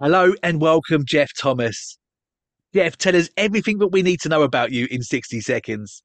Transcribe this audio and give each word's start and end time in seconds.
Hello 0.00 0.32
and 0.44 0.60
welcome, 0.60 1.04
Geoff 1.04 1.32
Thomas. 1.36 1.98
Geoff, 2.72 2.96
tell 2.98 3.16
us 3.16 3.28
everything 3.36 3.78
that 3.78 3.88
we 3.88 4.02
need 4.02 4.20
to 4.20 4.28
know 4.28 4.42
about 4.42 4.70
you 4.70 4.86
in 4.92 5.02
60 5.02 5.40
seconds. 5.40 6.04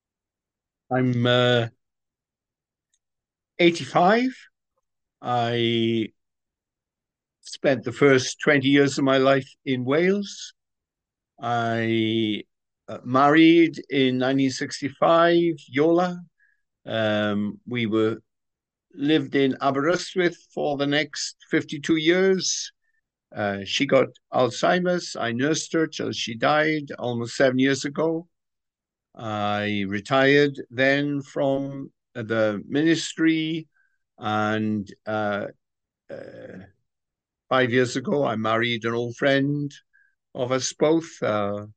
I'm 0.92 1.28
uh, 1.28 1.68
85. 3.60 4.30
I 5.22 6.08
spent 7.42 7.84
the 7.84 7.92
first 7.92 8.38
20 8.44 8.68
years 8.68 8.98
of 8.98 9.04
my 9.04 9.20
life 9.20 9.48
in 9.64 9.86
Wales. 9.86 10.56
I 11.40 12.42
uh, 12.88 12.98
married 13.04 13.78
in 13.92 14.18
1965, 14.18 15.54
Iola. 15.78 16.20
Um, 16.88 17.60
we 17.68 17.86
were 17.86 18.18
lived 18.96 19.36
in 19.36 19.56
Aberystwyth 19.62 20.48
for 20.52 20.78
the 20.78 20.88
next 20.88 21.36
52 21.52 21.98
years. 21.98 22.72
Uh, 23.36 23.60
she 23.66 23.86
got 23.86 24.08
Alzheimer's. 24.32 25.16
I 25.16 25.32
nursed 25.32 25.74
her 25.74 25.88
till 25.88 26.12
she 26.12 26.36
died 26.36 26.92
almost 27.00 27.36
seven 27.36 27.58
years 27.58 27.84
ago. 27.86 28.28
I 29.16 29.86
retired 29.88 30.62
then 30.70 31.22
from 31.22 31.92
the 32.14 32.62
ministry, 32.68 33.68
and 34.18 34.88
uh, 35.06 35.48
uh, 36.10 36.58
five 37.50 37.72
years 37.72 37.96
ago, 37.96 38.26
I 38.26 38.36
married 38.36 38.86
an 38.86 38.94
old 38.94 39.16
friend 39.18 39.72
of 40.36 40.52
us 40.52 40.74
both, 40.74 41.10
uh, 41.22 41.68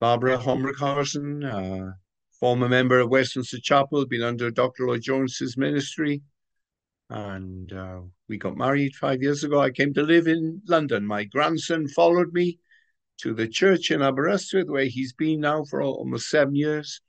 Barbara 0.00 0.38
Homrichhausen, 0.38 1.44
uh, 1.44 1.92
former 2.38 2.68
member 2.68 2.98
of 3.00 3.10
Westminster 3.10 3.58
Chapel, 3.60 4.06
been 4.06 4.22
under 4.22 4.50
Dr. 4.50 4.86
Lloyd 4.86 5.02
Jones's 5.02 5.56
ministry. 5.56 6.22
And 7.14 7.72
uh, 7.72 8.00
we 8.28 8.38
got 8.38 8.56
married 8.56 8.96
five 8.96 9.22
years 9.22 9.44
ago. 9.44 9.60
I 9.60 9.70
came 9.70 9.94
to 9.94 10.02
live 10.02 10.26
in 10.26 10.60
London. 10.66 11.06
My 11.06 11.22
grandson 11.22 11.86
followed 11.86 12.32
me 12.32 12.58
to 13.18 13.32
the 13.32 13.46
church 13.46 13.92
in 13.92 14.02
Aberystwyth, 14.02 14.66
where 14.66 14.86
he's 14.86 15.12
been 15.12 15.38
now 15.38 15.62
for 15.62 15.80
almost 15.80 16.28
seven 16.28 16.56
years. 16.56 17.00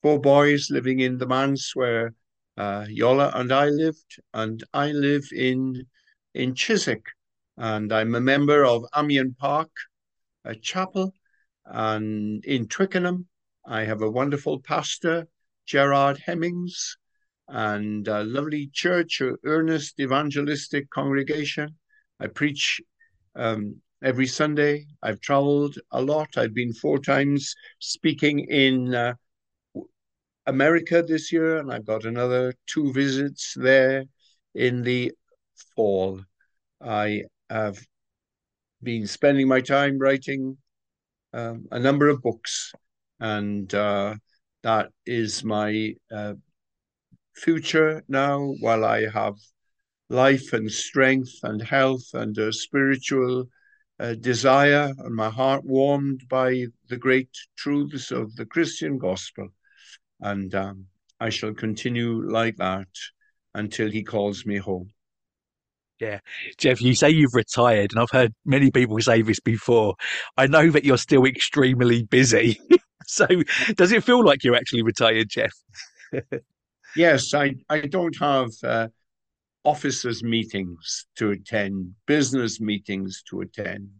Four 0.00 0.20
boys 0.20 0.70
living 0.70 1.00
in 1.00 1.18
the 1.18 1.26
manse 1.26 1.74
where 1.74 2.14
uh, 2.56 2.86
Iola 2.88 3.32
and 3.34 3.50
I 3.50 3.66
lived, 3.70 4.20
and 4.32 4.62
I 4.72 4.92
live 4.92 5.24
in 5.34 5.84
in 6.34 6.54
Chiswick, 6.54 7.06
and 7.56 7.92
I'm 7.92 8.14
a 8.14 8.20
member 8.20 8.64
of 8.64 8.84
Amyand 8.94 9.38
Park, 9.38 9.72
a 10.44 10.54
chapel, 10.54 11.12
and 11.64 12.44
in 12.44 12.68
Twickenham, 12.68 13.26
I 13.66 13.82
have 13.82 14.02
a 14.02 14.10
wonderful 14.10 14.60
pastor, 14.60 15.26
Gerard 15.66 16.18
Hemmings, 16.18 16.96
and 17.48 18.06
a 18.08 18.24
lovely 18.24 18.70
church, 18.72 19.20
a 19.20 19.34
earnest 19.44 19.98
evangelistic 20.00 20.90
congregation. 20.90 21.74
I 22.20 22.26
preach 22.26 22.80
um, 23.36 23.76
every 24.02 24.26
Sunday. 24.26 24.86
I've 25.02 25.20
traveled 25.20 25.78
a 25.90 26.02
lot. 26.02 26.36
I've 26.36 26.54
been 26.54 26.72
four 26.74 26.98
times 26.98 27.54
speaking 27.78 28.40
in 28.40 28.94
uh, 28.94 29.14
America 30.46 31.02
this 31.02 31.32
year, 31.32 31.58
and 31.58 31.72
I've 31.72 31.86
got 31.86 32.04
another 32.04 32.54
two 32.66 32.92
visits 32.92 33.54
there 33.56 34.04
in 34.54 34.82
the 34.82 35.12
fall. 35.76 36.20
I 36.80 37.24
have 37.50 37.78
been 38.82 39.06
spending 39.06 39.48
my 39.48 39.60
time 39.60 39.98
writing 39.98 40.56
um, 41.32 41.66
a 41.70 41.78
number 41.78 42.08
of 42.08 42.22
books, 42.22 42.72
and 43.20 43.72
uh, 43.74 44.14
that 44.62 44.90
is 45.06 45.44
my 45.44 45.94
uh, 46.10 46.34
future 47.38 48.02
now 48.08 48.54
while 48.60 48.84
I 48.84 49.08
have 49.08 49.36
life 50.10 50.52
and 50.52 50.70
strength 50.70 51.38
and 51.42 51.62
health 51.62 52.14
and 52.14 52.36
a 52.38 52.52
spiritual 52.52 53.48
uh, 54.00 54.14
desire 54.14 54.92
and 54.98 55.14
my 55.14 55.30
heart 55.30 55.64
warmed 55.64 56.22
by 56.28 56.66
the 56.88 56.96
great 56.96 57.30
truths 57.56 58.10
of 58.10 58.34
the 58.36 58.46
Christian 58.46 58.98
gospel. 58.98 59.48
And 60.20 60.54
um, 60.54 60.86
I 61.20 61.30
shall 61.30 61.54
continue 61.54 62.22
like 62.28 62.56
that 62.56 62.88
until 63.54 63.90
he 63.90 64.02
calls 64.02 64.46
me 64.46 64.58
home. 64.58 64.90
Yeah. 66.00 66.20
Geoff, 66.58 66.80
you 66.80 66.94
say 66.94 67.10
you've 67.10 67.34
retired, 67.34 67.90
and 67.90 68.00
I've 68.00 68.10
heard 68.10 68.32
many 68.44 68.70
people 68.70 69.00
say 69.00 69.22
this 69.22 69.40
before. 69.40 69.96
I 70.36 70.46
know 70.46 70.70
that 70.70 70.84
you're 70.84 70.96
still 70.96 71.24
extremely 71.24 72.04
busy. 72.04 72.60
so 73.06 73.26
does 73.74 73.90
it 73.90 74.04
feel 74.04 74.24
like 74.24 74.44
you're 74.44 74.54
actually 74.54 74.82
retired, 74.82 75.28
Geoff? 75.28 75.52
yes, 76.96 77.34
I, 77.34 77.54
I 77.68 77.80
don't 77.80 78.16
have 78.18 78.50
uh, 78.64 78.88
officers' 79.64 80.22
meetings 80.22 81.06
to 81.16 81.30
attend, 81.30 81.94
business 82.06 82.60
meetings 82.60 83.22
to 83.30 83.40
attend. 83.40 83.90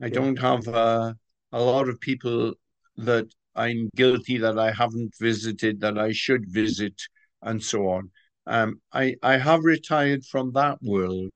I 0.00 0.08
don't 0.08 0.38
have 0.38 0.66
uh, 0.68 1.14
a 1.52 1.62
lot 1.62 1.88
of 1.88 2.00
people 2.00 2.54
that 2.96 3.26
I'm 3.54 3.88
guilty 3.94 4.38
that 4.38 4.58
I 4.58 4.72
haven't 4.72 5.14
visited 5.20 5.80
that 5.80 5.98
I 5.98 6.12
should 6.12 6.44
visit, 6.48 7.00
and 7.42 7.62
so 7.62 7.88
on. 7.88 8.10
Um, 8.46 8.80
I, 8.92 9.14
I 9.22 9.36
have 9.36 9.64
retired 9.64 10.24
from 10.24 10.52
that 10.52 10.78
world, 10.82 11.30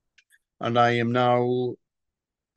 and 0.59 0.77
I 0.77 0.91
am 0.97 1.11
now 1.11 1.75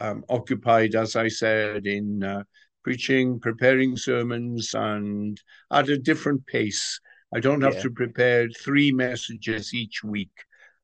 um, 0.01 0.25
occupied, 0.29 0.95
as 0.95 1.15
I 1.15 1.29
said, 1.29 1.87
in 1.87 2.23
uh, 2.23 2.43
preaching, 2.83 3.39
preparing 3.39 3.97
sermons, 3.97 4.75
and 4.75 5.41
at 5.71 5.89
a 5.89 5.99
different 5.99 6.47
pace. 6.47 7.01
I 7.33 7.41
don't 7.41 7.63
have 7.63 7.75
yeah. 7.75 7.83
to 7.83 7.91
prepare 7.91 8.49
three 8.49 8.91
messages 8.93 9.73
each 9.73 10.03
week, 10.03 10.33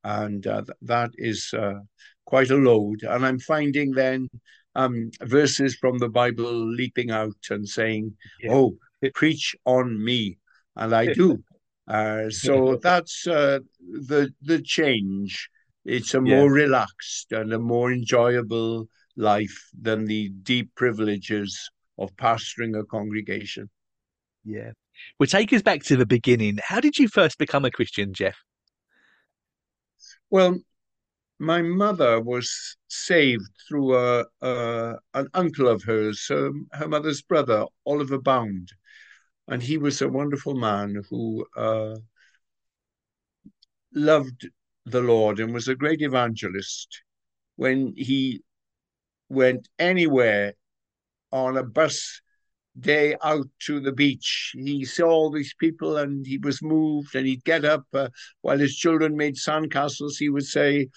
and 0.05 0.47
uh, 0.47 0.63
th- 0.63 0.79
that 0.83 1.11
is 1.17 1.53
uh, 1.53 1.81
quite 2.25 2.51
a 2.51 2.57
load. 2.57 3.03
And 3.03 3.27
I'm 3.27 3.39
finding 3.41 3.93
then 3.93 4.29
um, 4.75 5.11
verses 5.23 5.77
from 5.77 5.99
the 5.99 6.09
Bible 6.09 6.53
leaping 6.53 7.11
out 7.11 7.37
and 7.51 7.69
saying, 7.69 8.17
yeah. 8.41 8.53
"Oh, 8.53 8.77
preach 9.15 9.57
on 9.65 10.03
me," 10.05 10.39
and 10.77 10.95
I 10.95 11.13
do. 11.13 11.43
Uh, 11.89 12.29
so 12.29 12.77
that's 12.83 13.29
uh, 13.29 13.61
the 13.79 14.29
the 14.43 14.61
change. 14.61 15.49
It's 15.85 16.15
a 16.15 16.21
more 16.21 16.49
yeah. 16.51 16.65
relaxed 16.65 17.31
and 17.31 17.53
a 17.53 17.61
more 17.61 17.93
enjoyable 17.93 18.89
life 19.17 19.71
than 19.81 20.05
the 20.05 20.31
deep 20.43 20.75
privileges 20.75 21.71
of 21.97 22.15
pastoring 22.17 22.77
a 22.77 22.85
congregation. 22.85 23.71
Yeah. 24.45 24.73
Well, 25.19 25.27
take 25.27 25.53
us 25.53 25.63
back 25.63 25.83
to 25.85 25.97
the 25.97 26.07
beginning. 26.07 26.59
How 26.63 26.81
did 26.81 26.99
you 26.99 27.09
first 27.09 27.39
become 27.39 27.65
a 27.65 27.71
Christian, 27.71 28.15
Geoff? 28.15 28.37
Well, 30.31 30.59
my 31.39 31.63
mother 31.63 32.21
was 32.21 32.77
saved 32.89 33.49
through 33.69 33.97
a, 33.97 34.25
a 34.41 34.95
an 35.15 35.29
uncle 35.35 35.69
of 35.69 35.83
hers, 35.83 36.27
her, 36.29 36.51
her 36.73 36.89
mother's 36.89 37.23
brother, 37.23 37.67
Oliver 37.85 38.19
Bound 38.19 38.73
and 39.49 39.63
he 39.63 39.79
was 39.79 40.03
a 40.03 40.09
wonderful 40.09 40.55
man 40.55 41.03
who 41.09 41.47
uh, 41.57 41.97
loved 43.95 44.49
the 44.85 45.01
Lord 45.01 45.41
and 45.41 45.55
was 45.55 45.69
a 45.69 45.75
great 45.75 46.03
evangelist. 46.03 47.03
When 47.57 47.95
he 47.97 48.43
went 49.29 49.69
anywhere 49.79 50.55
on 51.33 51.57
a 51.57 51.63
bus 51.63 52.21
day 52.79 53.17
out 53.23 53.47
to 53.61 53.81
the 53.81 53.93
beach, 53.93 54.53
he 54.55 54.85
saw 54.85 55.09
all 55.09 55.31
these 55.31 55.55
people 55.59 55.97
and 55.97 56.27
he 56.27 56.39
was 56.39 56.63
moved. 56.63 57.15
And 57.15 57.27
he'd 57.27 57.45
get 57.45 57.65
up 57.65 57.85
uh, 57.95 58.09
while 58.43 58.59
his 58.59 58.77
children 58.77 59.17
made 59.17 59.37
sandcastles. 59.37 60.19
He 60.19 60.29
would 60.29 60.47
say, 60.47 60.89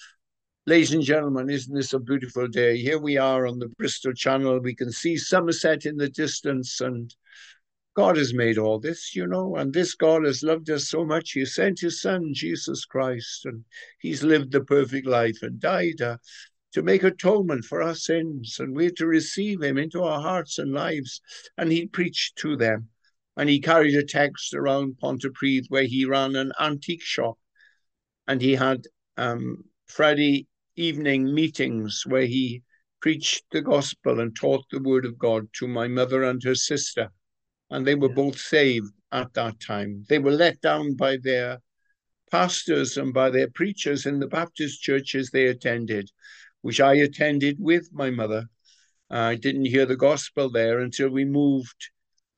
Ladies 0.66 0.94
and 0.94 1.02
gentlemen, 1.02 1.50
isn't 1.50 1.74
this 1.74 1.94
a 1.94 2.00
beautiful 2.00 2.48
day? 2.48 2.78
Here 2.78 3.00
we 3.00 3.18
are 3.18 3.48
on 3.48 3.58
the 3.58 3.70
Bristol 3.80 4.14
Channel. 4.14 4.60
We 4.60 4.76
can 4.76 4.92
see 4.92 5.18
Somerset 5.18 5.88
in 5.88 5.98
the 5.98 6.10
distance, 6.10 6.80
and 6.80 7.12
God 7.96 8.18
has 8.18 8.36
made 8.36 8.60
all 8.60 8.80
this, 8.80 9.16
you 9.16 9.26
know, 9.26 9.56
and 9.56 9.74
this 9.74 9.96
God 9.96 10.26
has 10.26 10.44
loved 10.44 10.70
us 10.70 10.88
so 10.88 11.04
much. 11.04 11.32
He 11.32 11.44
sent 11.46 11.80
his 11.80 12.02
son, 12.02 12.34
Jesus 12.34 12.86
Christ, 12.86 13.46
and 13.46 13.64
he's 13.98 14.22
lived 14.22 14.52
the 14.52 14.62
perfect 14.62 15.08
life 15.08 15.42
and 15.42 15.60
died 15.60 16.02
to 16.74 16.82
make 16.82 17.04
atonement 17.04 17.66
for 17.66 17.82
our 17.82 17.96
sins. 17.96 18.58
And 18.60 18.76
we're 18.76 18.92
to 18.92 19.06
receive 19.06 19.62
him 19.62 19.78
into 19.78 20.04
our 20.04 20.22
hearts 20.22 20.58
and 20.58 20.72
lives. 20.72 21.22
And 21.58 21.72
he 21.72 21.88
preached 21.88 22.38
to 22.38 22.56
them. 22.56 22.90
And 23.38 23.50
he 23.50 23.60
carried 23.60 23.96
a 23.96 24.04
text 24.04 24.54
around 24.54 24.98
Pontypridd 25.02 25.66
where 25.70 25.84
he 25.84 26.06
ran 26.06 26.36
an 26.36 26.52
antique 26.60 27.04
shop. 27.04 27.38
And 28.28 28.42
he 28.42 28.54
had 28.54 28.86
um, 29.18 29.64
Friday 29.88 30.48
evening 30.76 31.34
meetings 31.34 32.04
where 32.06 32.26
he 32.26 32.64
preached 33.02 33.46
the 33.52 33.62
gospel 33.62 34.20
and 34.20 34.36
taught 34.36 34.66
the 34.72 34.82
word 34.82 35.06
of 35.06 35.18
God 35.18 35.48
to 35.54 35.68
my 35.68 35.88
mother 35.88 36.24
and 36.24 36.44
her 36.44 36.56
sister 36.56 37.12
and 37.70 37.86
they 37.86 37.96
were 37.96 38.10
yeah. 38.10 38.16
both 38.16 38.40
saved 38.40 38.94
at 39.12 39.34
that 39.34 39.60
time. 39.60 40.06
They 40.10 40.20
were 40.20 40.32
let 40.32 40.62
down 40.62 40.96
by 40.96 41.18
their 41.22 41.60
pastors 42.32 42.98
and 42.98 43.14
by 43.14 43.30
their 43.30 43.50
preachers 43.50 44.06
in 44.06 44.20
the 44.20 44.28
Baptist 44.28 44.82
churches 44.82 45.30
they 45.30 45.48
attended, 45.48 46.10
which 46.62 46.80
I 46.80 46.96
attended 46.96 47.58
with 47.60 47.90
my 47.92 48.10
mother. 48.10 48.46
I 49.10 49.36
didn't 49.36 49.66
hear 49.66 49.86
the 49.86 49.96
gospel 49.96 50.50
there 50.50 50.80
until 50.80 51.10
we 51.10 51.26
moved 51.26 51.90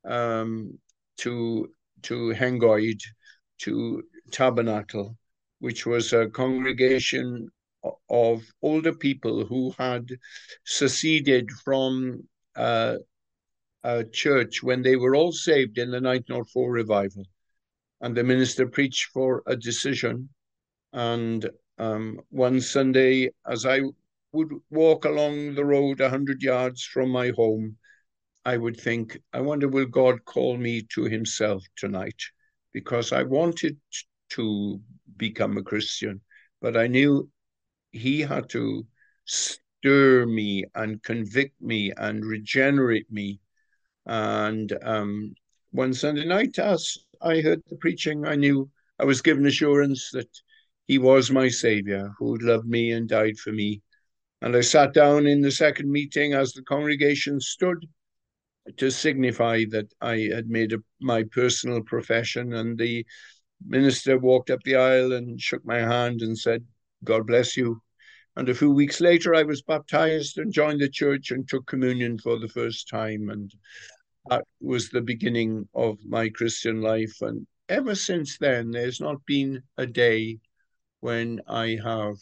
um, 0.06 0.80
to 1.18 1.70
to 2.04 2.34
Hengoed, 2.34 3.02
to 3.60 4.04
Tabernacle, 4.32 5.18
which 5.60 5.86
was 5.86 6.14
a 6.14 6.30
congregation 6.30 7.50
of 8.10 8.44
older 8.62 8.94
people 8.94 9.46
who 9.46 9.74
had 9.78 10.08
seceded 10.66 11.50
from 11.64 12.28
uh, 12.56 12.96
a 13.84 14.04
church 14.04 14.62
when 14.64 14.82
they 14.82 14.96
were 14.96 15.16
all 15.16 15.32
saved 15.32 15.78
in 15.78 15.90
the 15.90 16.02
1904 16.02 16.72
revival. 16.72 17.26
And 18.02 18.16
the 18.16 18.24
minister 18.24 18.68
preached 18.68 19.12
for 19.14 19.44
a 19.46 19.56
decision. 19.56 20.30
And 20.94 21.50
um, 21.78 22.20
one 22.30 22.62
Sunday, 22.62 23.32
as 23.46 23.66
I 23.66 23.82
would 24.32 24.52
walk 24.70 25.06
along 25.06 25.56
the 25.56 25.66
road 25.66 26.00
a 26.00 26.06
100 26.06 26.42
yards 26.42 26.84
from 26.84 27.10
my 27.10 27.30
home, 27.30 27.78
I 28.46 28.58
would 28.58 28.80
think, 28.80 29.20
I 29.34 29.42
wonder, 29.42 29.68
will 29.68 29.86
God 29.86 30.26
call 30.26 30.58
me 30.58 30.84
to 30.94 31.04
himself 31.06 31.64
tonight? 31.76 32.22
Because 32.74 33.12
I 33.12 33.24
wanted 33.24 33.80
to 34.30 34.82
become 35.18 35.58
a 35.58 35.64
Christian, 35.64 36.22
but 36.62 36.78
I 36.78 36.88
knew 36.88 37.30
he 37.92 38.22
had 38.22 38.50
to 38.50 38.86
stir 39.26 40.26
me 40.26 40.66
and 40.76 41.04
convict 41.04 41.62
me 41.62 41.92
and 41.98 42.26
regenerate 42.26 43.12
me. 43.12 43.40
And 44.06 44.72
um, 44.84 45.36
one 45.72 45.94
Sunday 45.94 46.26
night, 46.26 46.58
as 46.60 46.98
I 47.22 47.42
heard 47.42 47.62
the 47.68 47.78
preaching, 47.78 48.26
I 48.26 48.36
knew 48.36 48.70
I 49.00 49.06
was 49.06 49.22
given 49.22 49.46
assurance 49.46 50.10
that 50.12 50.30
he 50.88 50.98
was 50.98 51.32
my 51.32 51.50
Savior 51.50 52.14
who 52.18 52.38
loved 52.38 52.68
me 52.68 52.92
and 52.92 53.08
died 53.08 53.38
for 53.38 53.52
me. 53.52 53.82
And 54.42 54.56
I 54.56 54.62
sat 54.62 54.94
down 54.94 55.28
in 55.28 55.42
the 55.42 55.52
second 55.52 55.92
meeting 55.92 56.34
as 56.34 56.54
the 56.54 56.64
congregation 56.64 57.40
stood 57.40 57.86
to 58.78 58.90
signify 58.90 59.66
that 59.70 59.92
I 60.02 60.30
had 60.34 60.48
made 60.48 60.74
a, 60.74 60.78
my 61.00 61.24
personal 61.32 61.82
profession. 61.82 62.54
And 62.54 62.78
the 62.78 63.06
minister 63.66 64.18
walked 64.18 64.50
up 64.50 64.64
the 64.64 64.76
aisle 64.76 65.14
and 65.14 65.40
shook 65.40 65.64
my 65.66 65.80
hand 65.80 66.22
and 66.22 66.38
said, 66.38 66.66
God 67.04 67.28
bless 67.28 67.56
you. 67.56 67.82
And 68.36 68.48
a 68.50 68.56
few 68.56 68.72
weeks 68.72 69.02
later, 69.02 69.36
I 69.36 69.44
was 69.44 69.62
baptized 69.62 70.38
and 70.38 70.54
joined 70.54 70.80
the 70.80 70.90
church 70.90 71.32
and 71.32 71.48
took 71.48 71.68
communion 71.68 72.18
for 72.18 72.40
the 72.40 72.48
first 72.48 72.88
time. 72.88 73.30
And 73.30 73.52
that 74.30 74.46
was 74.60 74.90
the 74.90 75.02
beginning 75.02 75.68
of 75.76 75.98
my 76.08 76.30
Christian 76.30 76.82
life. 76.82 77.14
And 77.22 77.46
ever 77.68 77.94
since 77.94 78.38
then, 78.38 78.72
there's 78.72 79.02
not 79.02 79.26
been 79.26 79.62
a 79.78 79.86
day 79.86 80.40
when 81.02 81.42
I 81.48 81.78
have 81.84 82.16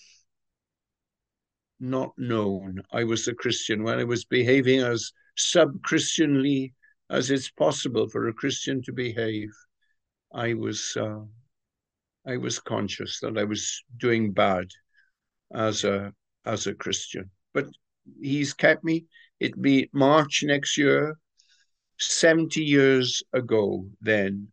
not 1.80 2.12
known 2.18 2.82
I 2.92 3.04
was 3.04 3.28
a 3.28 3.34
Christian, 3.34 3.84
when 3.84 4.00
I 4.00 4.04
was 4.04 4.26
behaving 4.26 4.82
as 4.82 5.12
sub 5.36 5.82
Christianly 5.84 6.74
as 7.10 7.32
it's 7.32 7.50
possible 7.50 8.08
for 8.08 8.28
a 8.28 8.34
Christian 8.34 8.82
to 8.84 8.94
behave. 8.94 9.50
I 10.34 10.54
was 10.54 10.96
uh, 10.96 11.22
I 12.26 12.38
was 12.38 12.60
conscious 12.60 13.20
that 13.22 13.38
I 13.38 13.44
was 13.44 13.84
doing 13.98 14.32
bad 14.32 14.68
as 15.54 15.84
a 15.84 16.14
as 16.46 16.68
a 16.68 16.76
Christian. 16.76 17.30
But 17.54 17.68
he's 18.22 18.54
kept 18.54 18.84
me. 18.84 19.06
It 19.40 19.60
be 19.60 19.90
March 19.94 20.44
next 20.44 20.78
year, 20.78 21.18
70 22.00 22.62
years 22.62 23.24
ago, 23.34 23.86
then 24.02 24.50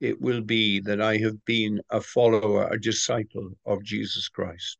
it 0.00 0.20
will 0.20 0.42
be 0.42 0.80
that 0.80 1.00
I 1.00 1.16
have 1.18 1.42
been 1.44 1.80
a 1.90 2.00
follower, 2.00 2.68
a 2.68 2.80
disciple 2.80 3.50
of 3.64 3.82
Jesus 3.82 4.28
Christ. 4.28 4.76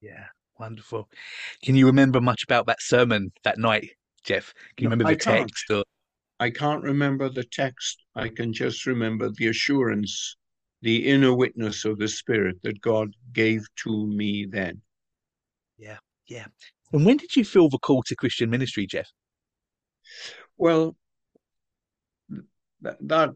Yeah, 0.00 0.26
wonderful. 0.58 1.08
Can 1.62 1.74
you 1.76 1.86
remember 1.86 2.20
much 2.20 2.42
about 2.44 2.66
that 2.66 2.80
sermon 2.80 3.32
that 3.44 3.58
night, 3.58 3.90
Geoff? 4.24 4.52
Can 4.76 4.84
you 4.84 4.88
No, 4.88 4.94
remember 4.94 5.12
I 5.12 5.14
the 5.14 5.20
can't. 5.20 5.50
text 5.50 5.70
or 5.70 5.84
I 6.40 6.50
can't 6.50 6.82
remember 6.84 7.28
the 7.28 7.44
text. 7.44 8.04
I 8.14 8.28
can 8.28 8.52
just 8.52 8.86
remember 8.86 9.30
the 9.30 9.48
assurance, 9.48 10.36
the 10.82 11.08
inner 11.08 11.34
witness 11.34 11.84
of 11.84 11.98
the 11.98 12.06
Spirit 12.08 12.62
that 12.62 12.80
God 12.80 13.10
gave 13.32 13.66
to 13.82 14.06
me 14.06 14.46
then. 14.48 14.80
yeah, 15.78 15.98
yeah. 16.26 16.46
And 16.92 17.04
when 17.04 17.16
did 17.16 17.34
you 17.36 17.44
feel 17.44 17.68
the 17.68 17.78
call 17.78 18.02
to 18.04 18.14
Christian 18.16 18.50
ministry, 18.50 18.86
Geoff? 18.86 19.10
Well, 20.56 20.96
th- 22.82 22.96
that 23.00 23.34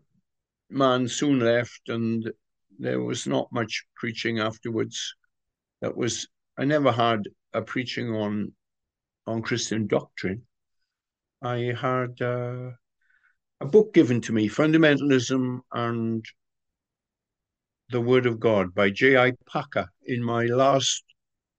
man 0.70 1.08
soon 1.08 1.40
left, 1.40 1.88
and 1.88 2.30
there 2.78 3.00
was 3.00 3.26
not 3.26 3.52
much 3.52 3.84
preaching 3.96 4.38
afterwards. 4.38 5.14
That 5.80 5.96
was 5.96 6.28
I 6.58 6.64
never 6.64 6.92
had 6.92 7.28
a 7.52 7.62
preaching 7.62 8.14
on 8.14 8.52
on 9.26 9.42
Christian 9.42 9.86
doctrine. 9.86 10.42
I 11.40 11.74
had 11.78 12.20
uh, 12.20 12.70
a 13.60 13.66
book 13.66 13.94
given 13.94 14.20
to 14.22 14.32
me, 14.32 14.48
Fundamentalism 14.48 15.60
and 15.72 16.24
the 17.90 18.00
Word 18.00 18.26
of 18.26 18.40
God 18.40 18.74
by 18.74 18.90
J.I. 18.90 19.32
Packer 19.50 19.88
in 20.04 20.22
my 20.22 20.46
last 20.46 21.04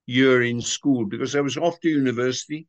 year 0.06 0.42
in 0.42 0.60
school 0.60 1.06
because 1.06 1.34
I 1.34 1.40
was 1.40 1.56
off 1.56 1.80
to 1.80 1.88
university 1.88 2.66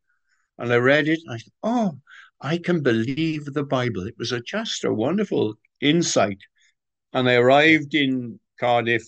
and 0.57 0.71
I 0.71 0.77
read 0.77 1.07
it. 1.07 1.19
I 1.29 1.37
thought, 1.37 1.53
oh, 1.63 1.99
I 2.41 2.57
can 2.57 2.81
believe 2.81 3.45
the 3.45 3.63
Bible. 3.63 4.07
It 4.07 4.15
was 4.17 4.31
a, 4.31 4.39
just 4.41 4.83
a 4.83 4.93
wonderful 4.93 5.55
insight. 5.81 6.39
And 7.13 7.29
I 7.29 7.35
arrived 7.35 7.95
in 7.95 8.39
Cardiff 8.59 9.03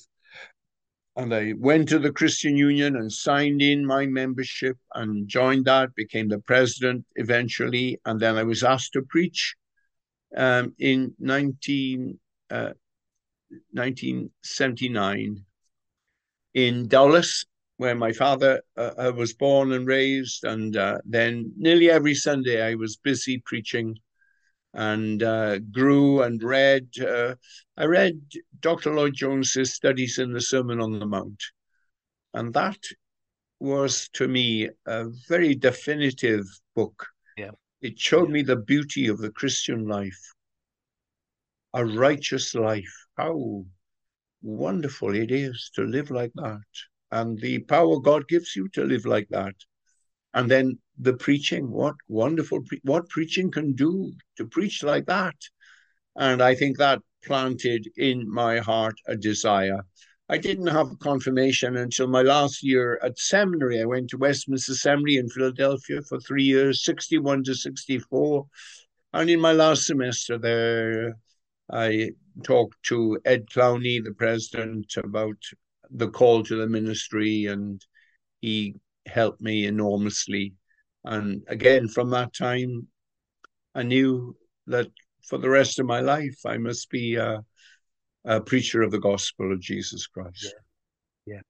and 1.17 1.33
I 1.33 1.53
went 1.57 1.89
to 1.89 1.97
the 1.97 2.11
Christian 2.11 2.55
Union 2.55 2.95
and 2.95 3.11
signed 3.11 3.59
in 3.59 3.83
my 3.83 4.05
membership 4.05 4.77
and 4.93 5.27
joined 5.27 5.65
that, 5.65 5.95
became 5.95 6.29
the 6.29 6.39
president 6.39 7.05
eventually. 7.15 7.99
And 8.05 8.19
then 8.19 8.37
I 8.37 8.43
was 8.43 8.63
asked 8.63 8.93
to 8.93 9.01
preach 9.01 9.55
um, 10.35 10.75
in 10.77 11.15
19, 11.19 12.19
uh, 12.51 12.73
1979 13.71 15.43
in 16.53 16.87
Dowlais, 16.87 17.45
where 17.77 17.95
my 17.95 18.11
father 18.11 18.61
uh, 18.77 19.11
was 19.15 19.33
born 19.33 19.71
and 19.71 19.87
raised. 19.87 20.43
And 20.43 20.77
uh, 20.77 20.99
then 21.03 21.51
nearly 21.57 21.89
every 21.89 22.13
Sunday 22.13 22.61
I 22.61 22.75
was 22.75 22.95
busy 22.95 23.41
preaching 23.43 23.97
and 24.77 25.23
uh, 25.23 25.57
grew 25.57 26.21
and 26.21 26.41
read. 26.41 26.87
Uh, 27.01 27.33
I 27.75 27.85
read 27.85 28.21
Dr. 28.59 28.93
Lloyd 28.93 29.15
Jones's 29.15 29.73
Studies 29.73 30.19
in 30.19 30.31
the 30.31 30.39
Sermon 30.39 30.79
on 30.79 30.99
the 30.99 31.05
Mount. 31.05 31.43
And 32.35 32.53
that 32.53 32.77
was 33.59 34.07
to 34.13 34.27
me 34.27 34.69
a 34.85 35.05
very 35.27 35.55
definitive 35.55 36.45
book. 36.75 37.07
Yeah. 37.37 37.51
It 37.81 37.99
showed 37.99 38.29
Yeah. 38.29 38.33
me 38.33 38.41
the 38.43 38.55
beauty 38.55 39.07
of 39.07 39.17
the 39.17 39.31
Christian 39.31 39.87
life, 39.87 40.21
a 41.73 41.83
righteous 41.83 42.53
life. 42.53 42.95
How 43.17 43.65
wonderful 44.43 45.15
it 45.15 45.31
is 45.31 45.71
to 45.73 45.83
live 45.85 46.11
like 46.11 46.33
that, 46.35 46.61
and 47.11 47.39
the 47.39 47.59
power 47.59 47.99
God 47.99 48.27
gives 48.27 48.55
you 48.55 48.69
to 48.69 48.83
live 48.83 49.07
like 49.07 49.27
that. 49.29 49.55
And 50.37 50.51
then 50.51 50.77
the 50.99 51.13
preaching, 51.13 51.71
what 51.71 51.95
wonderful, 52.07 52.61
pre- 52.61 52.79
what 52.83 53.09
preaching 53.09 53.49
can 53.49 53.73
do 53.73 54.13
to 54.35 54.45
preach 54.45 54.83
like 54.83 55.07
that. 55.07 55.33
And 56.15 56.43
I 56.43 56.53
think 56.53 56.77
that 56.77 57.01
planted 57.25 57.89
in 57.97 58.31
my 58.31 58.59
heart 58.59 58.93
a 59.07 59.15
desire. 59.15 59.81
I 60.29 60.37
didn't 60.37 60.67
have 60.67 60.99
confirmation 60.99 61.75
until 61.75 62.05
my 62.05 62.21
last 62.21 62.61
year 62.61 62.99
at 63.01 63.17
seminary. 63.17 63.81
I 63.81 63.85
went 63.85 64.11
to 64.11 64.19
Westminster 64.19 64.75
Seminary 64.75 65.15
in 65.15 65.27
Philadelphia 65.27 66.03
for 66.07 66.19
three 66.19 66.43
years, 66.43 66.85
61 66.85 67.43
to 67.45 67.55
64. 67.55 68.45
And 69.13 69.31
in 69.31 69.39
my 69.39 69.53
last 69.53 69.87
semester 69.87 70.37
there, 70.37 71.17
I 71.71 72.11
talked 72.43 72.75
to 72.89 73.19
Ed 73.25 73.47
Clowney, 73.47 74.03
the 74.03 74.13
president, 74.13 74.93
about 74.97 75.41
the 75.89 76.11
call 76.11 76.43
to 76.43 76.57
the 76.57 76.67
ministry, 76.67 77.47
and 77.47 77.83
he 78.41 78.75
helped 79.07 79.41
me 79.41 79.65
enormously. 79.65 80.53
And 81.03 81.43
again, 81.47 81.87
from 81.87 82.09
that 82.11 82.33
time, 82.33 82.87
I 83.75 83.83
knew 83.83 84.35
that 84.67 84.87
for 85.23 85.37
the 85.37 85.49
rest 85.49 85.79
of 85.79 85.85
my 85.85 85.99
life, 85.99 86.37
I 86.45 86.57
must 86.57 86.89
be 86.89 87.15
a, 87.15 87.43
a 88.25 88.41
preacher 88.41 88.81
of 88.81 88.91
the 88.91 88.99
gospel 88.99 89.51
of 89.51 89.59
Jesus 89.59 90.07
Christ. 90.07 90.45
Yeah. 90.45 91.41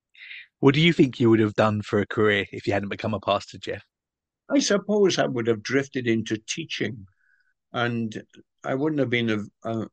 What 0.60 0.74
do 0.74 0.82
you 0.82 0.92
think 0.92 1.20
you 1.20 1.30
would 1.30 1.40
have 1.40 1.54
done 1.54 1.82
for 1.82 2.00
a 2.00 2.08
career 2.08 2.46
if 2.52 2.66
you 2.66 2.74
hadn't 2.74 2.90
become 2.90 3.14
a 3.14 3.20
pastor, 3.20 3.60
Geoff? 3.60 3.84
I 4.50 4.60
suppose 4.60 5.20
I 5.20 5.28
would 5.28 5.48
have 5.48 5.62
drifted 5.62 6.08
into 6.08 6.38
teaching, 6.48 7.06
and 7.74 8.24
I 8.64 8.74
wouldn't 8.74 9.00
have 9.00 9.10
been 9.10 9.30
a, 9.30 9.70
a 9.70 9.82
uh, 9.82 9.86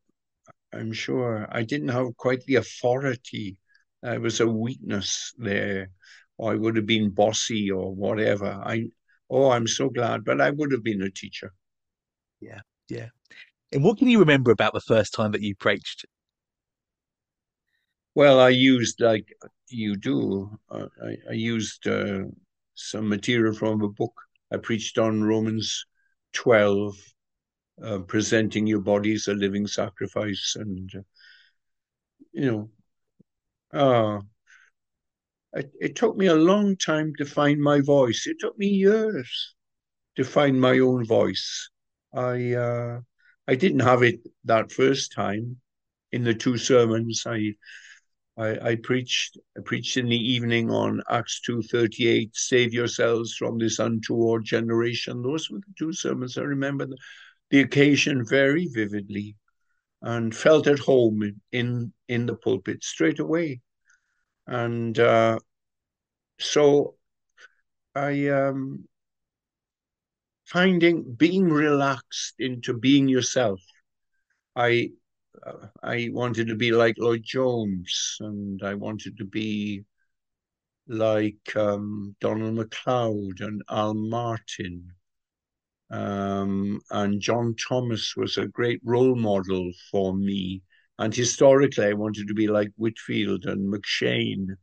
I'm 0.73 0.93
sure 0.93 1.47
I 1.51 1.63
didn't 1.63 1.89
have 1.89 2.17
quite 2.17 2.45
the 2.45 2.57
authority. 2.57 3.57
There 4.03 4.21
was 4.21 4.41
a 4.41 4.47
weakness 4.47 5.33
there, 5.39 5.91
or 6.37 6.53
I 6.53 6.57
would 6.57 6.77
have 6.77 6.87
been 6.87 7.11
bossy 7.11 7.71
or 7.71 7.95
whatever. 7.95 8.47
I 8.47 8.89
oh, 9.31 9.51
I'm 9.51 9.67
so 9.67 9.89
glad, 9.89 10.25
but 10.25 10.41
I 10.41 10.51
would 10.51 10.73
have 10.73 10.83
been 10.83 11.03
a 11.03 11.11
teacher. 11.11 11.53
Yeah. 12.41 12.61
Yeah. 12.89 13.09
And 13.73 13.83
what 13.83 13.99
can 13.99 14.09
you 14.09 14.19
remember 14.21 14.51
about 14.51 14.73
the 14.73 14.81
first 14.81 15.15
time 15.15 15.33
that 15.33 15.43
you 15.43 15.55
preached? 15.57 16.05
Well, 18.15 18.39
I 18.39 18.51
used 18.51 19.01
like 19.01 19.33
you 19.69 19.97
do. 19.97 20.51
Uh, 20.71 20.87
I, 21.03 21.17
I 21.31 21.33
used 21.33 21.89
uh, 21.89 22.25
some 22.75 23.09
material 23.09 23.55
from 23.55 23.83
a 23.83 23.89
book. 23.89 24.13
I 24.53 24.59
preached 24.59 24.99
on 24.99 25.25
Romans 25.25 25.85
twelve, 26.33 26.95
uh, 27.83 27.99
presenting 28.01 28.69
your 28.69 28.81
body 28.81 29.15
as 29.15 29.27
a 29.27 29.35
living 29.35 29.67
sacrifice, 29.67 30.55
and 30.57 30.93
uh, 30.95 31.01
you 32.33 32.51
know, 32.53 32.71
uh, 33.73 34.21
it, 35.55 35.73
it 35.81 35.97
took 35.97 36.17
me 36.17 36.27
a 36.27 36.35
long 36.35 36.77
time 36.77 37.13
to 37.19 37.25
find 37.25 37.61
my 37.61 37.81
voice. 37.81 38.27
It 38.27 38.39
took 38.41 38.59
me 38.59 38.67
years 38.67 39.55
to 40.17 40.25
find 40.25 40.61
my 40.61 40.79
own 40.79 41.05
voice. 41.07 41.71
I 42.13 42.55
uh, 42.55 43.01
I 43.47 43.55
didn't 43.55 43.81
have 43.81 44.03
it 44.03 44.21
that 44.45 44.73
first 44.73 45.13
time 45.13 45.57
in 46.13 46.25
the 46.25 46.35
two 46.35 46.57
sermons. 46.57 47.25
I 47.27 47.55
I, 48.37 48.71
I 48.71 48.77
preached 48.77 49.39
I 49.57 49.61
preached 49.65 49.97
in 49.97 50.09
the 50.09 50.33
evening 50.35 50.71
on 50.71 51.03
Acts 51.11 51.41
two 51.41 51.63
thirty 51.63 52.09
eight. 52.09 52.31
Save 52.35 52.73
yourselves 52.73 53.35
from 53.35 53.59
this 53.59 53.79
untoward 53.79 54.45
generation. 54.45 55.23
Those 55.23 55.51
were 55.51 55.59
the 55.59 55.75
two 55.79 55.93
sermons. 55.93 56.39
I 56.39 56.43
remember 56.43 56.87
the, 56.87 56.97
the 57.51 57.61
occasion 57.61 58.25
very 58.25 58.69
vividly, 58.73 59.37
and 60.03 60.35
felt 60.35 60.67
at 60.67 60.79
home 60.79 61.41
in 61.53 61.93
in 62.09 62.27
the 62.27 62.37
pulpit 62.37 62.83
straight 62.83 63.21
away. 63.21 63.61
And 64.47 64.99
uh, 64.99 65.39
so 66.39 66.97
I 67.95 68.29
um, 68.29 68.89
finding 70.47 71.15
being 71.15 71.51
relaxed 71.51 72.35
into 72.39 72.75
being 72.75 73.09
yourself. 73.09 73.61
I 74.57 74.91
uh, 75.45 75.69
I 75.83 76.11
wanted 76.13 76.49
to 76.49 76.57
be 76.57 76.73
like 76.73 76.97
Lloyd 76.99 77.23
Jones, 77.25 78.17
and 78.21 78.63
I 78.63 78.75
wanted 78.75 79.19
to 79.19 79.25
be 79.25 79.85
like 80.87 81.57
um, 81.57 82.15
Donald 82.21 82.55
MacLeod 82.55 83.41
and 83.41 83.63
Al 83.71 83.95
Martin. 83.95 84.93
Um, 85.91 86.81
and 86.91 87.21
John 87.21 87.55
Thomas 87.57 88.17
was 88.17 88.37
a 88.39 88.47
great 88.47 88.81
role 88.85 89.15
model 89.15 89.71
for 89.91 90.15
me. 90.15 90.63
And 90.99 91.15
historically, 91.15 91.87
I 91.87 91.93
wanted 91.95 92.29
to 92.29 92.35
be 92.35 92.49
like 92.49 92.71
Whitefield 92.77 93.47
and 93.47 93.71
M'Cheyne, 93.73 94.57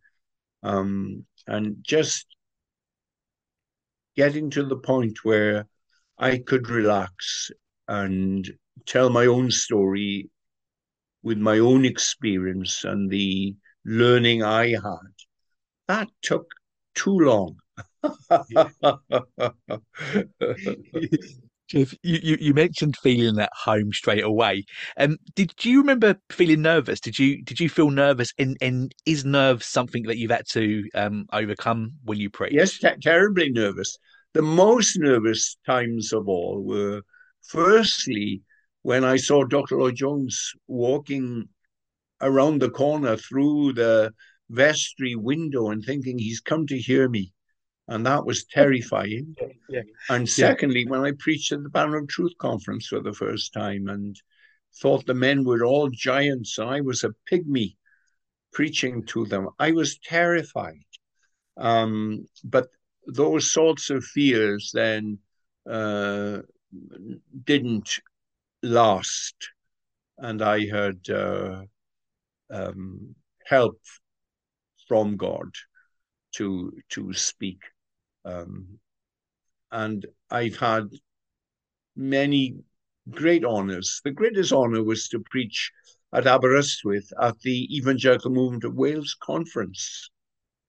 Um, 0.64 1.26
and 1.48 1.78
just 1.84 2.28
getting 4.16 4.50
to 4.52 4.64
the 4.64 4.78
point 4.78 5.24
where 5.24 5.68
I 6.18 6.38
could 6.40 6.70
relax 6.70 7.52
and 7.88 8.50
tell 8.86 9.10
my 9.10 9.26
own 9.26 9.52
story 9.52 10.30
with 11.24 11.38
my 11.40 11.60
own 11.60 11.86
experience 11.86 12.84
and 12.86 13.10
the 13.10 13.56
learning 13.86 14.44
I 14.44 14.70
had. 14.72 15.14
That 15.88 16.10
took 16.22 16.52
too 16.96 17.20
long. 17.20 17.58
Geoff, 21.72 21.94
you, 22.04 22.20
you, 22.22 22.38
you 22.40 22.54
mentioned 22.54 22.98
feeling 22.98 23.40
at 23.40 23.52
home 23.54 23.94
straight 23.94 24.26
away. 24.26 24.66
Um, 24.98 25.18
did 25.36 25.54
you 25.64 25.80
remember 25.80 26.16
feeling 26.30 26.62
nervous? 26.62 27.00
Did 27.00 27.18
you 27.18 27.42
did 27.44 27.62
you 27.62 27.70
feel 27.70 27.90
nervous? 27.90 28.34
And 28.38 28.58
and 28.60 28.94
is 29.06 29.24
nerves 29.24 29.66
something 29.66 30.04
that 30.04 30.18
you've 30.18 30.32
had 30.32 30.48
to 30.50 30.84
um, 30.96 31.26
overcome 31.32 31.94
when 32.04 32.18
you 32.18 32.30
preach? 32.30 32.54
Yes, 32.54 32.78
te- 32.78 33.00
terribly 33.02 33.52
nervous. 33.52 33.98
The 34.34 34.42
most 34.42 35.00
nervous 35.00 35.58
times 35.66 36.12
of 36.12 36.28
all 36.28 36.62
were, 36.62 37.04
firstly, 37.42 38.42
when 38.82 39.06
I 39.06 39.16
saw 39.16 39.46
Dr. 39.46 39.78
Lloyd 39.78 39.96
Jones 39.96 40.52
walking 40.68 41.48
around 42.22 42.60
the 42.60 42.70
corner 42.70 43.16
through 43.16 43.74
the 43.74 44.14
vestry 44.50 45.16
window 45.16 45.70
and 45.70 45.84
thinking 45.84 46.20
he's 46.20 46.42
come 46.42 46.68
to 46.68 46.78
hear 46.78 47.08
me. 47.08 47.32
And 47.92 48.06
that 48.06 48.26
was 48.26 48.46
terrifying. 48.46 49.36
Yeah. 49.68 49.82
And 50.10 50.28
secondly, 50.28 50.86
when 50.86 51.02
I 51.02 51.12
preached 51.20 51.52
at 51.52 51.62
the 51.62 51.70
Banner 51.70 51.98
of 51.98 52.08
Truth 52.08 52.38
conference 52.38 52.88
for 52.88 53.02
the 53.02 53.12
first 53.12 53.52
time 53.52 53.90
and 53.90 54.16
thought 54.82 55.06
the 55.06 55.14
men 55.14 55.44
were 55.44 55.66
all 55.66 55.90
giants 55.90 56.58
and 56.58 56.70
I 56.70 56.80
was 56.80 57.04
a 57.04 57.14
pygmy 57.30 57.76
preaching 58.54 59.06
to 59.08 59.26
them, 59.26 59.50
I 59.60 59.72
was 59.72 60.00
terrified. 60.00 60.86
Um, 61.58 62.28
but 62.46 62.70
those 63.08 63.52
sorts 63.52 63.90
of 63.90 64.06
fears 64.06 64.72
then 64.74 65.20
uh, 65.70 66.44
didn't 67.44 67.90
last. 68.64 69.36
And 70.18 70.42
I 70.42 70.66
had 70.66 71.10
uh, 71.10 71.64
um, 72.50 73.16
help 73.46 73.82
from 74.88 75.18
God 75.18 75.50
to 76.36 76.72
to 76.92 77.12
speak. 77.12 77.60
Um, 78.26 78.80
and 79.72 80.06
I've 80.30 80.58
had 80.58 80.90
many 81.96 82.58
great 83.10 83.44
honors. 83.46 84.02
The 84.04 84.12
greatest 84.12 84.54
honor 84.54 84.84
was 84.84 85.08
to 85.10 85.20
preach 85.20 85.72
at 86.14 86.28
Aberystwyth 86.28 87.12
at 87.22 87.40
the 87.40 87.76
Evangelical 87.76 88.32
Movement 88.32 88.64
of 88.64 88.76
Wales 88.76 89.16
conference. 89.22 90.10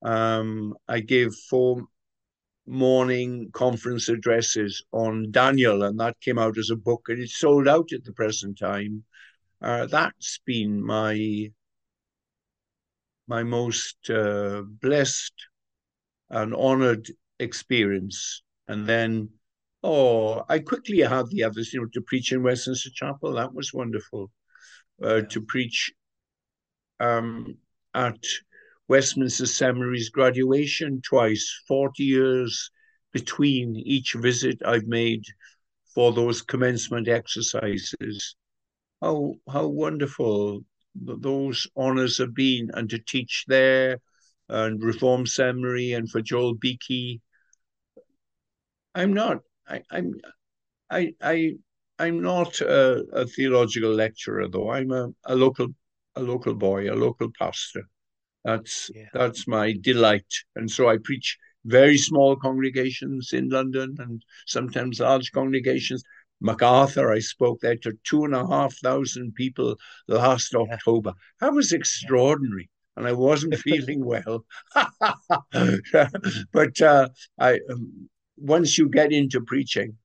Um, 0.03 0.75
I 0.89 1.01
gave 1.01 1.35
four 1.35 1.83
morning 2.67 3.51
conference 3.53 4.09
addresses 4.09 4.85
on 4.93 5.31
Daniel, 5.31 5.83
and 5.83 5.99
that 5.99 6.21
came 6.21 6.39
out 6.39 6.59
as 6.59 6.71
a 6.71 6.77
book, 6.77 7.07
and 7.09 7.21
it's 7.21 7.39
sold 7.39 7.67
out 7.67 7.93
at 7.93 8.05
the 8.05 8.13
present 8.13 8.59
time. 8.59 9.05
Uh, 9.61 9.87
that's 9.87 10.41
been 10.45 10.85
my 10.85 11.51
my 13.29 13.43
most 13.43 14.11
uh, 14.11 14.63
blessed 14.81 15.33
and 16.31 16.55
honored 16.55 17.09
experience. 17.43 18.43
And 18.69 18.87
then, 18.87 19.29
oh, 19.83 20.45
I 20.49 20.61
quickly 20.61 21.01
had 21.01 21.29
the 21.29 21.45
others, 21.45 21.73
you 21.73 21.81
know, 21.81 21.89
to 21.93 22.01
preach 22.01 22.33
in 22.33 22.43
Westminster 22.43 22.91
Chapel. 22.95 23.35
That 23.35 23.55
was 23.55 23.73
wonderful. 23.73 24.31
Uh. 25.03 25.23
To 25.23 25.41
preach 25.41 25.93
um, 27.01 27.57
at 27.95 28.25
Westminster 28.89 29.47
Seminary's 29.47 30.11
graduation 30.11 31.01
twice, 31.03 31.63
40 31.67 32.05
years 32.05 32.71
between 33.13 33.77
each 33.77 34.15
visit 34.15 34.59
I've 34.65 34.87
made 34.87 35.25
for 35.95 36.13
those 36.13 36.43
commencement 36.43 37.09
exercises. 37.09 38.37
How, 39.01 39.35
how 39.53 39.67
wonderful 39.67 40.65
those 40.95 41.67
honors 41.77 42.19
have 42.19 42.35
been, 42.35 42.71
and 42.75 42.89
to 42.91 42.99
teach 42.99 43.45
there 43.49 43.99
and 44.49 44.83
Reform 44.83 45.27
Seminary 45.27 45.93
and 45.93 46.11
for 46.11 46.21
Joel 46.21 46.55
Beeke. 46.55 47.21
I'm 48.95 49.13
not. 49.13 49.39
I, 49.69 49.83
I'm. 49.91 50.15
I. 50.91 51.15
I. 51.21 51.55
I'm 51.99 52.21
not 52.21 52.61
a, 52.61 53.05
a 53.13 53.27
theological 53.27 53.93
lecturer, 53.93 54.49
though. 54.49 54.71
I'm 54.71 54.91
a, 54.91 55.11
a 55.25 55.37
local, 55.37 55.69
a 56.17 56.23
local 56.23 56.55
boy, 56.55 56.91
a 56.91 56.97
local 56.97 57.31
pastor. 57.39 57.83
That's 58.45 58.91
yeah. 58.95 59.09
that's 59.13 59.47
my 59.47 59.75
delight, 59.81 60.33
and 60.57 60.71
so 60.71 60.89
I 60.89 60.99
preach 60.99 61.39
very 61.65 61.97
small 61.97 62.37
congregations 62.37 63.33
in 63.33 63.49
London 63.49 63.95
and 63.99 64.23
sometimes 64.47 65.01
large 65.01 65.33
congregations. 65.33 66.03
MacArthur, 66.41 67.13
I 67.13 67.21
spoke 67.21 67.61
there 67.61 67.77
to 67.77 67.93
two 68.03 68.25
and 68.25 68.35
a 68.35 68.45
half 68.45 68.75
thousand 68.79 69.37
people 69.37 69.77
last 70.09 70.53
yeah. 70.53 70.61
October. 70.61 71.13
That 71.41 71.53
was 71.53 71.73
extraordinary, 71.73 72.69
and 72.97 73.07
I 73.07 73.13
wasn't 73.13 73.57
feeling 73.59 74.05
well. 74.05 74.45
but 74.75 76.83
uh, 76.83 77.09
I, 77.39 77.61
um, 77.71 78.09
once 78.43 78.77
you 78.77 78.89
get 78.89 79.13
into 79.13 79.41
preaching, 79.41 79.97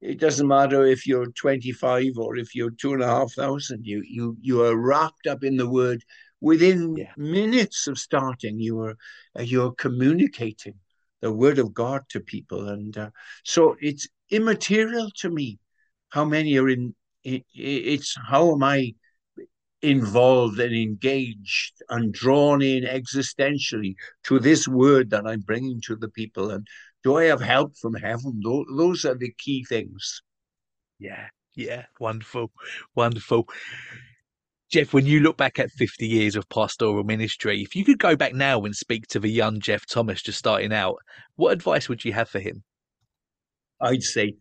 it 0.00 0.18
doesn't 0.18 0.48
matter 0.48 0.84
if 0.84 1.06
you're 1.06 1.30
25 1.32 2.18
or 2.18 2.36
if 2.36 2.54
you're 2.54 2.70
two 2.70 2.92
and 2.92 3.02
a 3.02 3.06
half 3.06 3.32
thousand. 3.32 3.86
You 3.86 4.02
you 4.06 4.36
you 4.40 4.62
are 4.62 4.76
wrapped 4.76 5.26
up 5.26 5.42
in 5.42 5.56
the 5.56 5.68
word 5.68 6.02
within 6.40 6.96
yeah. 6.96 7.12
minutes 7.16 7.86
of 7.86 7.98
starting. 7.98 8.58
You 8.58 8.80
are 8.82 8.96
you're 9.38 9.72
communicating 9.72 10.74
the 11.22 11.32
word 11.32 11.58
of 11.58 11.72
God 11.72 12.02
to 12.10 12.20
people, 12.20 12.68
and 12.68 12.96
uh, 12.98 13.10
so 13.44 13.76
it's 13.80 14.06
immaterial 14.30 15.10
to 15.20 15.30
me 15.30 15.58
how 16.10 16.24
many 16.24 16.56
are 16.58 16.68
in 16.68 16.94
it's 17.24 18.14
how 18.28 18.52
am 18.52 18.62
I 18.62 18.94
involved 19.80 20.60
and 20.60 20.74
engaged 20.74 21.82
and 21.88 22.12
drawn 22.12 22.62
in 22.62 22.84
existentially 22.84 23.94
to 24.24 24.38
this 24.38 24.68
word 24.68 25.10
that 25.10 25.26
I'm 25.26 25.40
bringing 25.40 25.80
to 25.86 25.96
the 25.96 26.08
people? 26.08 26.50
And 26.50 26.66
do 27.04 27.16
I 27.16 27.24
have 27.24 27.42
help 27.42 27.76
from 27.76 27.94
heaven? 27.94 28.40
Those 28.42 29.04
are 29.04 29.14
the 29.14 29.32
key 29.38 29.64
things. 29.64 30.22
Yeah, 30.98 31.28
yeah, 31.54 31.84
wonderful, 32.00 32.50
wonderful. 32.94 33.48
Geoff, 34.70 34.94
when 34.94 35.06
you 35.06 35.20
look 35.20 35.36
back 35.36 35.58
at 35.58 35.70
50 35.70 36.06
years 36.06 36.34
of 36.34 36.48
pastoral 36.48 37.04
ministry, 37.04 37.62
if 37.62 37.76
you 37.76 37.84
could 37.84 37.98
go 37.98 38.16
back 38.16 38.34
now 38.34 38.64
and 38.64 38.74
speak 38.74 39.06
to 39.08 39.20
the 39.20 39.28
young 39.28 39.60
Geoff 39.60 39.86
Thomas 39.86 40.22
just 40.22 40.38
starting 40.38 40.72
out, 40.72 40.96
what 41.36 41.52
advice 41.52 41.88
would 41.88 42.04
you 42.04 42.12
have 42.14 42.28
for 42.28 42.40
him? 42.40 42.64
I'd 43.80 44.02
say 44.02 44.36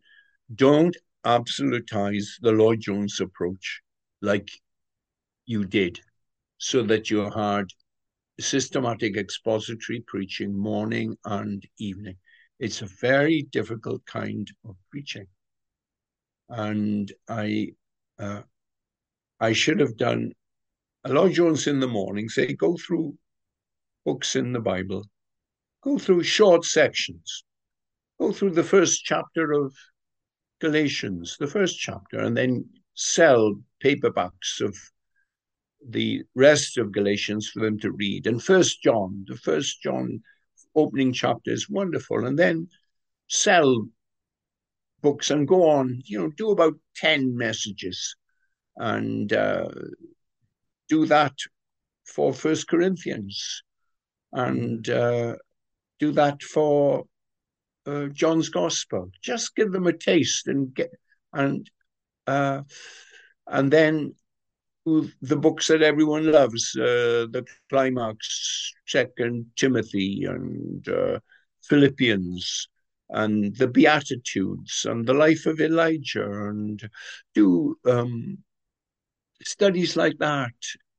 don't 0.55 0.95
absolutize 1.25 2.25
the 2.41 2.51
Lloyd 2.51 2.79
Jones 2.79 3.19
approach 3.19 3.81
like 4.21 4.49
you 5.45 5.65
did, 5.65 5.99
so 6.57 6.81
that 6.83 7.09
you 7.09 7.29
had 7.29 7.65
systematic 8.39 9.17
expository 9.17 10.03
preaching 10.07 10.57
morning 10.57 11.17
and 11.25 11.63
evening. 11.77 12.15
It's 12.63 12.81
a 12.81 12.89
very 13.01 13.43
difficult 13.51 14.05
kind 14.05 14.47
of 14.65 14.75
preaching. 14.89 15.27
And 16.49 17.11
I 17.27 17.73
uh, 18.19 18.41
I 19.39 19.53
should 19.53 19.79
have 19.79 19.97
done 19.97 20.31
a 21.03 21.13
Lloyd 21.13 21.33
Jones 21.33 21.67
in 21.67 21.79
the 21.79 21.87
morning, 21.87 22.29
say, 22.29 22.53
go 22.53 22.77
through 22.77 23.17
books 24.05 24.35
in 24.35 24.53
the 24.53 24.59
Bible 24.59 25.03
go 25.83 25.97
through 25.97 26.23
short 26.23 26.65
sections. 26.65 27.43
Go 28.19 28.31
through 28.31 28.51
the 28.51 28.63
first 28.63 29.03
chapter 29.03 29.51
of 29.51 29.73
Galatians, 30.61 31.35
the 31.39 31.47
first 31.47 31.79
chapter, 31.79 32.19
and 32.19 32.37
then 32.37 32.65
sell 32.93 33.55
paperbacks 33.83 34.61
of 34.61 34.77
the 35.85 36.23
rest 36.35 36.77
of 36.77 36.93
Galatians 36.93 37.49
for 37.49 37.59
them 37.59 37.77
to 37.79 37.91
read. 37.91 38.27
And 38.27 38.41
First 38.41 38.81
John, 38.81 39.25
the 39.27 39.35
First 39.35 39.81
John 39.81 40.21
opening 40.75 41.13
chapter 41.13 41.51
is 41.51 41.69
wonderful, 41.69 42.25
and 42.25 42.37
then 42.37 42.67
sell 43.27 43.87
books 45.01 45.31
and 45.31 45.47
go 45.47 45.69
on. 45.69 46.01
You 46.05 46.19
know, 46.19 46.29
do 46.37 46.51
about 46.51 46.73
ten 46.95 47.35
messages, 47.35 48.15
and 48.77 49.31
uh, 49.31 49.69
do 50.89 51.05
that 51.05 51.33
for 52.05 52.33
First 52.33 52.67
Corinthians, 52.67 53.63
and 54.31 54.87
uh, 54.89 55.35
do 55.99 56.11
that 56.11 56.41
for 56.41 57.05
uh, 57.85 58.07
John's 58.07 58.49
Gospel. 58.49 59.09
Just 59.21 59.55
give 59.55 59.71
them 59.71 59.87
a 59.87 59.93
taste 59.93 60.47
and 60.47 60.73
get 60.73 60.91
and 61.33 61.69
uh, 62.27 62.61
and 63.47 63.71
then 63.71 64.15
the 64.85 65.37
books 65.37 65.67
that 65.67 65.81
everyone 65.81 66.31
loves, 66.31 66.75
uh, 66.75 67.27
the 67.31 67.45
climax, 67.69 68.73
Second 68.85 69.45
Timothy 69.55 70.25
and 70.25 70.87
uh, 70.89 71.19
Philippians, 71.63 72.67
and 73.09 73.55
the 73.55 73.67
Beatitudes 73.67 74.85
and 74.85 75.05
the 75.05 75.13
life 75.13 75.45
of 75.45 75.61
Elijah, 75.61 76.29
and 76.29 76.81
do 77.33 77.77
um, 77.85 78.37
studies 79.43 79.95
like 79.95 80.17
that 80.19 80.51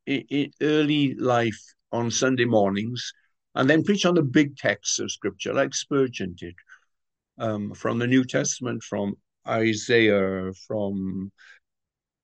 in, 0.07 0.25
in 0.31 0.51
early 0.63 1.15
life 1.15 1.61
on 1.93 2.11
Sunday 2.11 2.45
mornings, 2.45 3.13
and 3.55 3.69
then 3.69 3.85
preach 3.85 4.07
on 4.07 4.15
the 4.15 4.23
big 4.23 4.57
texts 4.57 4.99
of 4.99 5.13
Scripture, 5.13 5.53
like 5.53 5.75
Spurgeon 5.75 6.35
did, 6.39 6.55
um, 7.39 7.75
from 7.75 7.99
the 7.99 8.07
New 8.07 8.25
Testament, 8.25 8.83
from 8.83 9.15
Isaiah, 9.47 10.53
from 10.67 11.31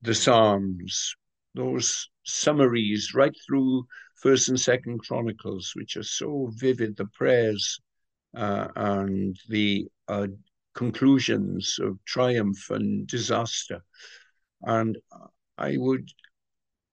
the 0.03 0.15
Psalms, 0.15 1.15
those 1.55 2.09
summaries 2.25 3.13
right 3.15 3.35
through 3.47 3.87
First 4.17 4.49
and 4.49 4.61
Second 4.61 5.01
Chronicles, 5.01 5.73
which 5.75 5.97
are 5.97 6.03
so 6.03 6.51
vivid, 6.55 6.97
the 6.97 7.07
prayers 7.07 7.81
uh, 8.37 8.69
and 8.77 9.39
the 9.49 9.89
uh, 10.09 10.29
conclusions 10.75 11.79
of 11.81 11.99
triumph 12.05 12.71
and 12.71 13.07
disaster. 13.07 13.83
And 14.63 14.99
I 15.59 15.77
would 15.77 16.09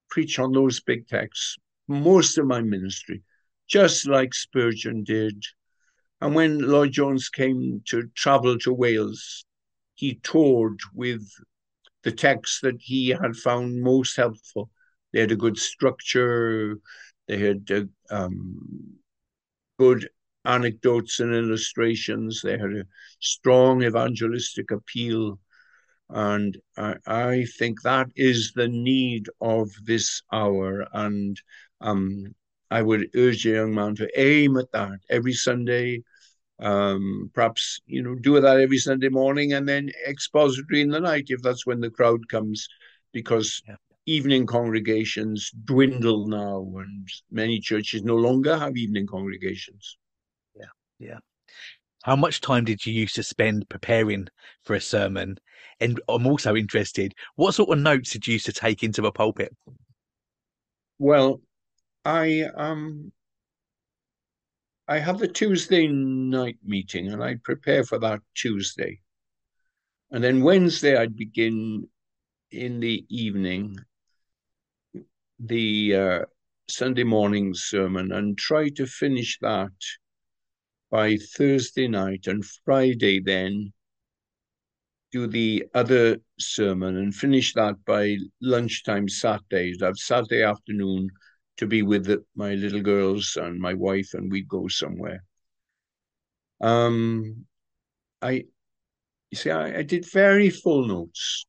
preach 0.10 0.40
on 0.40 0.52
those 0.54 0.80
big 0.80 1.08
texts 1.08 1.58
most 1.88 2.38
of 2.38 2.46
my 2.46 2.62
ministry, 2.62 3.24
just 3.68 4.08
like 4.08 4.34
Spurgeon 4.34 5.04
did. 5.04 5.42
And 6.20 6.36
when 6.36 6.60
Lloyd 6.60 6.92
Jones 6.92 7.30
came 7.30 7.82
to 7.90 8.10
travel 8.16 8.58
to 8.60 8.74
Wales, 8.74 9.46
he 9.96 10.16
toured 10.24 10.80
with 10.94 11.28
the 12.08 12.12
texts 12.14 12.62
that 12.62 12.78
he 12.80 13.10
had 13.10 13.36
found 13.36 13.84
most 13.84 14.16
helpful. 14.16 14.70
They 15.12 15.20
had 15.20 15.34
a 15.34 15.36
good 15.36 15.58
structure, 15.58 16.78
they 17.28 17.38
had 17.38 17.70
uh, 17.70 18.16
um, 18.16 18.96
good 19.78 20.08
anecdotes 20.46 21.20
and 21.20 21.36
illustrations, 21.36 22.40
they 22.42 22.58
had 22.58 22.72
a 22.72 22.86
strong 23.20 23.84
evangelistic 23.84 24.72
appeal. 24.72 25.38
And 26.10 26.58
I, 26.78 26.96
I 27.06 27.46
think 27.60 27.82
that 27.82 28.08
is 28.16 28.54
the 28.56 28.70
need 28.70 29.28
of 29.42 29.68
this 29.84 30.22
hour. 30.32 30.88
And 30.94 31.36
um, 31.82 32.34
I 32.72 32.84
would 32.84 33.10
urge 33.18 33.46
a 33.46 33.50
young 33.50 33.76
man 33.76 33.96
to 33.96 34.08
aim 34.18 34.56
at 34.56 34.72
that 34.72 35.00
every 35.10 35.34
Sunday 35.34 36.04
um, 36.60 37.32
perhaps 37.34 37.80
you 37.86 38.02
know 38.02 38.16
do 38.16 38.40
that 38.40 38.60
every 38.60 38.78
Sunday 38.78 39.10
morning 39.10 39.54
and 39.54 39.68
then 39.68 39.92
expository 40.08 40.82
in 40.82 40.90
the 40.90 41.00
night 41.00 41.26
if 41.30 41.42
that's 41.42 41.66
when 41.66 41.80
the 41.80 41.90
crowd 41.90 42.28
comes, 42.30 42.68
because 43.14 43.62
yeah. 43.68 43.76
evening 44.06 44.46
congregations 44.46 45.52
dwindle 45.66 46.28
now, 46.28 46.60
and 46.80 47.08
many 47.32 47.60
churches 47.60 48.04
no 48.04 48.16
longer 48.16 48.58
have 48.58 48.78
evening 48.78 49.08
congregations. 49.08 49.98
Yeah, 50.56 50.66
yeah. 51.00 51.20
How 52.04 52.16
much 52.16 52.42
time 52.42 52.64
did 52.64 52.86
you 52.86 52.94
used 52.94 53.16
to 53.16 53.24
spend 53.24 53.68
preparing 53.70 54.28
for 54.64 54.76
a 54.76 54.82
sermon? 54.82 55.38
And 55.80 56.00
I'm 56.08 56.26
also 56.26 56.56
interested, 56.56 57.14
what 57.36 57.54
sort 57.54 57.70
of 57.70 57.84
notes 57.84 58.12
did 58.12 58.26
you 58.26 58.34
used 58.34 58.46
to 58.46 58.54
take 58.54 58.82
into 58.84 59.02
the 59.02 59.12
pulpit? 59.12 59.54
Well, 61.00 61.42
I 62.06 62.44
um 62.56 63.12
I 64.88 65.00
have 65.00 65.20
the 65.20 65.28
Tuesday 65.28 65.88
night 65.88 66.58
meeting 66.64 67.12
and 67.12 67.22
I'd 67.22 67.44
prepare 67.44 67.84
for 67.84 68.00
that 68.00 68.22
Tuesday. 68.36 69.02
And 70.12 70.24
then 70.24 70.42
Wednesday, 70.42 70.96
I'd 70.96 71.18
begin 71.18 71.90
in 72.52 72.80
the 72.80 73.06
evening 73.10 73.78
the 75.40 75.96
uh, 75.96 76.20
Sunday 76.70 77.04
morning 77.04 77.54
sermon 77.54 78.14
and 78.14 78.38
try 78.38 78.70
to 78.70 78.86
finish 78.86 79.38
that 79.42 79.74
by 80.90 81.18
Thursday 81.18 81.90
night 81.90 82.28
and 82.28 82.46
Friday, 82.64 83.20
then 83.20 83.74
do 85.12 85.28
the 85.28 85.66
other 85.74 86.18
sermon 86.40 86.96
and 86.96 87.14
finish 87.14 87.54
that 87.54 87.76
by 87.86 88.18
lunchtime 88.42 89.10
Saturdays. 89.10 89.82
I've 89.82 89.98
Saturday 89.98 90.44
afternoon 90.44 91.10
to 91.58 91.68
be 91.68 91.82
with 91.82 92.06
the, 92.06 92.24
my 92.36 92.54
little 92.54 92.82
girls 92.82 93.38
and 93.40 93.60
my 93.60 93.74
wife, 93.74 94.14
and 94.14 94.32
we'd 94.32 94.48
go 94.48 94.68
somewhere. 94.68 95.24
Um, 96.62 97.46
I, 98.22 98.46
you 99.32 99.38
see, 99.38 99.52
I, 99.52 99.80
I 99.80 99.84
did 99.84 100.10
very 100.12 100.50
full 100.50 100.88
notes. 100.88 101.46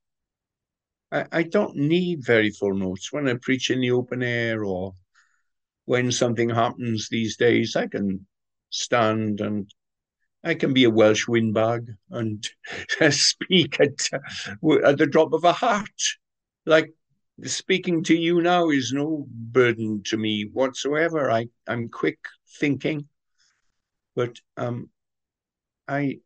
I, 1.10 1.26
I 1.32 1.42
don't 1.42 1.76
need 1.76 2.24
very 2.24 2.50
full 2.50 2.74
notes 2.74 3.12
when 3.12 3.28
I 3.28 3.34
preach 3.34 3.70
in 3.70 3.80
the 3.80 3.90
open 3.92 4.22
air 4.22 4.64
or 4.64 4.94
when 5.84 6.12
something 6.12 6.50
happens 6.50 7.08
these 7.08 7.36
days. 7.36 7.76
I 7.76 7.86
can 7.86 8.26
stand 8.70 9.40
and 9.40 9.72
I 10.44 10.54
can 10.54 10.72
be 10.72 10.84
a 10.84 10.90
Welsh 10.90 11.26
windbag 11.26 11.88
and 12.10 12.46
speak 13.10 13.80
at, 13.80 14.08
at 14.12 14.98
the 14.98 15.08
drop 15.10 15.32
of 15.32 15.44
a 15.44 15.52
hat, 15.52 15.86
like 16.66 16.92
speaking 17.44 18.02
to 18.04 18.14
you 18.14 18.40
now 18.42 18.70
is 18.70 18.92
no 18.92 19.26
burden 19.28 20.02
to 20.04 20.16
me 20.16 20.50
whatsoever. 20.52 21.30
I, 21.30 21.48
I'm 21.66 21.88
quick 21.88 22.18
thinking, 22.58 23.08
but 24.16 24.36
um, 24.56 24.90
I 25.86 26.18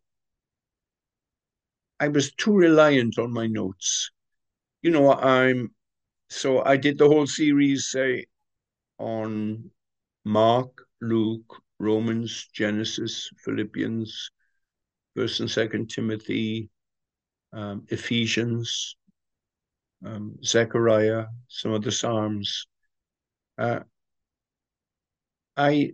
I 2.00 2.08
was 2.08 2.32
too 2.34 2.54
reliant 2.54 3.18
on 3.18 3.32
my 3.32 3.46
notes. 3.46 4.10
You 4.82 4.90
know, 4.90 5.12
I'm 5.12 5.74
so 6.28 6.64
I 6.64 6.76
did 6.76 6.98
the 6.98 7.08
whole 7.08 7.26
series 7.26 7.90
say 7.90 8.26
on 8.98 9.70
Mark, 10.24 10.86
Luke, 11.00 11.62
Romans, 11.78 12.48
Genesis, 12.52 13.30
Philippians, 13.44 14.30
First 15.14 15.40
and 15.40 15.50
Second 15.50 15.90
Timothy, 15.90 16.70
um, 17.52 17.86
Ephesians, 17.88 18.96
um, 20.04 20.36
Zechariah, 20.44 21.26
some 21.48 21.72
of 21.72 21.82
the 21.82 21.92
Psalms. 21.92 22.66
Uh, 23.58 23.80
I 25.56 25.92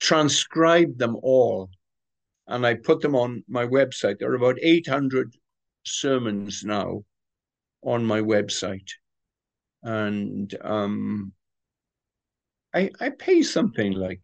transcribed 0.00 0.98
them 0.98 1.16
all 1.22 1.70
and 2.46 2.66
I 2.66 2.74
put 2.74 3.00
them 3.00 3.14
on 3.14 3.44
my 3.48 3.66
website. 3.66 4.18
There 4.18 4.30
are 4.30 4.34
about 4.34 4.58
800 4.60 5.34
sermons 5.84 6.64
now 6.64 7.04
on 7.82 8.04
my 8.04 8.20
website. 8.20 8.90
And 9.82 10.54
um, 10.62 11.32
I, 12.74 12.90
I 13.00 13.10
pay 13.10 13.42
something 13.42 13.92
like 13.92 14.20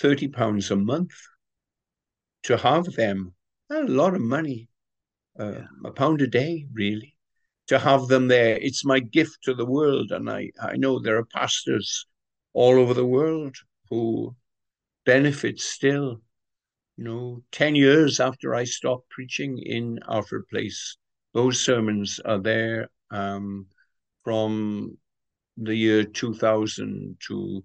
30 0.00 0.28
pounds 0.28 0.70
a 0.70 0.76
month 0.76 1.12
to 2.44 2.56
have 2.56 2.86
them. 2.94 3.34
A 3.70 3.82
lot 3.84 4.14
of 4.14 4.20
money, 4.20 4.68
uh, 5.38 5.52
yeah. 5.52 5.64
a 5.84 5.92
pound 5.92 6.20
a 6.20 6.26
day, 6.26 6.66
really 6.74 7.11
to 7.72 7.78
have 7.78 8.06
them 8.06 8.28
there. 8.28 8.58
It's 8.58 8.84
my 8.84 9.00
gift 9.00 9.38
to 9.44 9.54
the 9.54 9.64
world. 9.64 10.12
And 10.12 10.28
I, 10.28 10.50
I 10.60 10.76
know 10.76 10.98
there 10.98 11.16
are 11.16 11.24
pastors 11.24 12.06
all 12.52 12.78
over 12.78 12.92
the 12.92 13.06
world 13.06 13.56
who 13.88 14.36
benefit 15.06 15.58
still. 15.58 16.20
You 16.98 17.04
know, 17.04 17.42
10 17.52 17.74
years 17.74 18.20
after 18.20 18.54
I 18.54 18.64
stopped 18.64 19.08
preaching 19.08 19.58
in 19.58 19.98
Alfred 20.06 20.46
Place, 20.50 20.98
those 21.32 21.64
sermons 21.64 22.20
are 22.22 22.38
there 22.38 22.90
um, 23.10 23.66
from 24.22 24.98
the 25.56 25.74
year 25.74 26.04
2000 26.04 27.16
to 27.28 27.64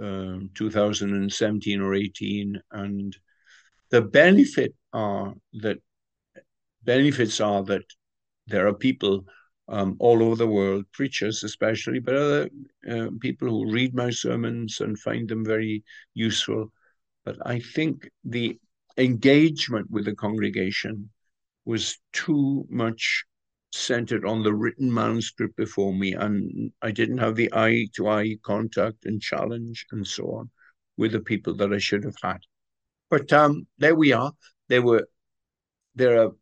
um, 0.00 0.50
2017 0.54 1.80
or 1.80 1.94
18. 1.94 2.62
And 2.70 3.16
the 3.90 4.02
benefit 4.02 4.74
are 4.92 5.34
that 5.54 5.78
benefits 6.84 7.40
are 7.40 7.64
that 7.64 7.84
there 8.46 8.66
are 8.66 8.74
people 8.74 9.24
um, 9.68 9.96
all 9.98 10.22
over 10.22 10.36
the 10.36 10.46
world, 10.46 10.84
preachers 10.92 11.44
especially, 11.44 11.98
but 11.98 12.14
other 12.14 12.50
uh, 12.90 13.08
people 13.20 13.48
who 13.48 13.72
read 13.72 13.94
my 13.94 14.10
sermons 14.10 14.80
and 14.80 14.98
find 14.98 15.28
them 15.28 15.44
very 15.44 15.84
useful, 16.14 16.72
but 17.24 17.36
I 17.46 17.60
think 17.60 18.08
the 18.24 18.58
engagement 18.98 19.90
with 19.90 20.04
the 20.04 20.14
congregation 20.14 21.10
was 21.64 21.98
too 22.12 22.66
much 22.68 23.24
centered 23.72 24.26
on 24.26 24.42
the 24.42 24.52
written 24.52 24.92
manuscript 24.92 25.56
before 25.56 25.94
me, 25.94 26.12
and 26.12 26.72
I 26.82 26.90
didn't 26.90 27.18
have 27.18 27.36
the 27.36 27.50
eye 27.52 27.88
to 27.94 28.08
eye 28.08 28.36
contact 28.42 29.06
and 29.06 29.22
challenge 29.22 29.86
and 29.92 30.06
so 30.06 30.24
on 30.34 30.50
with 30.96 31.12
the 31.12 31.20
people 31.20 31.54
that 31.56 31.72
I 31.72 31.78
should 31.78 32.04
have 32.04 32.16
had. 32.22 32.40
But 33.08 33.32
um, 33.32 33.66
there 33.78 33.94
we 33.94 34.12
are. 34.12 34.32
There 34.68 34.82
were 34.82 35.06
there 35.94 36.22
are 36.22 36.32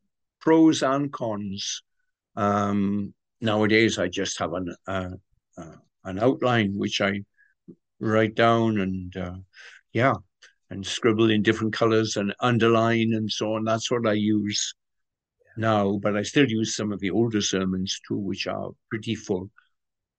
pros 0.41 0.83
and 0.83 1.13
cons. 1.13 1.83
Um, 2.37 3.15
nowadays, 3.41 3.99
I 3.99 4.09
just 4.09 4.39
have 4.39 4.53
an 4.53 4.75
uh, 4.87 5.11
uh, 5.59 5.77
an 6.05 6.19
outline 6.19 6.77
which 6.77 7.01
I 7.01 7.21
write 8.01 8.35
down 8.35 8.81
and 8.81 9.17
uh, 9.17 9.37
yeah, 9.93 10.15
and 10.71 10.87
scribble 10.87 11.31
in 11.31 11.43
different 11.43 11.73
colors 11.75 12.17
and 12.17 12.35
underline 12.41 13.13
and 13.15 13.31
so 13.31 13.55
on. 13.55 13.65
That's 13.65 13.91
what 13.91 14.07
I 14.07 14.15
use 14.15 14.75
now, 15.57 15.99
but 16.03 16.17
I 16.17 16.23
still 16.23 16.49
use 16.49 16.75
some 16.77 16.93
of 16.93 17.01
the 17.01 17.11
older 17.11 17.41
sermons 17.41 18.01
too, 18.07 18.17
which 18.17 18.47
are 18.47 18.71
pretty 18.89 19.15
full. 19.15 19.51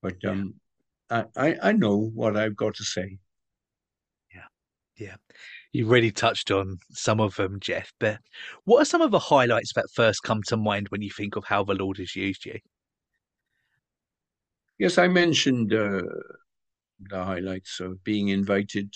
But 0.02 0.24
um, 0.26 0.56
I, 1.10 1.26
I, 1.36 1.56
I 1.64 1.72
know 1.74 1.98
what 1.98 2.38
I've 2.38 2.56
got 2.56 2.76
to 2.76 2.84
say. 2.84 3.18
Yeah, 4.34 4.48
yeah. 4.98 5.16
You 5.74 5.88
really 5.88 6.12
touched 6.12 6.52
on 6.52 6.80
some 6.92 7.22
of 7.22 7.36
them, 7.36 7.60
Geoff. 7.60 7.94
But 8.00 8.20
what 8.66 8.82
are 8.82 8.86
some 8.86 9.02
of 9.02 9.12
the 9.12 9.20
highlights 9.20 9.74
that 9.74 9.90
first 9.94 10.24
come 10.24 10.44
to 10.48 10.58
mind 10.58 10.90
when 10.90 11.02
you 11.02 11.10
think 11.10 11.36
of 11.36 11.46
how 11.46 11.64
the 11.64 11.74
Lord 11.74 11.98
has 11.98 12.16
used 12.16 12.46
you? 12.46 12.60
Yes, 14.78 14.98
I 14.98 15.08
mentioned 15.08 15.74
uh, 15.74 16.02
the 17.00 17.24
highlights 17.24 17.80
of 17.80 18.04
being 18.04 18.30
invited 18.30 18.94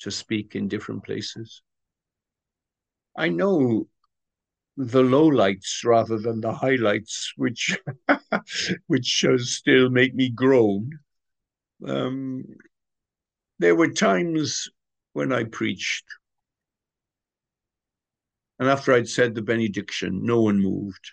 to 0.00 0.10
speak 0.10 0.54
in 0.54 0.68
different 0.68 1.04
places. 1.04 1.62
I 3.16 3.28
know 3.28 3.88
the 4.76 5.02
lowlights 5.02 5.84
rather 5.84 6.18
than 6.18 6.40
the 6.40 6.52
highlights, 6.52 7.32
which 7.36 7.78
which 8.86 9.24
still 9.38 9.90
make 9.90 10.14
me 10.14 10.30
groan. 10.30 10.98
Um, 11.86 12.44
there 13.58 13.74
were 13.74 13.90
times 13.90 14.68
when 15.12 15.32
I 15.32 15.44
preached, 15.44 16.04
and 18.58 18.68
after 18.68 18.92
I'd 18.92 19.08
said 19.08 19.34
the 19.34 19.42
benediction, 19.42 20.24
no 20.24 20.40
one 20.40 20.60
moved, 20.60 21.10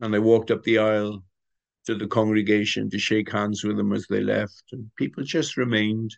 and 0.00 0.14
I 0.14 0.18
walked 0.18 0.50
up 0.50 0.62
the 0.62 0.78
aisle 0.78 1.24
to 1.86 1.94
the 1.94 2.06
congregation 2.06 2.90
to 2.90 2.98
shake 2.98 3.30
hands 3.30 3.62
with 3.64 3.76
them 3.76 3.92
as 3.92 4.06
they 4.08 4.20
left, 4.20 4.64
and 4.72 4.90
people 4.96 5.24
just 5.24 5.56
remained 5.56 6.16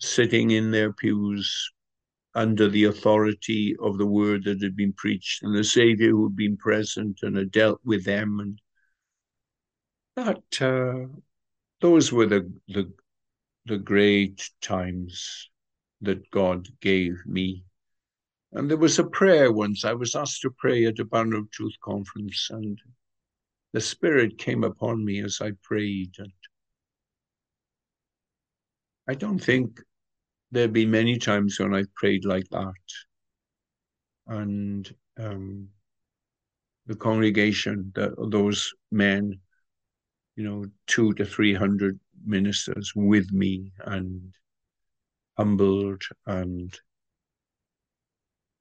sitting 0.00 0.50
in 0.50 0.70
their 0.70 0.92
pews 0.92 1.70
under 2.34 2.68
the 2.68 2.84
authority 2.84 3.76
of 3.80 3.96
the 3.98 4.06
word 4.06 4.44
that 4.44 4.62
had 4.62 4.76
been 4.76 4.92
preached 4.92 5.42
and 5.42 5.56
the 5.56 5.64
Savior 5.64 6.10
who 6.10 6.24
had 6.24 6.36
been 6.36 6.56
present 6.56 7.20
and 7.22 7.36
had 7.36 7.50
dealt 7.50 7.80
with 7.84 8.04
them. 8.04 8.40
And 8.40 8.60
that 10.16 10.62
uh, 10.62 11.06
those 11.80 12.12
were 12.12 12.26
the, 12.26 12.52
the 12.68 12.92
the 13.66 13.78
great 13.78 14.50
times 14.60 15.50
that 16.02 16.30
God 16.30 16.68
gave 16.80 17.14
me. 17.26 17.64
And 18.52 18.70
there 18.70 18.76
was 18.76 18.98
a 18.98 19.04
prayer 19.04 19.50
once. 19.50 19.84
I 19.84 19.94
was 19.94 20.14
asked 20.14 20.42
to 20.42 20.54
pray 20.58 20.84
at 20.84 20.98
a 20.98 21.04
Banner 21.04 21.38
of 21.38 21.50
Truth 21.50 21.74
conference, 21.82 22.48
and 22.50 22.78
the 23.72 23.80
Spirit 23.80 24.38
came 24.38 24.64
upon 24.64 25.04
me 25.04 25.22
as 25.22 25.40
I 25.40 25.52
prayed. 25.62 26.12
And 26.18 26.32
I 29.08 29.14
don't 29.14 29.40
think 29.40 29.80
there 30.52 30.62
have 30.62 30.72
been 30.72 30.90
many 30.90 31.18
times 31.18 31.58
when 31.58 31.74
I've 31.74 31.92
prayed 31.94 32.24
like 32.24 32.48
that. 32.50 32.72
And 34.28 34.94
um, 35.18 35.68
the 36.86 36.94
congregation, 36.94 37.90
the, 37.94 38.14
those 38.30 38.72
men, 38.92 39.40
you 40.36 40.44
know, 40.44 40.64
two 40.86 41.12
to 41.14 41.24
three 41.24 41.54
hundred 41.54 41.98
ministers 42.24 42.92
with 42.94 43.30
me 43.32 43.72
and 43.84 44.34
humbled 45.36 46.02
and 46.26 46.78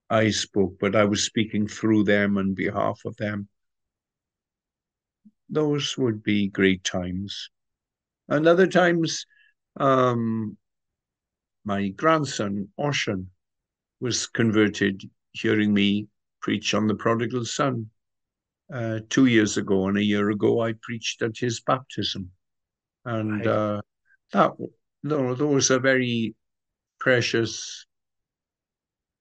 I 0.09 0.29
spoke, 0.29 0.77
but 0.79 0.95
I 0.95 1.05
was 1.05 1.23
speaking 1.25 1.67
through 1.67 2.03
them 2.03 2.37
on 2.37 2.53
behalf 2.53 3.01
of 3.05 3.17
them. 3.17 3.47
Those 5.49 5.97
would 5.97 6.21
be 6.21 6.49
great 6.49 6.83
times. 6.83 7.49
And 8.27 8.47
other 8.47 8.67
times, 8.67 9.25
um, 9.77 10.57
my 11.65 11.89
grandson, 11.89 12.69
Oshan, 12.79 13.27
was 13.99 14.27
converted 14.27 15.09
hearing 15.31 15.73
me 15.73 16.07
preach 16.41 16.73
on 16.73 16.87
the 16.87 16.95
prodigal 16.95 17.45
son 17.45 17.89
uh, 18.73 18.99
two 19.09 19.27
years 19.27 19.57
ago. 19.57 19.87
And 19.87 19.97
a 19.97 20.03
year 20.03 20.31
ago, 20.31 20.61
I 20.61 20.73
preached 20.81 21.21
at 21.21 21.37
his 21.37 21.61
baptism. 21.61 22.31
And 23.05 23.45
uh, 23.45 23.81
that, 24.31 24.51
those 25.03 25.71
are 25.71 25.79
very 25.79 26.35
precious 26.99 27.85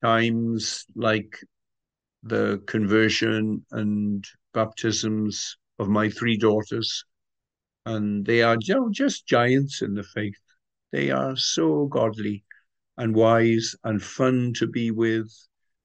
times, 0.03 0.87
like 0.97 1.37
the 2.23 2.63
conversion 2.67 3.67
and 3.73 4.25
baptisms 4.55 5.57
of 5.79 5.89
my 5.89 6.09
three 6.09 6.39
daughters. 6.39 7.05
And 7.85 8.25
they 8.25 8.43
are 8.43 8.57
you 8.61 8.75
know, 8.75 8.89
just 8.91 9.27
giants 9.27 9.83
in 9.83 9.95
the 9.95 10.05
faith. 10.05 10.39
They 10.93 11.11
are 11.11 11.37
so 11.37 11.87
godly 11.87 12.45
and 12.97 13.15
wise 13.15 13.75
and 13.85 14.03
fun 14.03 14.53
to 14.55 14.67
be 14.67 14.91
with. 14.91 15.31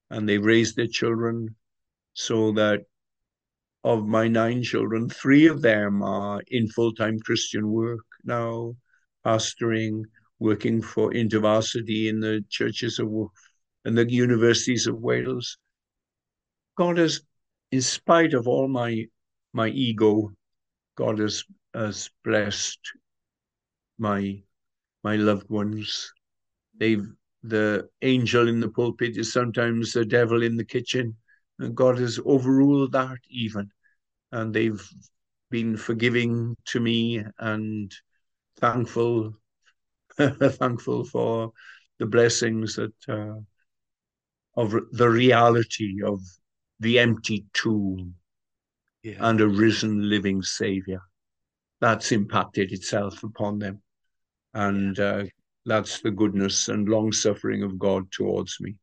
And 0.09 0.29
they 0.29 0.37
raise 0.37 0.73
their 0.75 0.87
children 0.87 1.55
so 2.13 2.51
that 2.53 2.83
of 3.87 4.05
my 4.05 4.27
nine 4.27 4.61
children, 4.61 5.07
three 5.07 5.47
of 5.47 5.61
them 5.61 6.03
are 6.03 6.41
in 6.47 6.67
full 6.67 6.93
time 6.93 7.17
Christian 7.19 7.71
work 7.71 8.05
now, 8.25 8.75
pastoring, 9.25 10.03
working 10.39 10.81
for 10.81 11.11
InterVarsity 11.11 12.09
in 12.09 12.19
the 12.19 12.43
churches 12.49 12.99
of 12.99 13.07
and 13.85 13.97
the 13.97 14.11
universities 14.11 14.87
of 14.87 14.99
Wales. 14.99 15.57
God 16.75 16.97
has, 16.97 17.21
in 17.71 17.81
spite 17.81 18.33
of 18.33 18.45
all 18.45 18.67
my 18.67 19.05
my 19.53 19.69
ego, 19.69 20.33
God 20.97 21.19
has 21.19 21.45
has 21.73 22.09
blessed 22.25 22.79
my 23.97 24.43
my 25.01 25.15
loved 25.15 25.49
ones. 25.49 26.11
They've 26.77 27.07
the 27.41 27.87
angel 28.01 28.49
in 28.49 28.59
the 28.59 28.69
pulpit 28.69 29.15
is 29.15 29.31
sometimes 29.31 29.93
the 29.93 30.03
devil 30.03 30.43
in 30.43 30.57
the 30.57 30.65
kitchen, 30.65 31.15
and 31.59 31.73
God 31.73 31.97
has 31.99 32.19
overruled 32.19 32.91
that 32.91 33.19
even, 33.29 33.71
and 34.31 34.53
they've 34.53 34.81
been 35.49 35.77
forgiving 35.77 36.55
to 36.65 36.79
me 36.79 37.23
and 37.39 37.93
thankful, 38.59 39.33
thankful 40.17 41.05
for 41.05 41.51
the 41.99 42.05
blessings 42.05 42.75
that 42.75 42.93
uh, 43.09 43.39
of 44.55 44.75
the 44.91 45.09
reality 45.09 46.01
of 46.03 46.21
the 46.79 46.99
empty 46.99 47.45
tomb 47.53 48.15
yeah. 49.03 49.15
and 49.19 49.39
a 49.41 49.47
risen 49.47 50.09
living 50.09 50.41
Savior. 50.41 51.01
That's 51.79 52.11
impacted 52.11 52.71
itself 52.71 53.23
upon 53.23 53.59
them. 53.59 53.81
And 54.53 54.99
uh, 54.99 55.25
that's 55.65 56.01
the 56.01 56.11
goodness 56.11 56.69
and 56.69 56.89
long 56.89 57.11
suffering 57.11 57.61
of 57.61 57.77
God 57.77 58.11
towards 58.11 58.57
me. 58.59 58.75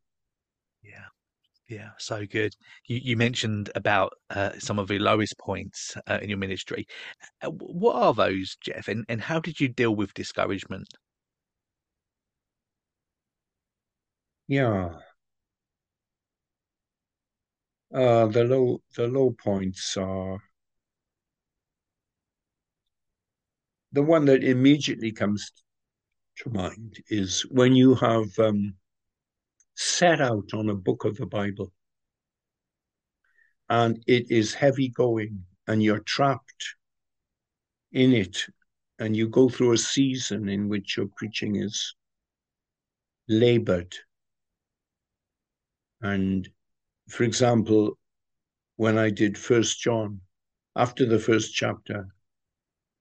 Yeah, 1.68 1.90
so 1.98 2.26
good. 2.26 2.54
You, 2.86 3.00
you 3.02 3.16
mentioned 3.16 3.70
about 3.74 4.12
uh, 4.30 4.50
some 4.58 4.78
of 4.78 4.88
the 4.88 4.98
lowest 4.98 5.38
points 5.38 5.96
uh, 6.06 6.18
in 6.20 6.28
your 6.28 6.38
ministry. 6.38 6.86
Uh, 7.42 7.50
what 7.50 7.96
are 7.96 8.14
those, 8.14 8.56
Geoff? 8.60 8.88
And, 8.88 9.04
and 9.08 9.20
how 9.20 9.40
did 9.40 9.60
you 9.60 9.68
deal 9.68 9.94
with 9.96 10.14
discouragement? 10.14 10.88
Yeah. 14.48 14.98
Uh, 17.94 18.26
the 18.26 18.44
low 18.44 18.82
the 18.96 19.06
low 19.06 19.30
points 19.30 19.96
are 19.96 20.38
the 23.92 24.02
one 24.02 24.24
that 24.26 24.44
immediately 24.44 25.12
comes 25.12 25.50
to 26.36 26.50
mind 26.50 26.96
is 27.08 27.42
when 27.50 27.74
you 27.74 27.94
have 27.94 28.26
um, 28.38 28.74
set 29.74 30.20
out 30.20 30.54
on 30.54 30.68
a 30.68 30.74
book 30.74 31.04
of 31.04 31.16
the 31.16 31.26
Bible 31.26 31.72
and 33.68 34.02
it 34.06 34.30
is 34.30 34.54
heavy 34.54 34.88
going 34.88 35.44
and 35.66 35.82
you're 35.82 36.00
trapped 36.00 36.76
in 37.92 38.12
it 38.12 38.44
and 38.98 39.16
you 39.16 39.28
go 39.28 39.48
through 39.48 39.72
a 39.72 39.78
season 39.78 40.48
in 40.48 40.68
which 40.68 40.96
your 40.96 41.06
preaching 41.16 41.56
is 41.56 41.94
labored. 43.28 43.94
And 46.00 46.48
for 47.08 47.24
example, 47.24 47.98
when 48.76 48.98
I 48.98 49.10
did 49.10 49.38
First 49.38 49.80
John, 49.80 50.20
after 50.76 51.06
the 51.06 51.18
first 51.18 51.54
chapter, 51.54 52.08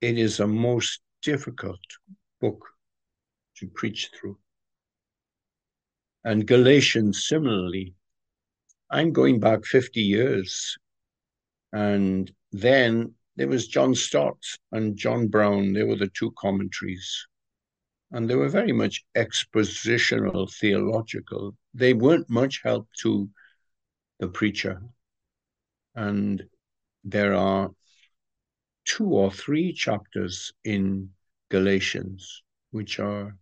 it 0.01 0.17
is 0.17 0.39
a 0.39 0.47
most 0.47 1.01
difficult 1.21 1.79
book 2.39 2.63
to 3.57 3.67
preach 3.67 4.09
through. 4.19 4.37
And 6.23 6.47
Galatians 6.47 7.25
similarly. 7.27 7.93
I'm 8.89 9.11
going 9.11 9.39
back 9.39 9.65
50 9.65 10.01
years. 10.01 10.77
And 11.71 12.31
then 12.51 13.15
there 13.35 13.47
was 13.47 13.67
John 13.67 13.95
Stott 13.95 14.37
and 14.71 14.95
John 14.95 15.27
Brown. 15.27 15.73
They 15.73 15.83
were 15.83 15.95
the 15.95 16.11
two 16.13 16.31
commentaries. 16.37 17.27
And 18.11 18.29
they 18.29 18.35
were 18.35 18.49
very 18.49 18.71
much 18.71 19.03
expositional, 19.15 20.53
theological. 20.53 21.55
They 21.73 21.93
weren't 21.93 22.29
much 22.29 22.61
help 22.63 22.87
to 23.01 23.27
the 24.19 24.27
preacher. 24.27 24.81
And 25.95 26.43
there 27.03 27.33
are 27.33 27.71
two 28.85 29.07
or 29.07 29.31
three 29.31 29.73
chapters 29.73 30.53
in 30.63 31.09
Galatians 31.49 32.43
which 32.71 32.99
are 32.99 33.35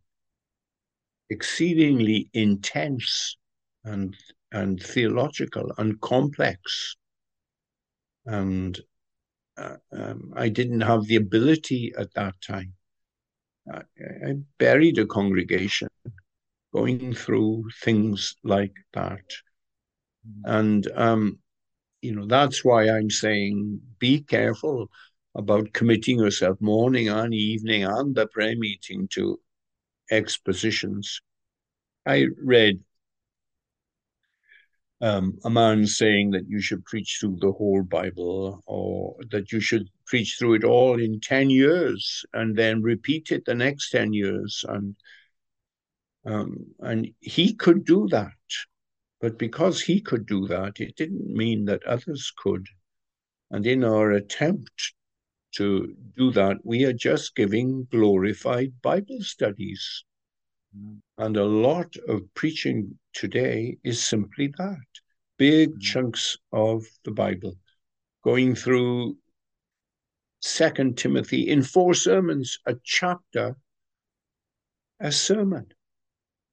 exceedingly 1.32 2.30
intense 2.34 3.38
and 3.86 4.16
and 4.52 4.84
theological 4.84 5.72
and 5.78 6.00
complex. 6.02 6.96
And 8.26 8.78
uh, 9.58 9.78
um, 9.94 10.34
I 10.36 10.50
didn't 10.50 10.82
have 10.82 11.06
the 11.06 11.16
ability 11.16 11.94
at 11.98 12.14
that 12.16 12.36
time. 12.46 12.74
I, 13.72 13.82
I 14.28 14.36
buried 14.58 14.98
a 15.00 15.06
congregation 15.06 15.88
going 16.74 17.14
through 17.14 17.70
things 17.82 18.36
like 18.44 18.74
that. 18.94 19.24
Mm. 20.28 20.60
And, 20.60 20.92
um, 20.96 21.40
you 22.02 22.14
know, 22.14 22.26
that's 22.26 22.66
why 22.66 22.90
I'm 22.90 23.10
saying 23.10 23.80
be 24.00 24.22
careful 24.22 24.90
about 25.36 25.72
committing 25.72 26.20
yourself 26.20 26.60
morning 26.60 27.08
and 27.08 27.34
evening 27.34 27.86
and 27.86 28.14
the 28.14 28.28
prayer 28.28 28.58
meeting 28.58 29.08
to 29.14 29.40
expositions. 30.12 31.22
I 32.06 32.28
read 32.44 32.80
um, 35.02 35.40
a 35.44 35.50
man 35.50 35.88
saying 35.88 36.32
that 36.32 36.48
you 36.48 36.62
should 36.62 36.86
preach 36.86 37.18
through 37.20 37.38
the 37.42 37.52
whole 37.52 37.84
Bible 37.84 38.62
or 38.68 39.16
that 39.32 39.52
you 39.52 39.60
should 39.60 39.90
preach 40.06 40.36
through 40.38 40.56
it 40.56 40.64
all 40.64 41.02
in 41.02 41.20
10 41.20 41.50
years 41.50 42.24
and 42.34 42.56
then 42.56 42.84
repeat 42.84 43.32
it 43.32 43.46
the 43.46 43.56
next 43.56 43.90
10 43.90 44.14
years. 44.14 44.64
And, 44.68 44.96
um, 46.26 46.58
and 46.80 47.08
he 47.20 47.56
could 47.56 47.86
do 47.86 48.08
that. 48.10 48.32
But 49.22 49.40
because 49.40 49.82
he 49.82 50.02
could 50.02 50.26
do 50.26 50.48
that, 50.48 50.80
it 50.80 50.96
didn't 50.96 51.28
mean 51.28 51.66
that 51.66 51.84
others 51.84 52.32
could. 52.36 52.68
And 53.50 53.66
in 53.66 53.84
our 53.84 54.12
attempt 54.12 54.94
to 55.54 55.94
do 56.18 56.32
that, 56.32 56.58
we 56.64 56.86
are 56.86 56.94
just 56.94 57.36
giving 57.36 57.88
glorified 57.92 58.74
Bible 58.82 59.22
studies. 59.22 60.04
Mm. 60.78 61.00
And 61.18 61.38
a 61.38 61.46
lot 61.46 61.96
of 62.08 62.22
preaching 62.34 62.98
today 63.14 63.78
is 63.84 64.04
simply 64.04 64.54
that 64.58 64.88
big 65.38 65.76
mm. 65.76 65.82
chunks 65.82 66.38
of 66.52 66.86
the 67.04 67.12
Bible, 67.12 67.56
going 68.24 68.56
through 68.56 69.18
Second 70.42 70.98
Timothy 70.98 71.50
in 71.50 71.62
four 71.62 71.94
sermons, 71.94 72.58
a 72.66 72.76
chapter, 72.84 73.56
a 75.00 75.12
sermon. 75.12 75.68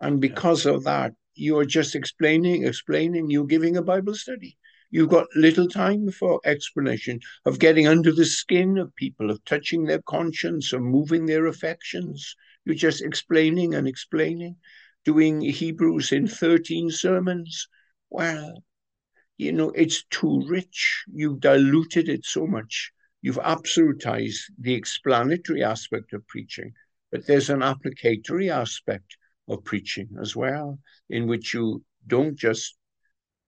And 0.01 0.21
because 0.21 0.67
yeah. 0.67 0.73
of 0.73 0.85
that, 0.85 1.13
you're 1.35 1.65
just 1.65 1.95
explaining, 1.95 2.67
explaining, 2.67 3.31
you're 3.31 3.47
giving 3.47 3.77
a 3.77 3.83
Bible 3.83 4.15
study. 4.15 4.57
You've 4.91 5.11
got 5.11 5.27
little 5.37 5.69
time 5.69 6.11
for 6.11 6.41
explanation 6.47 7.21
of 7.45 7.59
getting 7.59 7.87
under 7.87 8.11
the 8.11 8.25
skin 8.25 8.79
of 8.79 8.95
people, 8.97 9.31
of 9.31 9.45
touching 9.45 9.85
their 9.85 10.01
conscience, 10.03 10.73
of 10.73 10.81
moving 10.81 11.27
their 11.27 11.47
affections. 11.47 12.35
You're 12.65 12.75
just 12.75 13.03
explaining 13.03 13.75
and 13.75 13.87
explaining, 13.87 14.57
doing 15.05 15.43
Hebrews 15.43 16.13
in 16.13 16.27
13 16.27 16.91
sermons. 16.91 17.69
Well, 18.09 18.65
you 19.37 19.53
know, 19.53 19.71
it's 19.71 20.05
too 20.05 20.43
rich. 20.49 21.05
You've 21.13 21.41
diluted 21.41 22.09
it 22.09 22.25
so 22.25 22.47
much. 22.47 22.91
You've 23.21 23.37
absolutized 23.37 24.41
the 24.59 24.75
explanatory 24.75 25.63
aspect 25.63 26.13
of 26.13 26.27
preaching, 26.29 26.73
but 27.11 27.27
there's 27.27 27.51
an 27.51 27.63
applicatory 27.63 28.51
aspect 28.51 29.17
of 29.49 29.65
preaching 29.65 30.09
as 30.21 30.35
well, 30.35 30.79
in 31.11 31.27
which 31.27 31.53
you 31.53 31.85
don't 32.07 32.37
just 32.37 32.77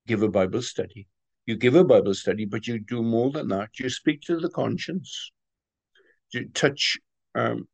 give 0.07 0.23
a 0.23 0.29
Bible 0.29 0.63
study. 0.63 1.07
You 1.51 1.57
give 1.57 1.75
a 1.75 1.83
Bible 1.83 2.15
study, 2.15 2.45
but 2.45 2.69
you 2.69 2.79
do 2.79 3.03
more 3.03 3.33
than 3.33 3.49
that. 3.49 3.71
You 3.81 3.91
speak 3.91 4.21
to 4.27 4.39
the 4.39 4.51
conscience. 4.51 5.33
You 6.33 6.49
touch 6.51 6.97
um, 7.35 7.67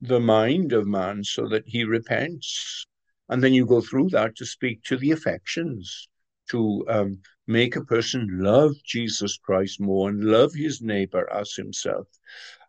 the 0.00 0.18
mind 0.18 0.72
of 0.72 0.86
man 0.86 1.22
so 1.24 1.46
that 1.48 1.64
he 1.66 1.84
repents. 1.84 2.86
And 3.28 3.44
then 3.44 3.52
you 3.52 3.66
go 3.66 3.82
through 3.82 4.08
that 4.12 4.34
to 4.36 4.46
speak 4.46 4.82
to 4.84 4.96
the 4.96 5.10
affections, 5.10 6.08
to 6.52 6.86
um, 6.88 7.18
make 7.46 7.76
a 7.76 7.84
person 7.84 8.38
love 8.40 8.72
Jesus 8.82 9.36
Christ 9.36 9.78
more 9.78 10.08
and 10.08 10.24
love 10.24 10.54
his 10.54 10.80
neighbor 10.80 11.30
as 11.30 11.52
himself. 11.52 12.06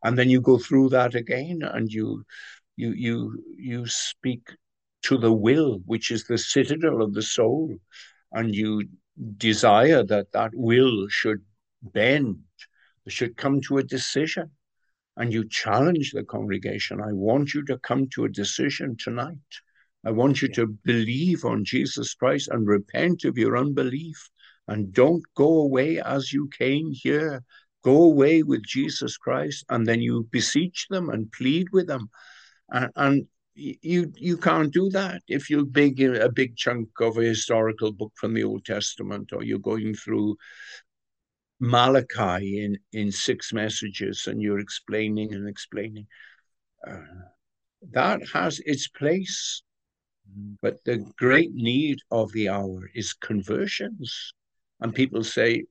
And 0.03 0.17
then 0.17 0.29
you 0.29 0.41
go 0.41 0.57
through 0.57 0.89
that 0.89 1.15
again 1.15 1.61
and 1.63 1.89
you 1.89 2.25
you 2.75 2.91
you 2.91 3.43
you 3.57 3.87
speak 3.87 4.49
to 5.03 5.17
the 5.17 5.31
will, 5.31 5.79
which 5.85 6.11
is 6.11 6.25
the 6.25 6.37
citadel 6.37 7.01
of 7.01 7.13
the 7.13 7.21
soul, 7.21 7.77
and 8.33 8.53
you 8.53 8.83
desire 9.37 10.03
that 10.03 10.31
that 10.31 10.51
will 10.53 11.07
should 11.09 11.41
bend, 11.81 12.39
should 13.07 13.37
come 13.37 13.61
to 13.61 13.77
a 13.77 13.83
decision. 13.83 14.51
And 15.17 15.33
you 15.33 15.47
challenge 15.49 16.11
the 16.11 16.23
congregation. 16.23 17.01
I 17.01 17.11
want 17.11 17.53
you 17.53 17.65
to 17.65 17.77
come 17.79 18.07
to 18.13 18.25
a 18.25 18.29
decision 18.29 18.95
tonight. 18.97 19.35
I 20.05 20.11
want 20.11 20.41
you 20.41 20.47
to 20.49 20.67
believe 20.67 21.43
on 21.43 21.65
Jesus 21.65 22.13
Christ 22.13 22.47
and 22.49 22.65
repent 22.65 23.25
of 23.25 23.37
your 23.37 23.57
unbelief 23.57 24.29
and 24.69 24.93
don't 24.93 25.23
go 25.35 25.61
away 25.61 25.99
as 25.99 26.31
you 26.31 26.47
came 26.57 26.91
here. 26.91 27.43
Go 27.83 28.03
away 28.03 28.43
with 28.43 28.63
Jesus 28.63 29.17
Christ, 29.17 29.65
and 29.69 29.87
then 29.87 30.01
you 30.01 30.27
beseech 30.31 30.85
them 30.89 31.09
and 31.09 31.31
plead 31.31 31.67
with 31.71 31.87
them. 31.87 32.09
And, 32.69 32.91
and 32.95 33.27
you 33.81 34.11
you 34.15 34.37
can't 34.37 34.73
do 34.73 34.89
that 34.89 35.21
if 35.27 35.49
you're 35.49 35.65
big 35.65 36.01
a 36.01 36.29
big 36.29 36.55
chunk 36.55 36.89
of 36.99 37.17
a 37.17 37.23
historical 37.23 37.91
book 37.91 38.13
from 38.15 38.33
the 38.33 38.43
Old 38.43 38.65
Testament, 38.65 39.31
or 39.33 39.43
you're 39.43 39.59
going 39.59 39.93
through 39.93 40.37
Malachi 41.59 42.63
in 42.63 42.77
in 42.93 43.11
six 43.11 43.53
messages, 43.53 44.27
and 44.27 44.41
you're 44.41 44.59
explaining 44.59 45.33
and 45.33 45.47
explaining. 45.47 46.07
Uh, 46.87 47.01
that 47.91 48.21
has 48.33 48.59
its 48.65 48.87
place, 48.87 49.61
but 50.61 50.83
the 50.85 50.97
great 51.17 51.53
need 51.53 51.99
of 52.11 52.31
the 52.31 52.49
hour 52.49 52.89
is 52.93 53.13
conversions. 53.13 54.33
And 54.81 54.93
people 54.95 55.23
say, 55.23 55.65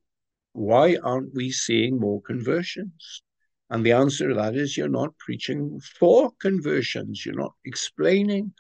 why 0.52 0.96
aren't 1.02 1.34
we 1.34 1.50
seeing 1.50 1.98
more 1.98 2.20
conversions? 2.22 3.22
And 3.70 3.84
the 3.84 3.92
answer 3.92 4.28
to 4.28 4.34
that 4.34 4.56
is 4.56 4.76
you're 4.76 4.88
not 4.88 5.16
preaching 5.18 5.80
for 5.98 6.30
conversions. 6.40 7.24
You're 7.24 7.34
not 7.34 7.54
explaining 7.64 8.52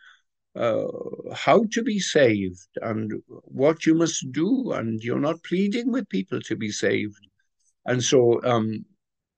uh, 0.54 0.86
how 1.34 1.64
to 1.72 1.82
be 1.82 1.98
saved 1.98 2.68
and 2.82 3.12
what 3.26 3.86
you 3.86 3.94
must 3.94 4.30
do. 4.32 4.72
And 4.72 5.02
you're 5.02 5.20
not 5.20 5.42
pleading 5.44 5.90
with 5.90 6.08
people 6.08 6.40
to 6.42 6.56
be 6.56 6.70
saved. 6.70 7.26
And 7.86 8.02
so 8.04 8.42
um, 8.44 8.84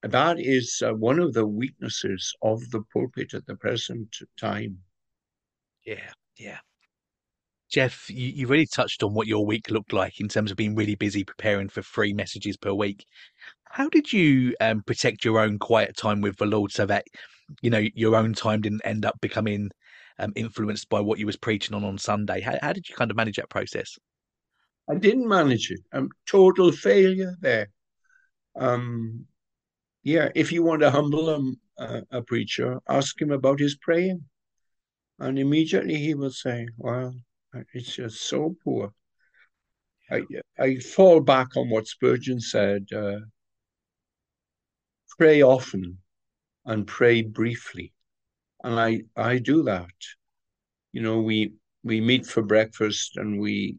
that 0.03 0.41
is 0.41 0.83
uh, 0.85 0.93
one 0.95 1.21
of 1.21 1.35
the 1.35 1.47
weaknesses 1.47 2.35
of 2.43 2.69
the 2.71 2.83
pulpit 2.93 3.35
at 3.35 3.47
the 3.47 3.57
present 3.57 4.17
time. 4.39 4.79
Yeah, 5.87 6.11
yeah. 6.37 6.59
Geoff, 7.71 8.11
you, 8.11 8.29
you 8.29 8.47
really 8.49 8.67
touched 8.67 9.03
on 9.03 9.15
what 9.15 9.29
your 9.29 9.47
week 9.47 9.71
looked 9.71 9.93
like 9.93 10.21
in 10.21 10.29
terms 10.29 10.51
of 10.51 10.57
being 10.57 10.75
really 10.75 10.97
busy 10.97 11.23
preparing 11.23 11.69
for 11.69 11.83
three 11.83 12.13
messages 12.13 12.57
per 12.57 12.73
week. 12.73 13.05
How 13.65 13.89
did 13.89 14.13
you 14.13 14.57
um, 14.61 14.83
protect 14.83 15.25
your 15.25 15.39
own 15.39 15.59
quiet 15.59 15.97
time 15.97 16.21
with 16.21 16.37
the 16.37 16.47
Lord 16.47 16.73
so 16.73 16.85
that 16.87 17.07
you 17.63 17.71
know 17.71 17.85
your 17.95 18.17
own 18.17 18.35
time 18.35 18.61
didn't 18.61 18.83
end 18.85 19.05
up 19.05 19.21
becoming 19.21 19.71
um, 20.19 20.33
influenced 20.35 20.89
by 20.89 21.01
what 21.01 21.21
you 21.21 21.27
was 21.27 21.37
preaching 21.37 21.77
on 21.77 21.85
on 21.85 21.97
Sunday? 21.97 22.41
How, 22.41 22.59
how 22.61 22.73
did 22.73 22.89
you 22.89 22.97
kind 22.97 23.11
of 23.11 23.17
manage 23.17 23.37
that 23.37 23.49
process? 23.49 23.97
I 24.91 24.97
didn't 24.97 25.29
manage 25.29 25.71
it. 25.71 25.81
I'm 25.93 26.11
total 26.27 26.73
failure 26.73 27.37
there. 27.41 27.71
Um, 28.59 29.27
yeah, 30.03 30.31
if 30.35 30.51
you 30.51 30.65
want 30.65 30.81
to 30.81 30.91
humble 30.91 31.57
a, 31.79 32.03
a 32.11 32.23
preacher, 32.23 32.81
ask 32.89 33.21
him 33.21 33.31
about 33.31 33.61
his 33.61 33.77
praying, 33.77 34.25
and 35.21 35.39
immediately 35.39 35.95
he 35.95 36.15
will 36.15 36.33
say, 36.33 36.67
"Well, 36.77 37.15
it's 37.75 37.95
just 37.95 38.23
so 38.23 38.57
poor." 38.65 38.93
I 40.11 40.23
I 40.59 40.77
fall 40.77 41.21
back 41.21 41.57
on 41.57 41.71
what 41.71 41.87
Spurgeon 41.87 42.41
said. 42.41 42.87
Uh, 42.95 43.21
pray 45.21 45.43
often 45.43 45.99
and 46.65 46.87
pray 46.87 47.21
briefly. 47.21 47.93
And 48.65 48.81
I, 48.81 49.03
I 49.17 49.37
do 49.37 49.63
that. 49.65 49.91
You 50.93 51.03
know, 51.03 51.21
we, 51.21 51.53
we 51.83 52.01
meet 52.01 52.25
for 52.25 52.43
breakfast 52.43 53.19
and 53.19 53.39
we 53.39 53.79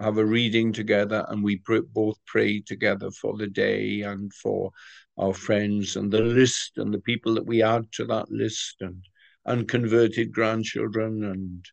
have 0.00 0.18
a 0.18 0.24
reading 0.24 0.72
together 0.72 1.24
and 1.28 1.44
we 1.44 1.62
both 1.94 2.18
pray 2.26 2.60
together 2.60 3.12
for 3.12 3.36
the 3.36 3.46
day 3.46 4.00
and 4.00 4.34
for 4.34 4.72
our 5.18 5.32
friends 5.32 5.94
and 5.94 6.10
the 6.10 6.20
list 6.20 6.72
and 6.78 6.92
the 6.92 7.00
people 7.00 7.34
that 7.34 7.46
we 7.46 7.62
add 7.62 7.84
to 7.92 8.04
that 8.06 8.28
list 8.28 8.76
and 8.80 9.04
unconverted 9.46 10.32
grandchildren 10.32 11.22
and 11.24 11.64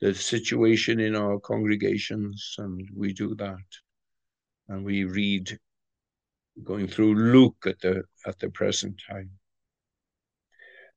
the 0.00 0.14
situation 0.14 1.00
in 1.00 1.16
our 1.16 1.38
congregations, 1.40 2.54
and 2.58 2.88
we 2.94 3.12
do 3.12 3.34
that. 3.36 3.56
And 4.68 4.84
we 4.84 5.04
read 5.04 5.58
going 6.64 6.86
through 6.88 7.14
Luke 7.14 7.64
at 7.66 7.80
the 7.80 8.02
at 8.26 8.38
the 8.38 8.50
present 8.50 9.00
time. 9.08 9.30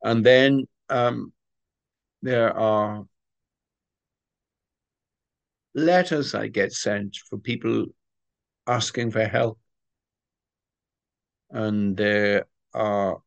And 0.04 0.26
then 0.26 0.66
um, 0.90 1.34
there 2.22 2.58
are 2.58 3.06
letters 5.76 6.34
I 6.34 6.48
get 6.48 6.74
sent 6.74 7.18
for 7.30 7.38
people 7.38 7.86
asking 8.68 9.12
for 9.12 9.26
help. 9.26 9.60
And 11.52 11.98
there 11.98 12.46
are 12.74 13.20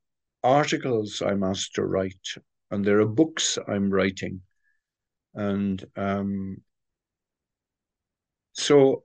articles 0.42 1.22
I'm 1.22 1.42
asked 1.42 1.74
to 1.74 1.84
write, 1.84 2.28
and 2.70 2.84
there 2.84 3.00
are 3.00 3.06
books 3.06 3.58
I'm 3.68 3.90
writing. 3.90 4.40
And 5.34 5.84
um, 5.96 6.58
so 8.52 9.04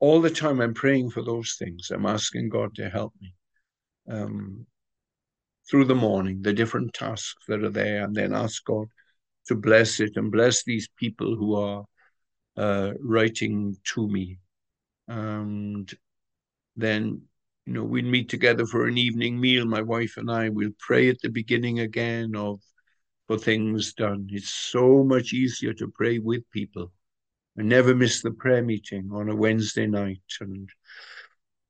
all 0.00 0.20
the 0.20 0.30
time 0.30 0.60
I'm 0.60 0.74
praying 0.74 1.10
for 1.10 1.22
those 1.22 1.56
things. 1.58 1.90
I'm 1.90 2.06
asking 2.06 2.48
God 2.48 2.74
to 2.74 2.88
help 2.88 3.12
me 3.20 3.34
um, 4.08 4.66
through 5.70 5.84
the 5.84 5.94
morning, 5.94 6.42
the 6.42 6.52
different 6.52 6.92
tasks 6.92 7.44
that 7.48 7.62
are 7.62 7.70
there, 7.70 8.04
and 8.04 8.14
then 8.14 8.34
ask 8.34 8.64
God 8.64 8.86
to 9.46 9.54
bless 9.54 10.00
it 10.00 10.16
and 10.16 10.30
bless 10.30 10.64
these 10.64 10.88
people 10.96 11.36
who 11.36 11.54
are 11.54 11.84
uh, 12.56 12.92
writing 13.00 13.76
to 13.94 14.08
me. 14.08 14.38
And 15.08 15.92
then, 16.76 17.22
you 17.66 17.72
know, 17.72 17.84
we'd 17.84 18.04
meet 18.04 18.28
together 18.28 18.66
for 18.66 18.86
an 18.86 18.98
evening 18.98 19.40
meal. 19.40 19.66
My 19.66 19.82
wife 19.82 20.16
and 20.16 20.30
I 20.30 20.48
will 20.48 20.70
pray 20.78 21.08
at 21.08 21.20
the 21.22 21.28
beginning 21.28 21.80
again 21.80 22.34
of 22.34 22.60
for 23.32 23.38
things 23.38 23.94
done. 23.94 24.28
It's 24.30 24.50
so 24.50 25.02
much 25.02 25.32
easier 25.32 25.72
to 25.74 25.88
pray 25.88 26.18
with 26.18 26.50
people. 26.50 26.92
I 27.58 27.62
never 27.62 27.94
miss 27.94 28.20
the 28.20 28.30
prayer 28.30 28.62
meeting 28.62 29.08
on 29.10 29.30
a 29.30 29.34
Wednesday 29.34 29.86
night 29.86 30.20
and 30.40 30.68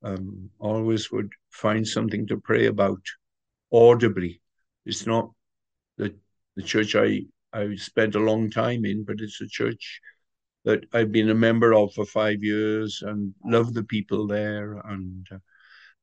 um, 0.02 0.50
always 0.58 1.12
would 1.12 1.30
find 1.50 1.86
something 1.86 2.26
to 2.26 2.36
pray 2.36 2.66
about 2.66 3.00
audibly. 3.72 4.40
It's 4.84 5.06
not 5.06 5.30
the, 5.98 6.12
the 6.56 6.64
church 6.64 6.96
I, 6.96 7.26
I 7.52 7.76
spent 7.76 8.16
a 8.16 8.26
long 8.30 8.50
time 8.50 8.84
in, 8.84 9.04
but 9.04 9.20
it's 9.20 9.40
a 9.40 9.46
church 9.46 10.00
that 10.64 10.84
I've 10.92 11.12
been 11.12 11.30
a 11.30 11.34
member 11.34 11.74
of 11.74 11.94
for 11.94 12.04
five 12.04 12.42
years 12.42 13.04
and 13.06 13.34
love 13.44 13.72
the 13.72 13.84
people 13.84 14.26
there 14.26 14.78
and 14.84 15.28
uh, 15.30 15.38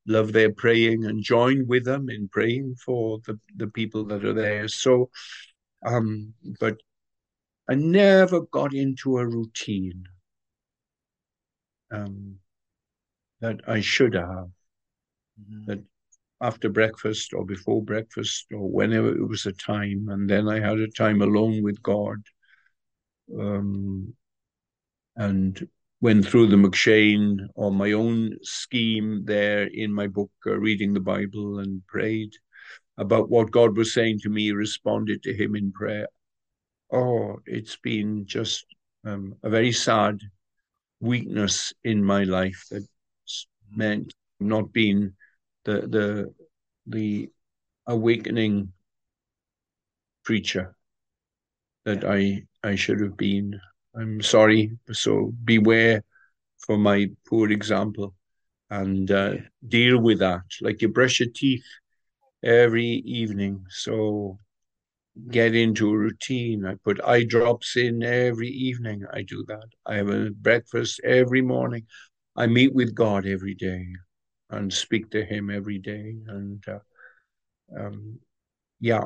love 0.08 0.32
their 0.32 0.54
praying 0.54 1.06
and 1.06 1.22
join 1.22 1.68
with 1.68 1.84
them 1.84 2.10
in 2.10 2.30
praying 2.30 2.76
for 2.76 3.20
the, 3.26 3.38
the 3.58 3.68
people 3.68 4.06
that 4.06 4.24
are 4.24 4.34
there. 4.34 4.70
So, 4.70 5.10
um, 5.86 6.34
but 6.60 6.78
I 7.70 7.76
never 7.76 8.42
got 8.42 8.74
into 8.74 9.18
a 9.18 9.28
routine 9.28 10.04
um, 11.92 12.36
that 13.42 13.62
I 13.68 13.82
should 13.82 14.14
have. 14.14 14.50
Mm-hmm. 15.40 15.66
That 15.68 15.84
after 16.42 16.70
breakfast 16.70 17.34
or 17.34 17.46
before 17.46 17.84
breakfast 17.84 18.48
or 18.54 18.70
whenever 18.70 19.10
it 19.10 19.28
was 19.28 19.46
a 19.46 19.52
time, 19.52 20.08
and 20.10 20.30
then 20.30 20.48
I 20.48 20.60
had 20.60 20.80
a 20.80 20.88
time 20.88 21.22
alone 21.22 21.64
with 21.64 21.82
God. 21.84 22.18
Um, 23.38 24.16
and 25.16 25.68
went 26.02 26.26
through 26.26 26.48
the 26.48 26.56
M'Cheyne 26.56 27.48
or 27.56 27.72
my 27.72 27.92
own 27.92 28.38
scheme 28.42 29.24
there 29.26 29.68
in 29.68 29.94
my 29.94 30.08
book, 30.08 30.32
uh, 30.48 30.58
reading 30.58 30.94
the 30.94 31.00
Bible 31.00 31.60
and 31.60 31.86
prayed 31.88 32.32
about 33.00 33.30
what 33.30 33.50
God 33.52 33.78
was 33.78 33.94
saying 33.94 34.20
to 34.20 34.30
me, 34.30 34.52
responded 34.52 35.24
to 35.24 35.34
Him 35.34 35.56
in 35.56 35.72
prayer. 35.72 36.08
Oh, 36.92 37.40
it's 37.46 37.78
been 37.78 38.26
just 38.26 38.66
um, 39.06 39.36
a 39.42 39.50
very 39.50 39.72
sad 39.72 40.20
weakness 41.00 41.74
in 41.84 42.04
my 42.04 42.24
life 42.26 42.66
that 42.70 42.86
meant 43.72 44.14
not 44.40 44.74
being 44.74 45.14
the 45.64 45.82
the 45.88 46.34
the 46.88 47.30
awakening 47.88 48.74
preacher 50.24 50.76
that 51.86 52.04
I 52.04 52.44
I 52.64 52.76
should 52.76 53.00
have 53.02 53.16
been. 53.16 53.60
I'm 53.96 54.22
sorry. 54.22 54.78
So 54.92 55.34
beware 55.46 56.04
for 56.66 56.78
my 56.78 57.08
poor 57.28 57.50
example 57.52 58.14
and 58.70 59.10
uh, 59.10 59.36
deal 59.68 60.00
with 60.00 60.20
that. 60.20 60.44
Like 60.62 60.82
you 60.82 60.90
brush 60.90 61.20
your 61.22 61.30
teeth 61.34 61.66
every 62.44 62.86
evening. 62.86 63.66
So 63.70 64.40
get 65.30 65.56
into 65.56 65.90
a 65.90 65.98
routine. 65.98 66.66
I 66.66 66.76
put 66.76 67.04
eye 67.04 67.24
drops 67.24 67.76
in 67.76 68.04
every 68.04 68.50
evening. 68.50 69.04
I 69.12 69.24
do 69.24 69.44
that. 69.48 69.68
I 69.86 69.96
have 69.96 70.10
a 70.10 70.32
breakfast 70.32 71.02
every 71.04 71.42
morning. 71.42 71.86
I 72.36 72.48
meet 72.48 72.74
with 72.74 72.96
God 72.96 73.26
every 73.26 73.56
day 73.56 73.86
and 74.50 74.72
speak 74.74 75.10
to 75.12 75.26
Him 75.26 75.50
every 75.50 75.80
day. 75.80 76.16
And 76.28 76.64
uh, 76.68 76.80
um, 77.78 78.20
yeah, 78.80 79.04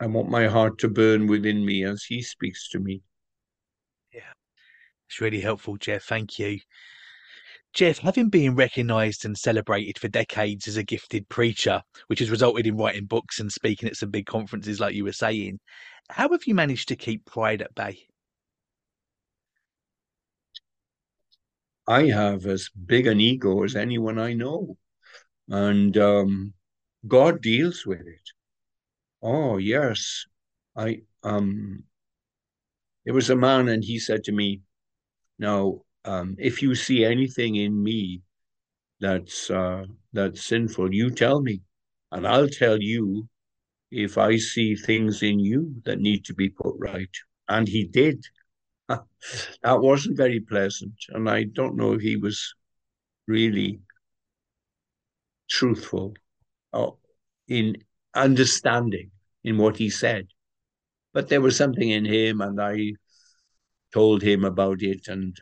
I 0.00 0.06
want 0.06 0.30
my 0.30 0.46
heart 0.46 0.78
to 0.78 0.88
burn 0.88 1.26
within 1.26 1.64
me 1.64 1.84
as 1.84 2.04
He 2.04 2.22
speaks 2.22 2.70
to 2.70 2.80
me. 2.80 3.02
Yeah, 4.12 4.32
it's 5.08 5.20
really 5.20 5.40
helpful, 5.40 5.76
Geoff. 5.76 6.04
Thank 6.04 6.38
you. 6.38 6.58
Geoff, 7.74 7.98
having 7.98 8.28
been 8.28 8.54
recognised 8.54 9.24
and 9.24 9.36
celebrated 9.36 9.98
for 9.98 10.06
decades 10.06 10.68
as 10.68 10.76
a 10.76 10.84
gifted 10.84 11.28
preacher, 11.28 11.82
which 12.06 12.20
has 12.20 12.30
resulted 12.30 12.66
in 12.66 12.76
writing 12.76 13.06
books 13.06 13.40
and 13.40 13.50
speaking 13.50 13.88
at 13.88 13.96
some 13.96 14.10
big 14.10 14.26
conferences, 14.26 14.78
like 14.78 14.94
you 14.94 15.02
were 15.02 15.12
saying, 15.12 15.58
how 16.08 16.28
have 16.28 16.44
you 16.46 16.54
managed 16.54 16.88
to 16.88 16.96
keep 16.96 17.24
pride 17.24 17.62
at 17.62 17.74
bay? 17.74 17.98
I 21.86 22.04
have 22.06 22.46
as 22.46 22.70
big 22.70 23.08
an 23.08 23.20
ego 23.20 23.64
as 23.64 23.74
anyone 23.74 24.18
I 24.18 24.34
know. 24.34 24.78
And 25.48 25.96
um, 25.98 26.54
God 27.06 27.42
deals 27.42 27.84
with 27.84 28.00
it. 28.00 28.30
Oh, 29.20 29.58
yes. 29.58 30.24
I 30.76 31.02
um 31.22 31.84
there 33.04 33.14
was 33.14 33.30
a 33.30 33.36
man 33.36 33.68
and 33.68 33.84
he 33.84 33.98
said 33.98 34.24
to 34.24 34.32
me, 34.32 34.62
now, 35.38 35.82
um, 36.04 36.36
if 36.38 36.62
you 36.62 36.74
see 36.74 37.04
anything 37.04 37.56
in 37.56 37.82
me 37.82 38.22
that's 39.00 39.50
uh, 39.50 39.84
that's 40.12 40.44
sinful, 40.44 40.94
you 40.94 41.10
tell 41.10 41.40
me, 41.40 41.62
and 42.12 42.26
I'll 42.26 42.48
tell 42.48 42.80
you 42.80 43.28
if 43.90 44.18
I 44.18 44.36
see 44.36 44.74
things 44.74 45.22
in 45.22 45.38
you 45.38 45.74
that 45.84 46.00
need 46.00 46.24
to 46.26 46.34
be 46.34 46.50
put 46.50 46.74
right. 46.78 47.14
And 47.48 47.68
he 47.68 47.84
did. 47.84 48.24
that 48.88 49.00
wasn't 49.64 50.16
very 50.16 50.40
pleasant, 50.40 50.94
and 51.08 51.28
I 51.28 51.44
don't 51.44 51.76
know 51.76 51.92
if 51.92 52.02
he 52.02 52.16
was 52.16 52.54
really 53.26 53.80
truthful 55.48 56.14
or 56.72 56.96
in 57.48 57.76
understanding 58.14 59.10
in 59.44 59.58
what 59.58 59.76
he 59.76 59.90
said. 59.90 60.28
But 61.12 61.28
there 61.28 61.40
was 61.40 61.56
something 61.56 61.88
in 61.90 62.04
him, 62.04 62.40
and 62.40 62.60
I 62.60 62.94
told 63.92 64.22
him 64.22 64.44
about 64.44 64.82
it, 64.82 65.08
and 65.08 65.38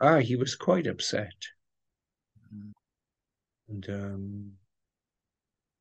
ah, 0.00 0.18
he 0.18 0.36
was 0.36 0.54
quite 0.54 0.86
upset. 0.86 1.34
Mm-hmm. 2.54 2.70
And 3.68 3.88
um, 3.90 4.52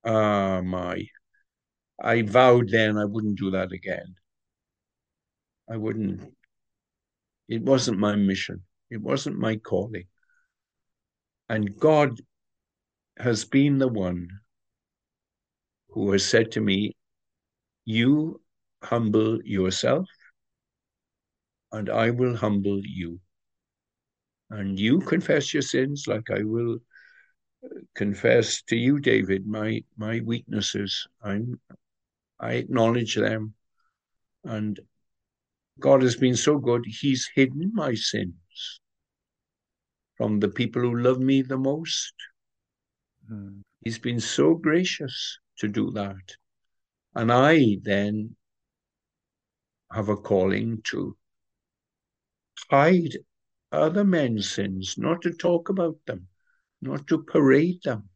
ah, 0.06 0.62
my, 0.62 1.08
I 2.02 2.22
vowed 2.22 2.70
then 2.70 2.98
I 2.98 3.06
wouldn't 3.06 3.40
do 3.40 3.52
that 3.52 3.72
again. 3.72 4.16
I 5.70 5.78
wouldn't. 5.78 6.34
It 7.48 7.62
wasn't 7.62 8.00
my 8.00 8.16
mission. 8.16 8.64
It 8.90 9.02
wasn't 9.02 9.38
my 9.38 9.58
calling. 9.58 10.06
And 11.50 11.78
God 11.78 12.20
has 13.18 13.46
been 13.46 13.78
the 13.78 13.88
one 13.88 14.28
who 15.90 16.12
has 16.12 16.26
said 16.26 16.52
to 16.52 16.62
me, 16.62 16.96
You 17.86 18.42
humble 18.84 19.42
yourself 19.44 20.08
and 21.72 21.90
I 21.90 22.12
will 22.12 22.36
humble 22.36 22.82
you. 22.84 23.20
And 24.50 24.80
you 24.80 25.00
confess 25.00 25.54
your 25.54 25.62
sins 25.62 26.06
like 26.08 26.30
I 26.32 26.44
will 26.44 26.80
confess 27.96 28.62
to 28.64 28.76
you, 28.76 29.00
David, 29.00 29.46
my 29.46 29.84
my 29.98 30.22
weaknesses. 30.22 31.08
I'm 31.22 31.60
I 32.40 32.54
acknowledge 32.54 33.16
them. 33.16 33.54
And 34.44 34.80
God 35.80 36.02
has 36.02 36.16
been 36.16 36.36
so 36.36 36.58
good, 36.58 36.86
He's 36.88 37.30
hidden 37.36 37.72
my 37.74 37.94
sins 37.94 38.80
from 40.16 40.40
the 40.40 40.50
people 40.50 40.82
who 40.82 40.98
love 40.98 41.20
me 41.20 41.42
the 41.42 41.58
most. 41.58 42.14
Mm. 43.32 43.62
He's 43.84 44.00
been 44.00 44.20
so 44.20 44.56
gracious 44.56 45.38
to 45.60 45.68
do 45.68 45.92
that. 45.92 46.36
And 47.16 47.32
I 47.32 47.78
then 47.82 48.36
have 49.92 50.10
a 50.10 50.18
calling 50.18 50.82
to 50.86 51.16
hide 52.70 53.18
other 53.72 54.04
men's 54.04 54.50
sins, 54.50 54.96
not 54.98 55.22
to 55.22 55.32
talk 55.32 55.70
about 55.70 55.98
them, 56.06 56.28
not 56.82 57.08
to 57.08 57.24
parade 57.24 57.82
them. 57.84 58.10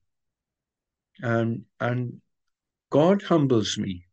And, 1.19 1.65
and 1.79 2.21
God 2.89 3.21
humbles 3.23 3.77
me. 3.77 4.05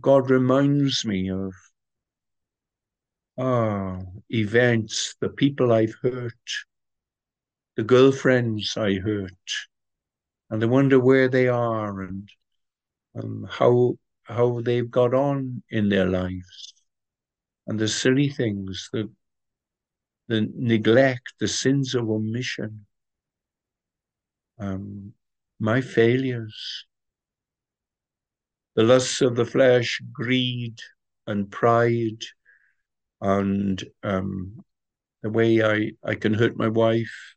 God 0.00 0.30
reminds 0.30 1.04
me 1.04 1.30
of 1.30 1.52
ah, 3.38 3.98
events, 4.30 5.14
the 5.20 5.28
people 5.28 5.72
I've 5.72 5.94
hurt, 6.02 6.32
the 7.76 7.82
girlfriends 7.82 8.76
I 8.76 8.94
hurt, 8.94 9.32
and 10.50 10.62
I 10.62 10.66
wonder 10.66 11.00
where 11.00 11.28
they 11.28 11.48
are 11.48 12.02
and 12.02 12.28
um, 13.14 13.46
how 13.50 13.96
how 14.24 14.60
they've 14.60 14.90
got 14.90 15.12
on 15.12 15.62
in 15.70 15.88
their 15.88 16.06
lives, 16.06 16.74
and 17.66 17.78
the 17.78 17.88
silly 17.88 18.28
things, 18.28 18.88
the 18.92 19.10
the 20.30 20.48
neglect, 20.54 21.34
the 21.40 21.48
sins 21.48 21.96
of 21.96 22.08
omission, 22.08 22.86
um, 24.60 25.12
my 25.58 25.80
failures, 25.80 26.86
the 28.76 28.84
lusts 28.84 29.22
of 29.22 29.34
the 29.34 29.44
flesh, 29.44 30.00
greed 30.12 30.78
and 31.26 31.50
pride, 31.50 32.22
and 33.20 33.82
um, 34.04 34.64
the 35.22 35.30
way 35.30 35.64
I, 35.64 35.90
I 36.04 36.14
can 36.14 36.32
hurt 36.32 36.56
my 36.56 36.68
wife 36.68 37.34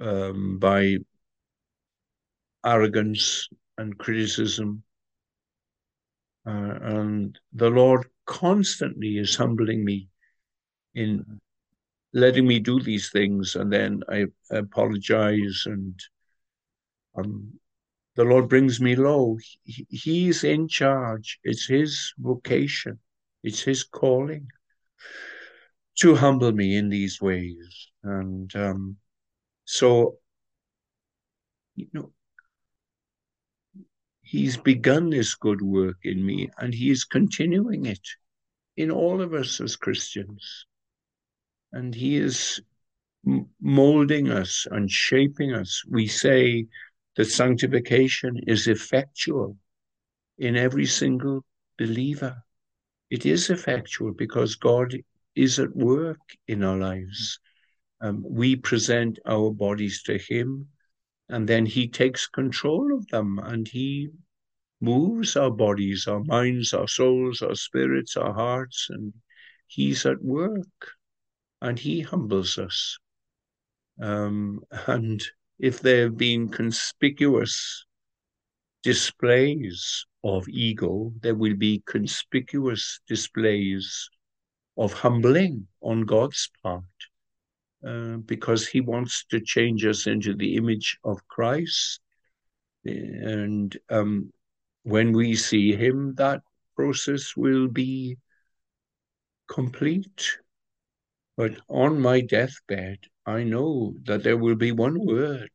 um, 0.00 0.60
by 0.60 0.98
arrogance 2.64 3.48
and 3.76 3.98
criticism. 3.98 4.84
Uh, 6.46 6.78
and 6.80 7.40
the 7.52 7.70
Lord 7.70 8.06
constantly 8.24 9.18
is 9.18 9.34
humbling 9.34 9.84
me 9.84 10.08
in 10.94 11.40
letting 12.12 12.46
me 12.46 12.58
do 12.58 12.80
these 12.80 13.10
things, 13.10 13.54
and 13.54 13.72
then 13.72 14.02
I 14.08 14.26
apologize, 14.50 15.64
and 15.66 15.98
um, 17.16 17.52
the 18.16 18.24
Lord 18.24 18.48
brings 18.48 18.80
me 18.80 18.96
low. 18.96 19.38
He, 19.64 19.86
he's 19.90 20.44
in 20.44 20.68
charge. 20.68 21.38
It's 21.44 21.66
His 21.66 22.12
vocation. 22.18 22.98
It's 23.42 23.62
His 23.62 23.84
calling 23.84 24.48
to 26.00 26.14
humble 26.14 26.52
me 26.52 26.76
in 26.76 26.88
these 26.88 27.20
ways, 27.20 27.88
and 28.02 28.54
um, 28.56 28.96
so 29.64 30.18
you 31.76 31.88
know 31.92 32.12
He's 34.30 34.58
begun 34.58 35.08
this 35.08 35.34
good 35.34 35.62
work 35.62 36.00
in 36.04 36.22
me 36.22 36.50
and 36.58 36.74
he 36.74 36.90
is 36.90 37.04
continuing 37.06 37.86
it 37.86 38.06
in 38.76 38.90
all 38.90 39.22
of 39.22 39.32
us 39.32 39.58
as 39.58 39.74
Christians. 39.74 40.66
And 41.72 41.94
he 41.94 42.16
is 42.16 42.60
molding 43.60 44.30
us 44.30 44.66
and 44.70 44.90
shaping 44.90 45.52
us. 45.52 45.82
We 45.88 46.06
say 46.06 46.66
that 47.16 47.26
sanctification 47.26 48.40
is 48.46 48.68
effectual 48.68 49.56
in 50.38 50.56
every 50.56 50.86
single 50.86 51.44
believer. 51.76 52.42
It 53.10 53.26
is 53.26 53.50
effectual 53.50 54.12
because 54.12 54.54
God 54.54 54.94
is 55.34 55.58
at 55.58 55.74
work 55.74 56.20
in 56.46 56.64
our 56.64 56.76
lives. 56.76 57.38
Um, 58.00 58.24
we 58.26 58.56
present 58.56 59.18
our 59.26 59.50
bodies 59.50 60.02
to 60.04 60.18
Him 60.18 60.68
and 61.28 61.48
then 61.48 61.66
he 61.66 61.88
takes 61.88 62.26
control 62.26 62.94
of 62.96 63.06
them 63.08 63.38
and 63.38 63.68
he 63.68 64.08
moves 64.80 65.36
our 65.36 65.50
bodies, 65.50 66.06
our 66.06 66.24
minds, 66.24 66.72
our 66.72 66.88
souls, 66.88 67.42
our 67.42 67.54
spirits, 67.54 68.16
our 68.16 68.32
hearts, 68.32 68.86
and 68.90 69.12
he's 69.66 70.06
at 70.06 70.22
work 70.22 70.92
and 71.60 71.78
he 71.78 72.00
humbles 72.00 72.58
us. 72.58 72.98
Um, 74.00 74.60
and 74.86 75.22
if 75.58 75.80
there 75.80 76.04
have 76.04 76.16
been 76.16 76.48
conspicuous 76.48 77.84
displays 78.82 80.06
of 80.22 80.48
ego, 80.48 81.12
there 81.20 81.34
will 81.34 81.56
be 81.56 81.82
conspicuous 81.86 83.00
displays 83.08 84.08
of 84.76 84.92
humbling 84.92 85.66
on 85.82 86.02
God's 86.02 86.50
part. 86.62 86.84
Uh, 87.86 88.16
because 88.26 88.66
he 88.66 88.80
wants 88.80 89.24
to 89.30 89.40
change 89.40 89.86
us 89.86 90.08
into 90.08 90.34
the 90.34 90.56
image 90.56 90.98
of 91.04 91.16
Christ. 91.28 92.00
And 92.84 93.76
um, 93.88 94.32
when 94.82 95.12
we 95.12 95.36
see 95.36 95.76
him, 95.76 96.14
that 96.16 96.42
process 96.74 97.36
will 97.36 97.68
be 97.68 98.18
complete. 99.48 100.38
But 101.38 101.58
on 101.68 101.98
my 101.98 102.20
deathbed, 102.20 102.98
I 103.24 103.44
know 103.44 103.94
that 104.02 104.22
there 104.22 104.36
will 104.36 104.56
be 104.56 104.72
one 104.72 105.06
word 105.06 105.50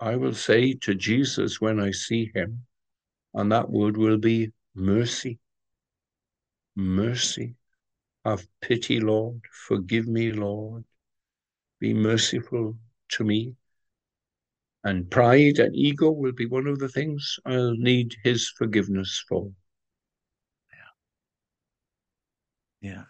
I 0.00 0.16
will 0.16 0.34
say 0.34 0.72
to 0.72 0.96
Jesus 0.96 1.60
when 1.60 1.78
I 1.78 1.92
see 1.92 2.32
him, 2.34 2.66
and 3.34 3.52
that 3.52 3.70
word 3.70 3.96
will 3.96 4.18
be 4.18 4.50
mercy. 4.74 5.38
Mercy. 6.74 7.54
Have 8.24 8.48
pity, 8.60 8.98
Lord. 8.98 9.42
Forgive 9.68 10.08
me, 10.08 10.32
Lord 10.32 10.84
be 11.80 11.94
merciful 11.94 12.76
to 13.10 13.24
me. 13.24 13.54
And 14.84 15.10
pride 15.10 15.58
and 15.58 15.74
ego 15.74 16.10
will 16.10 16.32
be 16.32 16.46
one 16.46 16.66
of 16.66 16.78
the 16.78 16.88
things 16.88 17.38
I'll 17.44 17.76
need 17.76 18.14
his 18.22 18.48
forgiveness 18.48 19.24
for. 19.28 19.50
Yeah. 22.82 22.92
Yeah. 22.92 23.04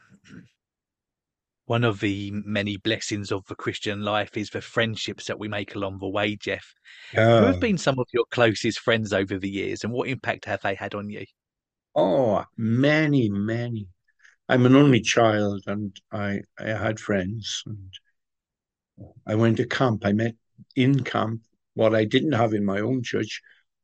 One 1.67 1.83
of 1.83 1.99
the 1.99 2.31
many 2.33 2.77
blessings 2.77 3.33
of 3.33 3.45
the 3.47 3.57
Christian 3.57 4.03
life 4.03 4.37
is 4.37 4.51
the 4.51 4.61
friendships 4.61 5.27
that 5.27 5.39
we 5.39 5.49
make 5.49 5.75
along 5.75 5.99
the 5.99 6.09
way, 6.09 6.37
Geoff. 6.37 6.75
Yeah. 7.12 7.41
Who 7.41 7.47
have 7.47 7.61
been 7.61 7.77
some 7.79 7.99
of 7.99 8.07
your 8.12 8.25
closest 8.31 8.79
friends 8.79 9.12
over 9.12 9.37
the 9.37 9.51
years 9.51 9.83
and 9.83 9.93
what 9.93 10.09
impact 10.09 10.45
have 10.45 10.62
they 10.62 10.77
had 10.77 10.95
on 10.95 11.11
you? 11.11 11.25
Oh, 11.95 12.45
many, 12.57 13.29
many. 13.29 13.89
I'm 14.49 14.64
an 14.64 14.77
only 14.77 15.01
child 15.01 15.64
and 15.67 15.95
I, 16.12 16.43
I 16.59 16.69
had 16.69 17.01
friends 17.01 17.64
and 17.67 17.93
I 19.27 19.35
went 19.35 19.57
to 19.57 19.67
camp. 19.67 20.07
I 20.07 20.12
met 20.12 20.37
in 20.77 21.03
camp 21.03 21.43
what 21.75 21.97
I 21.97 22.05
didn't 22.05 22.33
have 22.33 22.55
in 22.55 22.64
my 22.64 22.81
own 22.81 23.03
church, 23.03 23.43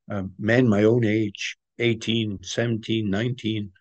um, 0.08 0.32
men 0.38 0.68
my 0.68 0.84
own 0.84 1.04
age, 1.04 1.56
18, 1.80 2.38
17, 2.42 3.10
19, 3.10 3.72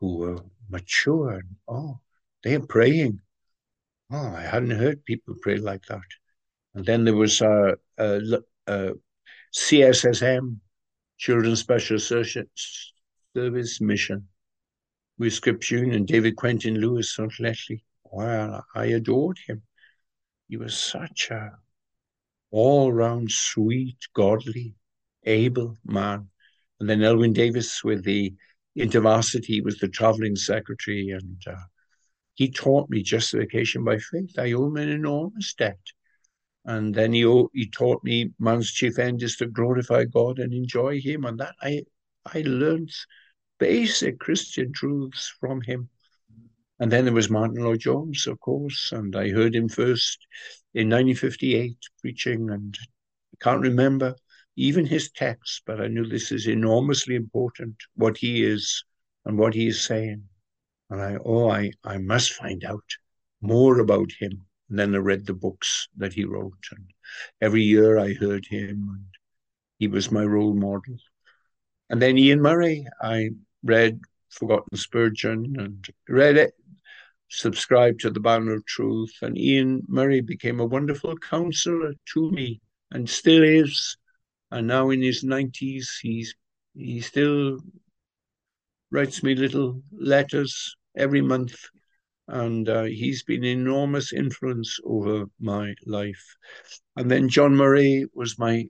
who 0.00 0.16
were 0.18 0.38
mature. 0.68 1.40
Oh, 1.66 2.00
they're 2.44 2.60
praying. 2.60 3.20
Oh, 4.10 4.34
I 4.34 4.42
hadn't 4.42 4.70
heard 4.70 5.04
people 5.04 5.34
pray 5.42 5.58
like 5.58 5.84
that. 5.86 6.00
And 6.74 6.84
then 6.86 7.04
there 7.04 7.16
was 7.16 7.40
a, 7.40 7.76
a, 7.98 8.20
a 8.66 8.92
CSSM, 9.54 10.56
Children's 11.18 11.60
Special 11.60 11.98
Service 11.98 13.80
Mission, 13.80 14.28
with 15.18 15.32
Scripture 15.32 15.84
and 15.84 16.06
David 16.06 16.36
Quentin 16.36 16.80
Lewis, 16.80 17.14
St. 17.14 17.38
Leslie. 17.40 17.84
Well, 18.04 18.64
I 18.74 18.86
adored 18.86 19.38
him. 19.46 19.62
He 20.48 20.56
was 20.56 20.76
such 20.76 21.28
a 21.30 21.58
all 22.50 22.92
round 22.92 23.30
sweet, 23.30 23.98
godly, 24.14 24.74
able 25.24 25.76
man. 25.84 26.30
And 26.80 26.88
then 26.88 27.02
Elwyn 27.02 27.34
Davies 27.34 27.80
with 27.84 28.04
the 28.04 28.34
InterVarsity 28.76 29.62
was 29.62 29.78
the 29.78 29.88
traveling 29.88 30.36
secretary, 30.36 31.10
and 31.10 31.42
uh, 31.46 31.56
he 32.38 32.48
taught 32.48 32.88
me 32.88 33.02
justification 33.02 33.82
by 33.82 33.98
faith. 33.98 34.38
I 34.38 34.52
owe 34.52 34.66
him 34.66 34.76
an 34.76 34.88
enormous 34.88 35.54
debt. 35.54 35.80
And 36.64 36.94
then 36.94 37.12
he 37.12 37.22
he 37.52 37.68
taught 37.68 38.04
me 38.04 38.30
man's 38.38 38.70
chief 38.70 38.96
end 39.00 39.24
is 39.24 39.34
to 39.38 39.46
glorify 39.46 40.04
God 40.04 40.38
and 40.38 40.52
enjoy 40.54 41.00
Him, 41.00 41.24
and 41.24 41.40
that 41.40 41.56
I 41.60 41.82
I 42.24 42.42
learned 42.42 42.92
basic 43.58 44.20
Christian 44.20 44.72
truths 44.72 45.34
from 45.40 45.62
him. 45.62 45.88
And 46.78 46.92
then 46.92 47.06
there 47.06 47.14
was 47.14 47.28
Martyn 47.28 47.64
Lloyd-Jones, 47.64 48.28
of 48.28 48.38
course, 48.38 48.92
and 48.92 49.16
I 49.16 49.30
heard 49.30 49.56
him 49.56 49.68
first 49.68 50.24
in 50.74 50.88
1958 50.88 51.76
preaching, 52.00 52.50
and 52.50 52.78
I 53.34 53.36
can't 53.44 53.62
remember 53.62 54.14
even 54.54 54.86
his 54.86 55.10
text, 55.10 55.62
but 55.66 55.80
I 55.80 55.88
knew 55.88 56.06
this 56.06 56.30
is 56.30 56.46
enormously 56.46 57.16
important, 57.16 57.74
what 57.96 58.16
he 58.16 58.44
is 58.44 58.84
and 59.24 59.36
what 59.36 59.54
he 59.54 59.66
is 59.66 59.84
saying. 59.84 60.27
And 60.90 61.02
I, 61.02 61.16
oh, 61.24 61.50
I, 61.50 61.72
I 61.84 61.98
must 61.98 62.32
find 62.32 62.64
out 62.64 62.84
more 63.40 63.78
about 63.78 64.10
him. 64.18 64.46
And 64.68 64.78
then 64.78 64.94
I 64.94 64.98
read 64.98 65.26
the 65.26 65.34
books 65.34 65.88
that 65.96 66.12
he 66.12 66.24
wrote, 66.24 66.66
and 66.72 66.90
every 67.40 67.62
year 67.62 67.98
I 67.98 68.12
heard 68.12 68.46
him, 68.46 68.88
and 68.90 69.06
he 69.78 69.88
was 69.88 70.10
my 70.10 70.24
role 70.24 70.54
model. 70.54 70.96
And 71.88 72.02
then 72.02 72.18
Iain 72.18 72.42
Murray, 72.42 72.86
I 73.00 73.30
read 73.62 74.00
Forgotten 74.28 74.76
Spurgeon 74.76 75.56
and 75.58 75.86
read 76.06 76.36
it, 76.36 76.52
subscribed 77.30 78.00
to 78.00 78.10
the 78.10 78.20
Banner 78.20 78.54
of 78.54 78.66
Truth, 78.66 79.12
and 79.22 79.38
Iain 79.38 79.84
Murray 79.88 80.20
became 80.20 80.60
a 80.60 80.66
wonderful 80.66 81.16
counselor 81.16 81.94
to 82.12 82.30
me 82.30 82.60
and 82.90 83.08
still 83.08 83.42
is. 83.42 83.96
And 84.50 84.66
now 84.66 84.90
in 84.90 85.02
his 85.02 85.24
90s, 85.24 85.86
he's 86.02 86.34
he 86.74 87.00
still 87.00 87.58
writes 88.90 89.22
me 89.22 89.34
little 89.34 89.82
letters 89.92 90.76
every 90.98 91.22
month. 91.22 91.56
And 92.28 92.68
uh, 92.68 92.82
he's 92.82 93.22
been 93.22 93.44
enormous 93.44 94.12
influence 94.12 94.78
over 94.84 95.26
my 95.40 95.74
life. 95.86 96.36
And 96.96 97.10
then 97.10 97.28
John 97.30 97.56
Murray 97.56 98.06
was 98.14 98.38
my 98.38 98.66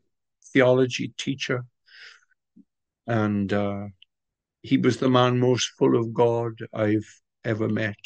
theology 0.53 1.13
teacher. 1.19 1.65
And 3.09 3.53
uh, 3.53 3.87
he 4.63 4.77
was 4.77 4.99
the 4.99 5.09
man 5.11 5.41
most 5.41 5.71
full 5.79 5.97
of 5.97 6.13
God 6.15 6.53
I've 6.73 7.09
ever 7.45 7.69
met 7.69 7.97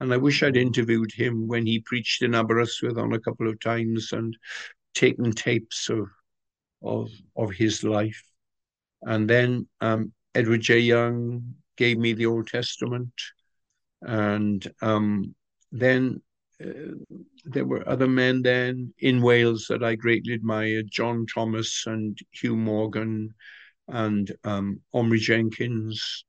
And 0.00 0.12
I 0.12 0.16
wish 0.16 0.42
I'd 0.42 0.56
interviewed 0.56 1.12
him 1.12 1.46
when 1.46 1.64
he 1.64 1.78
preached 1.78 2.22
in 2.22 2.34
Aberystwyth 2.34 2.98
on 2.98 3.12
a 3.12 3.20
couple 3.20 3.48
of 3.48 3.60
times 3.60 4.12
and 4.12 4.36
taken 4.94 5.30
tapes 5.32 5.88
of 5.88 6.08
of 6.82 7.08
of 7.36 7.52
his 7.52 7.84
life. 7.84 8.20
And 9.02 9.30
then 9.30 9.68
um, 9.80 10.12
Edward 10.34 10.62
J. 10.62 10.80
Young 10.80 11.54
gave 11.76 11.98
me 11.98 12.14
the 12.14 12.26
Old 12.26 12.48
Testament, 12.48 13.12
and 14.02 14.66
um, 14.82 15.34
then 15.70 16.20
uh, 16.62 16.94
there 17.44 17.64
were 17.64 17.88
other 17.88 18.08
men 18.08 18.42
then 18.42 18.92
in 18.98 19.22
Wales 19.22 19.66
that 19.68 19.82
I 19.82 19.94
greatly 19.94 20.34
admired: 20.34 20.90
John 20.90 21.26
Thomas 21.26 21.84
and 21.86 22.18
Hugh 22.32 22.56
Morgan, 22.56 23.34
and 23.88 24.30
um, 24.44 24.80
Omri 24.92 25.18
Jenkins. 25.18 26.24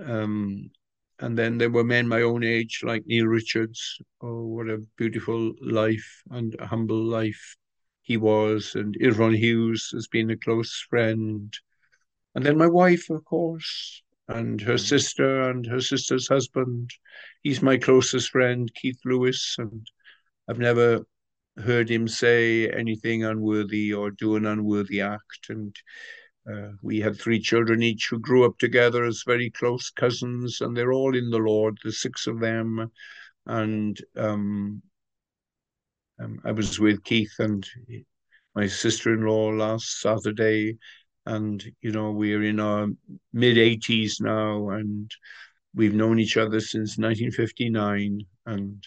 Um, 0.00 0.70
and 1.18 1.38
then 1.38 1.58
there 1.58 1.70
were 1.70 1.84
men 1.84 2.08
my 2.08 2.22
own 2.22 2.42
age 2.42 2.80
like 2.82 3.06
Neil 3.06 3.26
Richards. 3.26 3.98
Oh, 4.20 4.44
what 4.46 4.68
a 4.68 4.82
beautiful 4.96 5.52
life 5.60 6.22
and 6.30 6.56
humble 6.60 7.02
life 7.04 7.56
he 8.02 8.16
was. 8.16 8.74
And 8.74 8.96
Irfon 9.00 9.36
Hughes 9.36 9.90
has 9.92 10.08
been 10.08 10.30
a 10.30 10.36
close 10.36 10.84
friend. 10.90 11.52
And 12.34 12.44
then 12.44 12.58
my 12.58 12.66
wife, 12.66 13.08
of 13.10 13.24
course, 13.24 14.02
and 14.28 14.60
her 14.60 14.78
sister 14.78 15.42
and 15.50 15.66
her 15.66 15.80
sister's 15.80 16.28
husband. 16.28 16.90
He's 17.42 17.62
my 17.62 17.76
closest 17.76 18.30
friend, 18.30 18.70
Keith 18.74 18.98
Lewis. 19.04 19.56
And 19.58 19.86
I've 20.48 20.58
never 20.58 21.04
heard 21.58 21.90
him 21.90 22.08
say 22.08 22.68
anything 22.70 23.24
unworthy 23.24 23.92
or 23.92 24.10
do 24.10 24.36
an 24.36 24.46
unworthy 24.46 25.00
act. 25.00 25.48
And 25.48 25.74
uh, 26.50 26.70
we 26.82 27.00
had 27.00 27.18
three 27.18 27.40
children 27.40 27.82
each 27.82 28.08
who 28.10 28.18
grew 28.18 28.44
up 28.44 28.58
together 28.58 29.04
as 29.04 29.22
very 29.26 29.50
close 29.50 29.90
cousins, 29.90 30.60
and 30.60 30.76
they're 30.76 30.92
all 30.92 31.16
in 31.16 31.30
the 31.30 31.38
Lord, 31.38 31.78
the 31.84 31.92
six 31.92 32.26
of 32.26 32.40
them. 32.40 32.90
And 33.46 33.98
um, 34.16 34.82
um, 36.20 36.40
I 36.44 36.52
was 36.52 36.78
with 36.78 37.04
Keith 37.04 37.34
and 37.38 37.66
my 38.54 38.66
sister 38.66 39.14
in 39.14 39.24
law 39.24 39.48
last 39.48 40.00
Saturday, 40.00 40.78
and 41.26 41.62
you 41.80 41.92
know, 41.92 42.10
we're 42.10 42.42
in 42.42 42.60
our 42.60 42.88
mid 43.32 43.56
80s 43.56 44.20
now, 44.20 44.70
and 44.70 45.10
we've 45.74 45.94
known 45.94 46.18
each 46.18 46.36
other 46.36 46.60
since 46.60 46.98
1959. 46.98 48.20
And 48.46 48.84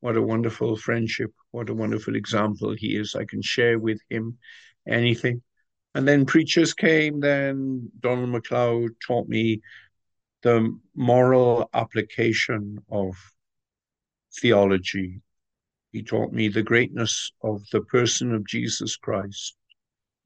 what 0.00 0.16
a 0.16 0.22
wonderful 0.22 0.76
friendship, 0.76 1.32
what 1.50 1.70
a 1.70 1.74
wonderful 1.74 2.14
example 2.14 2.74
he 2.76 2.96
is. 2.96 3.14
I 3.14 3.24
can 3.24 3.42
share 3.42 3.78
with 3.78 4.00
him 4.10 4.38
anything 4.86 5.42
and 5.98 6.06
then 6.06 6.26
preachers 6.26 6.74
came. 6.74 7.18
Then 7.18 7.90
Donald 7.98 8.30
MacLeod 8.30 8.92
taught 9.04 9.28
me 9.28 9.60
the 10.42 10.78
moral 10.94 11.68
application 11.74 12.78
of 12.88 13.16
theology. 14.40 15.20
He 15.90 16.04
taught 16.04 16.32
me 16.32 16.46
the 16.46 16.62
greatness 16.62 17.32
of 17.42 17.62
the 17.72 17.80
person 17.80 18.32
of 18.32 18.46
Jesus 18.46 18.96
Christ. 18.96 19.56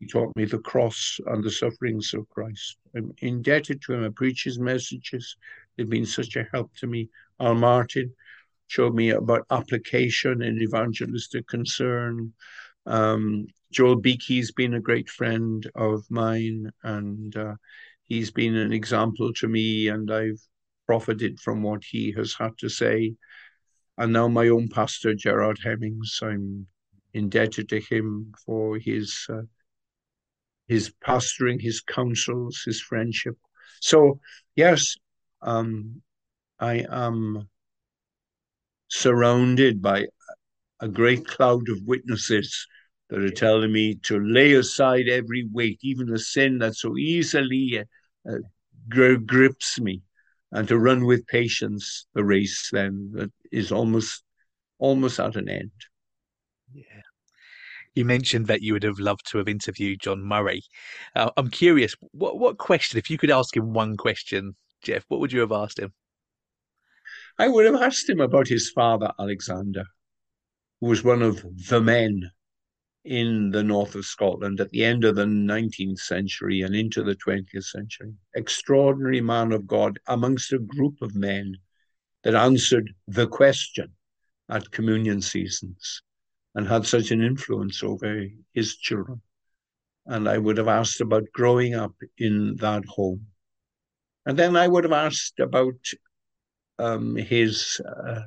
He 0.03 0.09
taught 0.09 0.35
me 0.35 0.47
the 0.47 0.59
cross 0.59 1.21
and 1.27 1.45
the 1.45 1.51
sufferings 1.53 2.13
of 2.13 2.29
Christ. 2.29 2.77
I'm 2.97 3.15
indebted 3.19 3.81
to 3.83 3.93
him. 3.95 4.05
I 4.05 4.09
preach 4.09 4.43
his 4.43 4.59
messages. 4.59 5.37
They've 5.77 5.89
been 5.89 6.07
such 6.07 6.35
a 6.35 6.49
help 6.53 6.75
to 6.79 6.89
me. 6.89 7.09
Al 7.39 7.55
Martin 7.55 8.13
showed 8.67 8.97
me 8.97 9.11
about 9.11 9.47
application 9.53 10.43
and 10.43 10.61
evangelistic 10.61 11.47
concern. 11.47 12.33
Um, 12.85 13.47
Joel 13.71 13.95
Beeke's 13.95 14.51
been 14.51 14.75
a 14.75 14.81
great 14.81 15.09
friend 15.09 15.71
of 15.77 16.03
mine, 16.11 16.73
and 16.83 17.37
uh, 17.37 17.55
he's 18.03 18.33
been 18.33 18.57
an 18.57 18.73
example 18.73 19.33
to 19.35 19.47
me, 19.47 19.87
and 19.87 20.13
I've 20.13 20.43
profited 20.85 21.39
from 21.39 21.63
what 21.63 21.85
he 21.85 22.11
has 22.17 22.35
had 22.37 22.59
to 22.59 22.69
say. 22.69 23.15
And 23.99 24.13
now 24.13 24.27
my 24.27 24.49
own 24.49 24.69
pastor, 24.69 25.15
Gerard 25.15 25.61
Hemmings, 25.63 26.19
I'm 26.21 26.67
indebted 27.15 27.69
to 27.69 27.79
him 27.79 28.33
for 28.45 28.79
his 28.79 29.29
uh, 29.33 29.43
his 30.73 30.93
pastoring, 31.07 31.61
his 31.61 31.81
counsels, 31.81 32.63
his 32.65 32.81
friendship. 32.81 33.37
So 33.81 34.21
yes, 34.57 34.97
um, 35.43 36.03
I 36.59 36.87
am 36.91 37.49
surrounded 38.89 39.83
by 39.83 40.07
a 40.81 40.89
great 40.89 41.27
cloud 41.27 41.69
of 41.69 41.83
witnesses 41.85 42.67
that 43.09 43.21
are 43.21 43.31
telling 43.31 43.73
me 43.73 43.97
to 44.09 44.19
lay 44.19 44.53
aside 44.55 45.09
every 45.09 45.47
weight, 45.53 45.79
even 45.83 46.07
the 46.07 46.19
sin 46.19 46.59
that 46.59 46.75
so 46.75 46.97
easily 46.97 47.85
uh, 48.29 48.39
grips 48.89 49.79
me, 49.81 50.03
and 50.53 50.69
to 50.69 50.79
run 50.79 51.05
with 51.05 51.27
patience 51.27 52.07
the 52.15 52.25
race 52.25 52.71
then 52.73 53.11
that 53.15 53.33
is 53.51 53.73
almost 53.73 54.25
almost 54.79 55.21
at 55.21 55.37
an 55.37 55.49
end. 55.49 55.71
Yeah. 56.73 57.12
You 57.95 58.05
mentioned 58.07 58.47
that 58.47 58.63
you 58.63 58.73
would 58.73 58.83
have 58.85 58.99
loved 58.99 59.31
to 59.31 59.39
have 59.39 59.49
interviewed 59.49 60.01
John 60.01 60.23
Murray. 60.23 60.63
Uh, 61.15 61.31
I'm 61.37 61.49
curious, 61.49 61.95
what 62.13 62.39
what 62.39 62.57
question, 62.59 62.99
if 62.99 63.11
you 63.11 63.19
could 63.19 63.31
ask 63.31 63.57
him 63.57 63.73
one 63.73 63.97
question, 63.97 64.57
Geoff, 64.83 65.05
what 65.09 65.21
would 65.21 65.33
you 65.33 65.41
have 65.41 65.53
asked 65.53 65.79
him? 65.79 65.93
I 67.39 67.49
would 67.49 67.67
have 67.67 67.83
asked 67.83 68.09
him 68.09 68.21
about 68.21 68.49
his 68.49 68.71
father, 68.71 69.13
Alexander, 69.19 69.85
who 70.81 70.89
was 70.89 71.05
one 71.05 71.23
of 71.23 71.45
the 71.69 71.81
men 71.81 72.31
in 73.05 73.51
the 73.51 73.63
north 73.63 73.95
of 73.95 74.05
Scotland 74.05 74.61
at 74.61 74.71
the 74.71 74.85
end 74.85 75.05
of 75.05 75.17
the 75.17 75.25
19th 75.25 75.99
century 75.99 76.63
and 76.63 76.75
into 76.75 77.03
the 77.03 77.17
20th 77.17 77.65
century. 77.65 78.15
Extraordinary 78.35 79.21
man 79.21 79.53
of 79.53 79.67
God 79.67 79.99
amongst 80.07 80.53
a 80.53 80.59
group 80.59 81.03
of 81.03 81.17
men 81.17 81.57
that 82.23 82.35
answered 82.35 82.95
the 83.09 83.27
question 83.27 83.93
at 84.49 84.71
communion 84.71 85.21
seasons 85.21 86.03
and 86.55 86.69
had 86.69 86.87
such 86.87 87.11
an 87.11 87.23
influence 87.23 87.83
over 87.83 88.27
his 88.53 88.77
children. 88.77 89.21
And 90.07 90.29
I 90.29 90.39
would 90.39 90.59
have 90.59 90.69
asked 90.69 91.01
about 91.01 91.25
growing 91.33 91.75
up 91.75 91.95
in 92.19 92.57
that 92.57 92.85
home. 92.85 93.27
And 94.27 94.39
then 94.39 94.57
I 94.57 94.69
would 94.69 94.85
have 94.85 94.93
asked 94.93 95.41
about 95.41 95.79
um, 96.79 97.17
his 97.17 97.81
uh, 97.87 98.23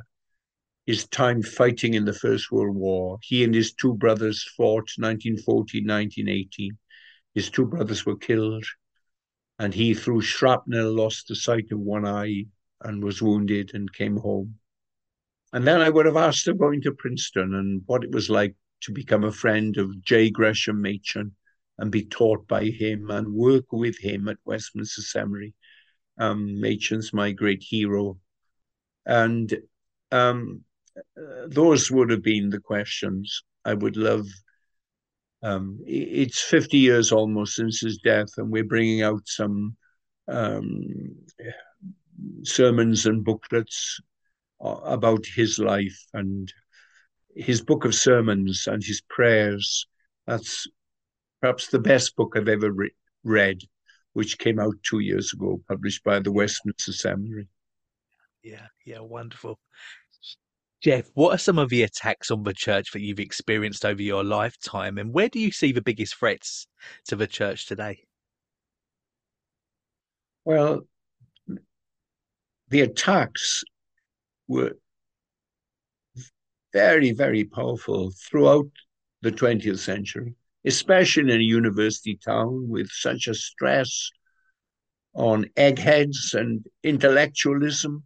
his 0.85 1.07
time 1.07 1.41
fighting 1.41 1.95
in 1.95 2.05
the 2.05 2.13
First 2.13 2.51
World 2.51 2.75
War. 2.75 3.17
He 3.21 3.43
and 3.43 3.53
his 3.53 3.73
two 3.73 3.95
brothers 3.95 4.43
fought 4.55 4.91
1940, 4.97 5.79
1918. 5.79 6.77
His 7.33 7.49
two 7.49 7.65
brothers 7.65 8.05
were 8.05 8.17
killed, 8.17 8.65
and 9.57 9.73
he, 9.73 9.93
through 9.93 10.21
shrapnel, 10.21 10.93
lost 10.93 11.27
the 11.27 11.35
sight 11.35 11.71
of 11.71 11.79
one 11.79 12.05
eye 12.05 12.45
and 12.81 13.03
was 13.03 13.21
wounded 13.21 13.71
and 13.73 13.91
came 13.91 14.17
home. 14.17 14.59
And 15.55 15.65
then 15.65 15.79
I 15.79 15.89
would 15.89 16.05
have 16.05 16.17
asked 16.17 16.49
him 16.49 16.57
going 16.57 16.81
to 16.81 16.91
Princeton 16.91 17.55
and 17.55 17.81
what 17.85 18.03
it 18.03 18.11
was 18.11 18.29
like 18.29 18.57
to 18.81 18.91
become 18.91 19.23
a 19.23 19.31
friend 19.31 19.77
of 19.77 20.01
J. 20.03 20.29
Gresham 20.29 20.81
Machen 20.81 21.33
and 21.77 21.89
be 21.89 22.03
taught 22.03 22.45
by 22.45 22.65
him 22.65 23.09
and 23.09 23.33
work 23.33 23.71
with 23.71 23.97
him 23.97 24.27
at 24.27 24.35
Westminster 24.43 25.01
Seminary. 25.01 25.53
Um, 26.17 26.59
Machen's 26.59 27.13
my 27.13 27.31
great 27.31 27.63
hero. 27.63 28.19
And 29.05 29.57
um, 30.11 30.65
those 31.47 31.89
would 31.89 32.09
have 32.09 32.21
been 32.21 32.49
the 32.49 32.59
questions 32.59 33.41
I 33.63 33.75
would 33.75 33.95
love. 33.95 34.27
Um, 35.41 35.79
it's 35.85 36.41
50 36.41 36.79
years 36.79 37.13
almost 37.13 37.55
since 37.55 37.79
his 37.79 37.97
death, 37.99 38.27
and 38.35 38.51
we're 38.51 38.65
bringing 38.65 39.03
out 39.03 39.21
some 39.25 39.77
um, 40.27 41.15
sermons 42.43 43.05
and 43.05 43.23
booklets 43.23 44.01
about 44.59 45.25
his 45.25 45.59
life 45.59 45.99
and 46.13 46.51
his 47.35 47.61
book 47.61 47.85
of 47.85 47.93
sermons 47.93 48.67
and 48.67 48.83
his 48.83 49.01
prayers. 49.09 49.87
That's 50.25 50.67
perhaps 51.41 51.67
the 51.67 51.79
best 51.79 52.15
book 52.15 52.33
I've 52.35 52.47
ever 52.47 52.71
re- 52.71 52.95
read, 53.23 53.61
which 54.13 54.37
came 54.37 54.59
out 54.59 54.75
two 54.83 54.99
years 54.99 55.33
ago, 55.33 55.61
published 55.67 56.03
by 56.03 56.19
the 56.19 56.31
Westminster 56.31 56.93
Seminary. 56.93 57.47
Yeah, 58.43 58.67
yeah, 58.85 58.99
wonderful. 58.99 59.59
Geoff, 60.81 61.09
what 61.15 61.33
are 61.33 61.39
some 61.39 61.57
of 61.57 61.69
the 61.69 61.83
attacks 61.83 62.29
on 62.29 62.43
the 62.43 62.53
church 62.53 62.91
that 62.91 63.01
you've 63.01 63.19
experienced 63.19 63.85
over 63.85 64.01
your 64.01 64.23
lifetime, 64.23 64.97
and 64.97 65.13
where 65.13 65.29
do 65.29 65.39
you 65.39 65.51
see 65.51 65.71
the 65.71 65.81
biggest 65.81 66.15
threats 66.15 66.67
to 67.07 67.15
the 67.15 67.27
church 67.27 67.65
today? 67.65 68.03
Well, 70.43 70.81
the 72.69 72.81
attacks 72.81 73.63
were 74.47 74.73
very, 76.73 77.11
very 77.11 77.43
powerful 77.45 78.11
throughout 78.29 78.69
the 79.21 79.31
20th 79.31 79.79
century, 79.79 80.35
especially 80.65 81.33
in 81.33 81.39
a 81.39 81.43
university 81.43 82.17
town 82.17 82.67
with 82.67 82.89
such 82.91 83.27
a 83.27 83.33
stress 83.33 84.09
on 85.13 85.45
eggheads 85.55 86.33
and 86.33 86.65
intellectualism 86.83 88.03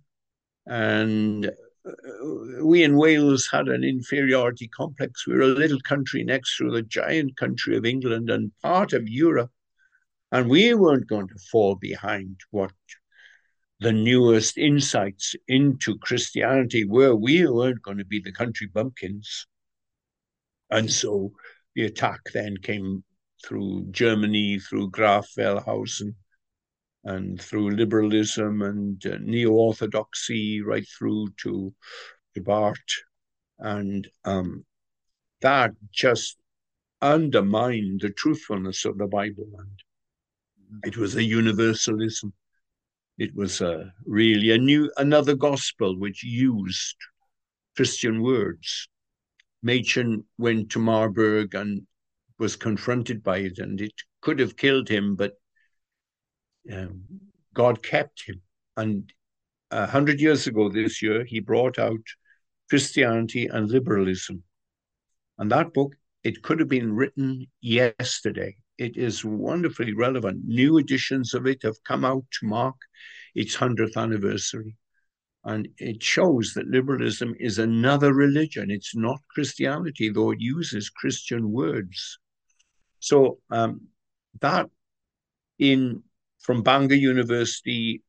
and 0.70 1.48
uh, 1.48 2.64
we 2.64 2.84
in 2.84 2.96
Wales 2.96 3.50
had 3.52 3.68
an 3.68 3.84
inferiority 3.84 4.68
complex. 4.68 5.26
We 5.26 5.34
were 5.34 5.42
a 5.42 5.48
little 5.48 5.80
country 5.82 6.24
next 6.24 6.58
to 6.58 6.70
the 6.70 6.84
giant 6.84 7.36
country 7.38 7.76
of 7.76 7.86
England 7.86 8.30
and 8.30 8.52
part 8.62 8.94
of 8.94 9.08
Europe. 9.08 9.52
And 10.32 10.48
we 10.48 10.76
weren't 10.76 11.08
going 11.08 11.28
to 11.28 11.40
fall 11.52 11.76
behind 11.76 12.40
what 12.52 12.72
the 13.80 13.92
newest 13.94 14.58
insights 14.58 15.36
into 15.48 15.98
Christianity 16.00 16.84
were 16.84 17.16
we 17.16 17.48
weren't 17.48 17.82
going 17.82 17.98
to 17.98 18.06
be 18.06 18.20
the 18.20 18.32
country 18.32 18.68
bumpkins. 18.68 19.48
And 20.70 20.92
so 20.92 21.32
the 21.76 21.86
attack 21.86 22.20
then 22.34 22.58
came 22.58 23.04
through 23.46 23.88
Germany, 23.92 24.60
through 24.60 24.90
Graf 24.90 25.30
Wellhausen, 25.38 26.16
and 27.06 27.42
through 27.42 27.72
liberalism 27.72 28.62
and 28.62 29.06
uh, 29.06 29.18
neo 29.22 29.52
orthodoxy, 29.52 30.62
right 30.62 30.86
through 30.98 31.30
to, 31.44 31.74
Barth. 32.42 32.78
And 33.58 34.08
um, 34.24 34.66
that 35.42 35.74
just 35.92 36.38
undermined 37.02 38.00
the 38.00 38.12
truthfulness 38.12 38.86
of 38.86 38.98
the 38.98 39.08
Bible. 39.08 39.50
And 39.58 40.84
it 40.86 40.96
was 40.96 41.16
a 41.18 41.24
universalism. 41.24 42.32
It 43.20 43.36
was 43.36 43.60
a, 43.60 43.94
really 44.06 44.52
a 44.52 44.58
new 44.58 44.90
another 44.96 45.36
gospel 45.36 46.00
which 46.00 46.24
used 46.24 46.96
Christian 47.76 48.24
words. 48.24 48.88
Machen 49.62 50.24
went 50.38 50.72
to 50.72 50.80
Marburg 50.80 51.54
and 51.54 51.86
was 52.40 52.56
confronted 52.56 53.22
by 53.22 53.40
it, 53.40 53.60
and 53.60 53.82
it 53.82 53.94
could 54.22 54.40
have 54.40 54.56
killed 54.56 54.88
him, 54.88 55.18
but 55.18 55.34
um, 56.72 57.04
God 57.54 57.84
kept 57.84 58.24
him. 58.26 58.42
And 58.78 59.12
a 59.70 59.86
hundred 59.86 60.22
years 60.22 60.48
ago 60.48 60.70
this 60.70 61.02
year, 61.02 61.26
he 61.26 61.42
brought 61.42 61.78
out 61.78 62.00
Christianity 62.70 63.48
and 63.48 63.70
Liberalism. 63.70 64.44
And 65.38 65.52
that 65.52 65.74
book, 65.74 65.96
it 66.24 66.42
could 66.42 66.60
have 66.60 66.70
been 66.70 66.96
written 66.96 67.48
yesterday. 67.60 68.56
It 68.80 68.96
is 68.96 69.26
wonderfully 69.26 69.94
relevant. 69.94 70.46
New 70.46 70.78
editions 70.78 71.34
of 71.34 71.46
it 71.46 71.64
have 71.64 71.84
come 71.84 72.06
out 72.06 72.24
to 72.40 72.48
mark 72.48 72.78
its 73.36 73.58
100th 73.58 73.98
anniversary. 73.98 74.78
And 75.44 75.68
it 75.78 76.02
shows 76.02 76.54
that 76.54 76.68
liberalism 76.68 77.36
is 77.40 77.60
another 77.60 78.14
religion. 78.14 78.72
It's 78.72 78.96
not 78.96 79.20
Christianity, 79.30 80.10
though 80.10 80.32
it 80.32 80.40
uses 80.40 80.90
Christian 80.90 81.52
words. 81.52 82.20
So 83.00 83.40
um, 83.52 83.82
that 84.40 84.70
in 85.58 86.04
from 86.40 86.64
Bangor 86.64 86.96
University 86.96 88.02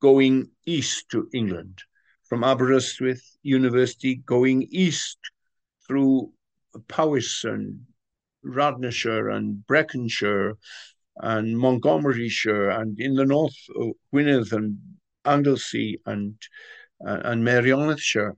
going 0.00 0.50
east 0.64 1.10
to 1.10 1.28
England, 1.34 1.82
from 2.26 2.42
Aberystwyth 2.42 3.36
University 3.42 4.16
going 4.16 4.62
east 4.70 5.18
through 5.86 6.32
Powys 6.88 7.42
and 7.44 7.80
Radnorshire 8.44 9.34
and 9.34 9.64
Breconshire 9.66 10.54
and 11.16 11.56
Montgomeryshire 11.56 12.70
and 12.70 12.98
in 12.98 13.14
the 13.14 13.24
north 13.24 13.56
uh, 13.80 13.86
Gwynedd 14.12 14.52
and 14.52 14.78
Anglesey 15.24 16.00
and 16.06 16.36
uh, 17.06 17.20
and 17.24 17.44
Merionethshire 17.44 18.34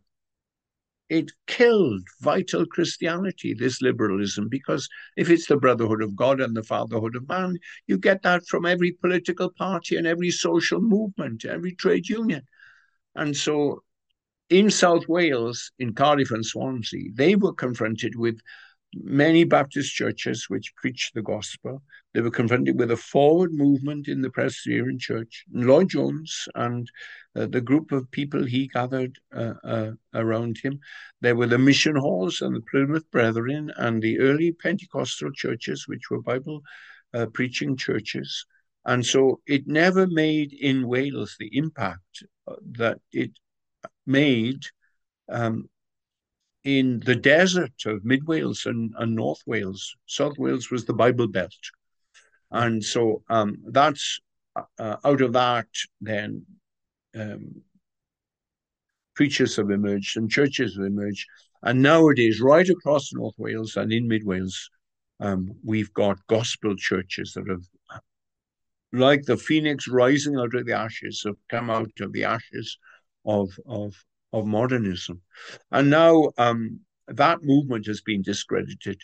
it 1.09 1.31
killed 1.47 2.03
vital 2.21 2.67
Christianity, 2.67 3.55
this 3.55 3.81
liberalism, 3.81 4.49
because 4.49 4.89
if 5.17 5.31
it's 5.31 5.47
the 5.47 5.57
brotherhood 5.57 6.03
of 6.03 6.17
God 6.17 6.41
and 6.41 6.57
the 6.57 6.63
fatherhood 6.63 7.15
of 7.15 7.29
man, 7.29 7.59
you 7.87 7.97
get 7.97 8.23
that 8.23 8.47
from 8.47 8.67
every 8.67 8.93
political 8.93 9.51
party 9.51 9.97
and 9.97 10.07
every 10.07 10.31
social 10.31 10.81
movement, 10.81 11.45
every 11.45 11.75
trade 11.75 12.09
union. 12.09 12.43
And 13.15 13.37
so 13.37 13.85
in 14.51 14.71
South 14.71 15.07
Wales, 15.09 15.71
in 15.79 15.95
Cardiff 15.95 16.31
and 16.31 16.45
Swansea, 16.45 17.11
they 17.15 17.37
were 17.37 17.55
confronted 17.55 18.17
with 18.17 18.41
many 19.03 19.45
Baptist 19.45 19.95
churches 19.95 20.47
which 20.49 20.75
preached 20.77 21.15
the 21.15 21.23
gospel. 21.23 21.83
They 22.15 22.21
were 22.21 22.31
confronted 22.31 22.79
with 22.79 22.91
a 22.91 22.97
forward 22.97 23.53
movement 23.53 24.09
in 24.09 24.23
the 24.23 24.31
Presbyterian 24.31 24.99
Church. 24.99 25.45
Lloyd 25.53 25.91
Jones 25.91 26.49
and 26.55 26.91
uh, 27.35 27.47
the 27.47 27.61
group 27.61 27.93
of 27.93 28.11
people 28.11 28.45
he 28.45 28.69
gathered 28.69 29.19
uh, 29.35 29.55
uh, 29.65 29.91
around 30.15 30.59
him, 30.59 30.81
there 31.21 31.37
were 31.37 31.47
the 31.47 31.59
mission 31.59 31.97
halls 31.97 32.41
and 32.41 32.57
the 32.57 32.63
Plymouth 32.71 33.11
Brethren 33.11 33.71
and 33.77 34.01
the 34.01 34.19
early 34.19 34.53
Pentecostal 34.53 35.31
churches, 35.33 35.87
which 35.87 36.11
were 36.11 36.23
Bible 36.23 36.63
uh, 37.13 37.27
preaching 37.27 37.77
churches. 37.77 38.47
And 38.85 39.05
so 39.05 39.41
it 39.47 39.67
never 39.67 40.07
made 40.07 40.53
in 40.53 40.87
Wales 40.87 41.37
the 41.39 41.51
impact 41.57 42.25
uh, 42.47 42.55
that 42.79 42.99
it 43.13 43.33
made 44.07 44.63
um, 45.29 45.69
in 46.67 47.01
the 47.07 47.15
desert 47.15 47.87
of 47.87 48.05
Mid 48.05 48.27
Wales 48.27 48.67
and, 48.67 48.93
and 48.99 49.15
North 49.15 49.41
Wales. 49.47 49.97
South 50.07 50.37
Wales 50.37 50.69
was 50.69 50.85
the 50.85 50.93
Bible 50.93 51.29
Belt. 51.29 51.55
And 52.51 52.83
so 52.83 53.23
um, 53.31 53.59
that's 53.69 54.21
uh, 54.57 54.97
out 55.05 55.21
of 55.21 55.33
that, 55.35 55.69
then 56.01 56.45
um, 57.15 57.63
preachers 59.15 59.55
have 59.55 59.71
emerged 59.71 60.17
and 60.17 60.29
churches 60.29 60.75
have 60.75 60.85
emerged. 60.85 61.25
And 61.63 61.83
nowadays, 61.83 62.41
right 62.41 62.69
across 62.69 63.13
North 63.13 63.37
Wales 63.39 63.77
and 63.77 63.93
in 63.93 64.09
Mid 64.09 64.27
Wales, 64.27 64.69
um, 65.21 65.53
we've 65.65 65.93
got 65.95 66.27
gospel 66.27 66.75
churches 66.75 67.33
that 67.35 67.49
have, 67.49 67.63
like 68.93 69.23
the 69.23 69.37
phoenix 69.37 69.87
rising 69.87 70.37
out 70.37 70.55
of 70.55 70.67
the 70.67 70.73
ashes, 70.73 71.23
have 71.25 71.37
come 71.49 71.71
out 71.71 71.93
of 72.01 72.13
the 72.13 72.25
ashes 72.25 72.77
of, 73.25 73.51
of, 73.67 73.95
of 74.37 74.47
modernism. 74.47 75.21
And 75.71 75.91
now 75.91 76.31
um, 76.39 76.81
that 77.09 77.43
movement 77.43 77.87
has 77.87 78.01
been 78.01 78.23
discredited. 78.23 79.01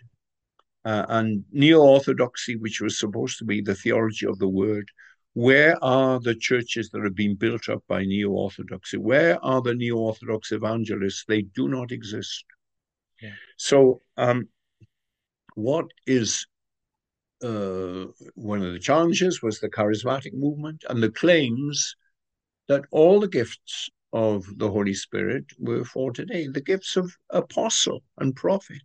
Uh, 0.85 1.07
and 1.09 1.45
neo 1.53 1.81
orthodoxy, 1.81 2.57
which 2.57 2.81
was 2.81 2.99
supposed 2.99 3.39
to 3.39 3.45
be 3.45 3.61
the 3.61 3.75
theology 3.75 4.27
of 4.27 4.39
the 4.39 4.49
word, 4.49 4.89
where 5.35 5.83
are 5.83 6.21
the 6.21 6.35
churches 6.35 6.91
that 6.91 7.03
have 7.03 7.15
been 7.15 7.37
built 7.37 7.69
up 7.69 7.83
by 7.89 8.05
neo 8.05 8.31
orthodoxy? 8.31 8.99
Where 8.99 9.43
are 9.45 9.63
the 9.63 9.75
neo 9.75 9.97
orthodox 9.97 10.53
evangelists? 10.53 11.25
They 11.27 11.43
do 11.43 11.69
not 11.69 11.93
exist. 11.93 12.45
Yeah. 13.21 13.31
So, 13.57 14.03
um, 14.17 14.49
what 15.55 15.87
is 16.07 16.47
uh, 17.43 18.07
one 18.35 18.63
of 18.63 18.73
the 18.73 18.79
challenges 18.79 19.43
was 19.43 19.61
the 19.61 19.71
charismatic 19.71 20.35
movement 20.35 20.85
and 20.89 21.03
the 21.03 21.11
claims 21.11 21.97
that 22.69 22.85
all 22.91 23.21
the 23.21 23.29
gifts 23.29 23.91
of 24.13 24.45
the 24.59 24.71
Holy 24.71 24.95
Spirit 24.95 25.45
were 25.59 25.85
for 25.85 26.13
today 26.13 26.47
the 26.47 26.61
gifts 26.61 26.97
of 26.97 27.17
apostle 27.31 28.03
and 28.19 28.37
prophet. 28.37 28.83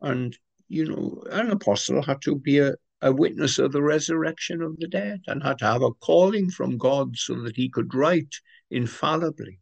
And, 0.00 0.36
you 0.68 0.88
know, 0.88 1.22
an 1.30 1.50
apostle 1.50 2.02
had 2.02 2.20
to 2.22 2.36
be 2.36 2.58
a, 2.58 2.74
a 3.00 3.12
witness 3.12 3.58
of 3.58 3.72
the 3.72 3.82
resurrection 3.82 4.60
of 4.60 4.76
the 4.78 4.88
dead 4.88 5.22
and 5.26 5.42
had 5.42 5.58
to 5.58 5.66
have 5.66 5.82
a 5.82 5.92
calling 5.92 6.50
from 6.50 6.78
God 6.78 7.16
so 7.16 7.40
that 7.42 7.56
he 7.56 7.68
could 7.68 7.94
write 7.94 8.34
infallibly 8.70 9.60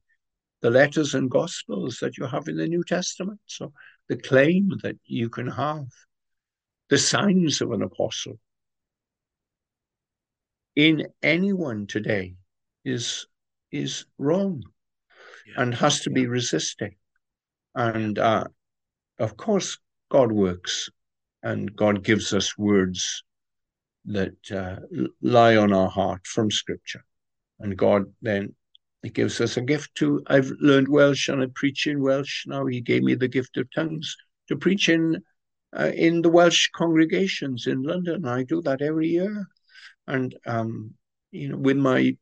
the 0.62 0.70
letters 0.70 1.14
and 1.14 1.30
gospels 1.30 1.98
that 2.00 2.16
you 2.16 2.24
have 2.24 2.48
in 2.48 2.56
the 2.56 2.68
New 2.68 2.84
Testament. 2.84 3.40
So 3.46 3.72
the 4.08 4.16
claim 4.16 4.70
that 4.82 4.96
you 5.04 5.28
can 5.28 5.48
have 5.48 5.86
the 6.88 6.98
signs 6.98 7.60
of 7.60 7.72
an 7.72 7.82
apostle 7.82 8.38
in 10.76 11.06
anyone 11.22 11.86
today 11.86 12.34
is 12.84 13.26
is 13.72 14.06
wrong 14.18 14.62
yeah. 15.46 15.62
and 15.62 15.74
has 15.74 16.00
to 16.00 16.10
yeah. 16.10 16.14
be 16.14 16.26
resisting. 16.26 16.94
And 17.74 18.18
uh, 18.18 18.44
of 19.18 19.36
course, 19.36 19.78
God 20.10 20.30
works 20.30 20.90
and 21.42 21.74
God 21.74 22.04
gives 22.04 22.32
us 22.32 22.56
words 22.58 23.24
that 24.04 24.34
uh, 24.50 24.76
lie 25.20 25.56
on 25.56 25.72
our 25.72 25.88
heart 25.88 26.26
from 26.26 26.50
Scripture. 26.50 27.04
And 27.60 27.76
God 27.76 28.04
then 28.20 28.54
gives 29.12 29.40
us 29.40 29.56
a 29.56 29.62
gift 29.62 29.94
to. 29.96 30.22
I've 30.26 30.50
learned 30.60 30.88
Welsh 30.88 31.28
and 31.28 31.42
I 31.42 31.46
preach 31.54 31.86
in 31.86 32.02
Welsh 32.02 32.44
now. 32.46 32.66
He 32.66 32.80
gave 32.80 33.02
me 33.02 33.14
the 33.14 33.28
gift 33.28 33.56
of 33.56 33.68
tongues 33.74 34.16
to 34.48 34.56
preach 34.56 34.88
in 34.88 35.22
uh, 35.76 35.90
in 35.94 36.22
the 36.22 36.28
Welsh 36.28 36.68
congregations 36.74 37.66
in 37.66 37.82
London. 37.82 38.26
I 38.26 38.42
do 38.42 38.60
that 38.62 38.82
every 38.82 39.08
year, 39.08 39.46
and 40.06 40.34
um, 40.46 40.94
you 41.30 41.48
know, 41.48 41.56
with 41.56 41.76
my 41.76 42.16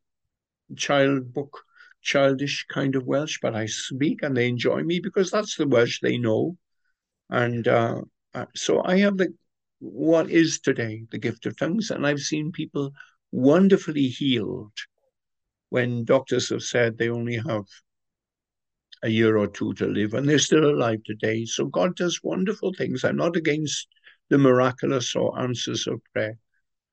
child 0.76 1.32
book, 1.32 1.62
childish 2.02 2.66
kind 2.68 2.96
of 2.96 3.06
Welsh, 3.06 3.38
but 3.42 3.54
I 3.54 3.66
speak 3.66 4.22
and 4.22 4.36
they 4.36 4.48
enjoy 4.48 4.82
me 4.82 5.00
because 5.00 5.30
that's 5.30 5.56
the 5.56 5.68
Welsh 5.68 6.00
they 6.00 6.18
know. 6.18 6.56
And 7.28 7.66
uh, 7.68 8.02
uh, 8.34 8.46
so 8.54 8.82
I 8.84 8.98
have 8.98 9.16
the 9.16 9.34
what 9.80 10.30
is 10.30 10.60
today 10.60 11.04
the 11.10 11.18
gift 11.18 11.46
of 11.46 11.56
tongues, 11.56 11.90
and 11.90 12.06
I've 12.06 12.20
seen 12.20 12.52
people 12.52 12.92
wonderfully 13.32 14.08
healed 14.08 14.72
when 15.70 16.04
doctors 16.04 16.50
have 16.50 16.62
said 16.62 16.98
they 16.98 17.08
only 17.08 17.36
have 17.36 17.64
a 19.02 19.08
year 19.08 19.36
or 19.36 19.46
two 19.46 19.72
to 19.74 19.86
live 19.86 20.14
and 20.14 20.28
they're 20.28 20.38
still 20.38 20.68
alive 20.68 21.02
today. 21.04 21.44
So 21.44 21.64
God 21.66 21.96
does 21.96 22.20
wonderful 22.22 22.74
things. 22.76 23.04
I'm 23.04 23.16
not 23.16 23.36
against 23.36 23.88
the 24.28 24.38
miraculous 24.38 25.16
or 25.16 25.38
answers 25.40 25.86
of 25.86 26.02
prayer, 26.12 26.36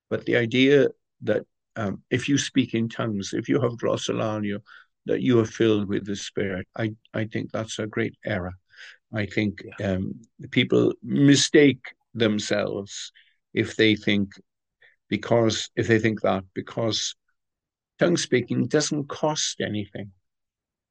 but 0.08 0.24
the 0.24 0.36
idea 0.36 0.88
that 1.22 1.44
um, 1.78 2.02
if 2.10 2.28
you 2.28 2.36
speak 2.36 2.74
in 2.74 2.88
tongues, 2.88 3.32
if 3.32 3.48
you 3.48 3.60
have 3.60 3.72
glossolalia, 3.72 4.60
that 5.06 5.22
you 5.22 5.38
are 5.38 5.44
filled 5.46 5.88
with 5.88 6.04
the 6.04 6.16
Spirit. 6.16 6.66
I, 6.76 6.94
I 7.14 7.24
think 7.26 7.52
that's 7.52 7.78
a 7.78 7.86
great 7.86 8.16
error. 8.26 8.54
I 9.14 9.26
think 9.26 9.62
yeah. 9.78 9.92
um, 9.92 10.20
people 10.50 10.92
mistake 11.02 11.80
themselves 12.14 13.12
if 13.54 13.76
they 13.76 13.94
think 13.94 14.32
because 15.08 15.70
if 15.76 15.86
they 15.86 16.00
think 16.00 16.20
that 16.22 16.44
because 16.52 17.14
tongue 17.98 18.16
speaking 18.16 18.66
doesn't 18.66 19.08
cost 19.08 19.60
anything. 19.60 20.10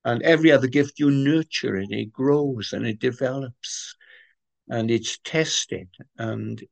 And 0.06 0.24
every 0.24 0.54
other 0.54 0.68
gift, 0.68 1.00
you 1.00 1.12
nurture 1.12 1.76
it, 1.76 1.92
it 1.92 2.14
grows 2.14 2.72
and 2.72 2.88
it 2.88 3.00
develops 3.00 3.94
and 4.70 4.90
it's 4.90 5.20
tested 5.26 5.90
and 6.18 6.64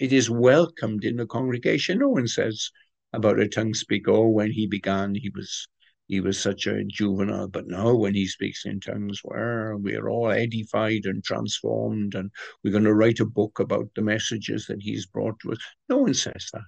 it 0.00 0.12
is 0.12 0.28
welcomed 0.28 1.04
in 1.04 1.16
the 1.16 1.26
congregation. 1.26 1.98
No 1.98 2.08
one 2.08 2.26
says 2.26 2.70
about 3.12 3.40
a 3.40 3.48
tongue 3.48 3.74
speaker, 3.74 4.10
oh, 4.10 4.28
when 4.28 4.50
he 4.52 4.66
began, 4.66 5.14
he 5.14 5.30
was 5.34 5.68
he 6.10 6.20
was 6.20 6.40
such 6.40 6.66
a 6.66 6.82
juvenile, 6.84 7.46
but 7.46 7.68
now 7.68 7.94
when 7.94 8.14
he 8.14 8.26
speaks 8.26 8.66
in 8.66 8.80
tongues, 8.80 9.20
well, 9.22 9.76
we're 9.76 10.08
all 10.08 10.32
edified 10.32 11.04
and 11.04 11.22
transformed, 11.22 12.16
and 12.16 12.32
we're 12.64 12.72
going 12.72 12.82
to 12.82 12.94
write 12.94 13.20
a 13.20 13.24
book 13.24 13.60
about 13.60 13.88
the 13.94 14.02
messages 14.02 14.66
that 14.66 14.82
he's 14.82 15.06
brought 15.06 15.38
to 15.40 15.52
us. 15.52 15.58
No 15.88 15.98
one 15.98 16.14
says 16.14 16.48
that. 16.52 16.64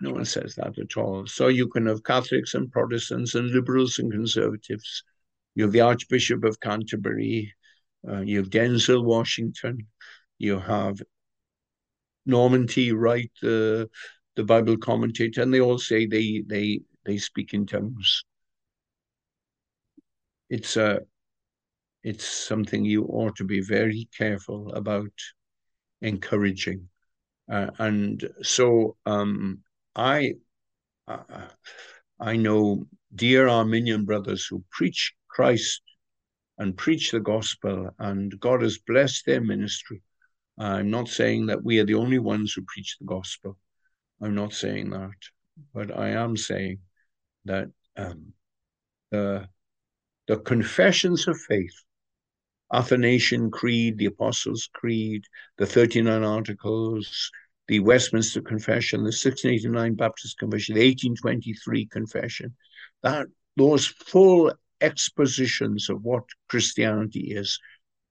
No 0.00 0.10
one 0.10 0.24
says 0.24 0.56
that 0.56 0.76
at 0.76 0.96
all. 0.96 1.24
So 1.26 1.46
you 1.46 1.68
can 1.68 1.86
have 1.86 2.02
Catholics 2.02 2.54
and 2.54 2.70
Protestants 2.72 3.36
and 3.36 3.48
liberals 3.50 4.00
and 4.00 4.10
conservatives. 4.10 5.04
You 5.54 5.62
have 5.62 5.72
the 5.72 5.82
Archbishop 5.82 6.42
of 6.42 6.58
Canterbury. 6.58 7.54
Uh, 8.08 8.22
you 8.22 8.38
have 8.38 8.50
Denzel 8.50 9.04
Washington. 9.04 9.86
You 10.38 10.58
have 10.58 11.00
Norman 12.26 12.66
T. 12.66 12.90
Wright, 12.90 13.30
the 13.40 13.88
the 14.38 14.44
Bible 14.44 14.78
commentator, 14.78 15.42
and 15.42 15.52
they 15.52 15.60
all 15.60 15.78
say 15.78 16.06
they 16.06 16.42
they 16.46 16.80
they 17.04 17.18
speak 17.18 17.52
in 17.52 17.66
tongues 17.66 18.24
it's 20.48 20.76
a 20.76 21.00
it's 22.02 22.26
something 22.26 22.84
you 22.84 23.04
ought 23.04 23.36
to 23.36 23.44
be 23.44 23.60
very 23.60 24.08
careful 24.16 24.72
about 24.72 25.12
encouraging. 26.00 26.88
Uh, 27.50 27.70
and 27.78 28.28
so 28.42 28.96
um, 29.04 29.58
I 29.96 30.34
uh, 31.06 31.48
I 32.20 32.36
know 32.36 32.86
dear 33.14 33.48
Arminian 33.48 34.04
brothers 34.04 34.46
who 34.46 34.62
preach 34.70 35.12
Christ 35.28 35.82
and 36.56 36.76
preach 36.76 37.10
the 37.10 37.20
gospel, 37.20 37.90
and 37.98 38.38
God 38.40 38.62
has 38.62 38.78
blessed 38.78 39.26
their 39.26 39.40
ministry. 39.40 40.02
I'm 40.56 40.90
not 40.90 41.08
saying 41.08 41.46
that 41.46 41.62
we 41.62 41.78
are 41.78 41.84
the 41.84 41.94
only 41.94 42.18
ones 42.18 42.52
who 42.52 42.62
preach 42.62 42.96
the 42.98 43.06
gospel. 43.06 43.56
I'm 44.20 44.34
not 44.34 44.52
saying 44.52 44.90
that, 44.90 45.10
but 45.72 45.96
I 45.96 46.10
am 46.10 46.36
saying 46.36 46.78
that 47.44 47.68
um, 47.96 48.32
the 49.10 49.48
the 50.26 50.38
confessions 50.38 51.26
of 51.26 51.40
faith, 51.40 51.74
Athanasian 52.72 53.50
Creed, 53.50 53.96
the 53.96 54.06
Apostles' 54.06 54.68
Creed, 54.74 55.24
the 55.56 55.66
39 55.66 56.22
Articles, 56.22 57.30
the 57.66 57.80
Westminster 57.80 58.42
Confession, 58.42 59.00
the 59.00 59.04
1689 59.04 59.94
Baptist 59.94 60.38
Confession, 60.38 60.74
the 60.74 60.82
1823 60.82 61.86
Confession, 61.86 62.54
that 63.02 63.26
those 63.56 63.86
full 63.86 64.52
expositions 64.80 65.88
of 65.88 66.02
what 66.02 66.24
Christianity 66.48 67.32
is, 67.32 67.58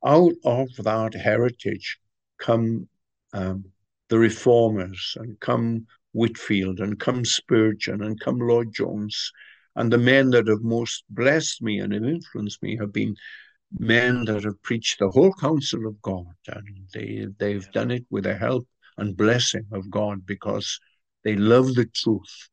out 0.05 0.33
of 0.43 0.69
that 0.77 1.13
heritage 1.13 1.99
come 2.39 2.87
um, 3.33 3.65
the 4.09 4.17
reformers 4.17 5.17
and 5.19 5.39
come 5.39 5.85
Whitefield 6.17 6.79
and 6.79 6.99
come 6.99 7.23
Spurgeon 7.23 8.01
and 8.03 8.19
come 8.19 8.39
Lloyd 8.39 8.73
Jones 8.73 9.31
and 9.75 9.93
the 9.93 9.99
men 9.99 10.31
that 10.31 10.47
have 10.47 10.63
most 10.63 11.03
blessed 11.11 11.61
me 11.61 11.79
and 11.79 11.93
have 11.93 12.03
influenced 12.03 12.63
me 12.63 12.75
have 12.77 12.91
been 12.91 13.15
men 13.77 14.25
that 14.25 14.43
have 14.43 14.61
preached 14.63 14.97
the 14.97 15.09
whole 15.09 15.31
counsel 15.33 15.85
of 15.85 16.01
God. 16.01 16.33
And 16.47 16.87
they, 16.93 17.27
they've 17.37 17.71
done 17.71 17.91
it 17.91 18.05
with 18.09 18.23
the 18.23 18.35
help 18.35 18.67
and 18.97 19.15
blessing 19.15 19.67
of 19.71 19.91
God 19.91 20.25
because 20.25 20.79
they 21.23 21.35
love 21.35 21.75
the 21.75 21.85
truth 21.85 22.49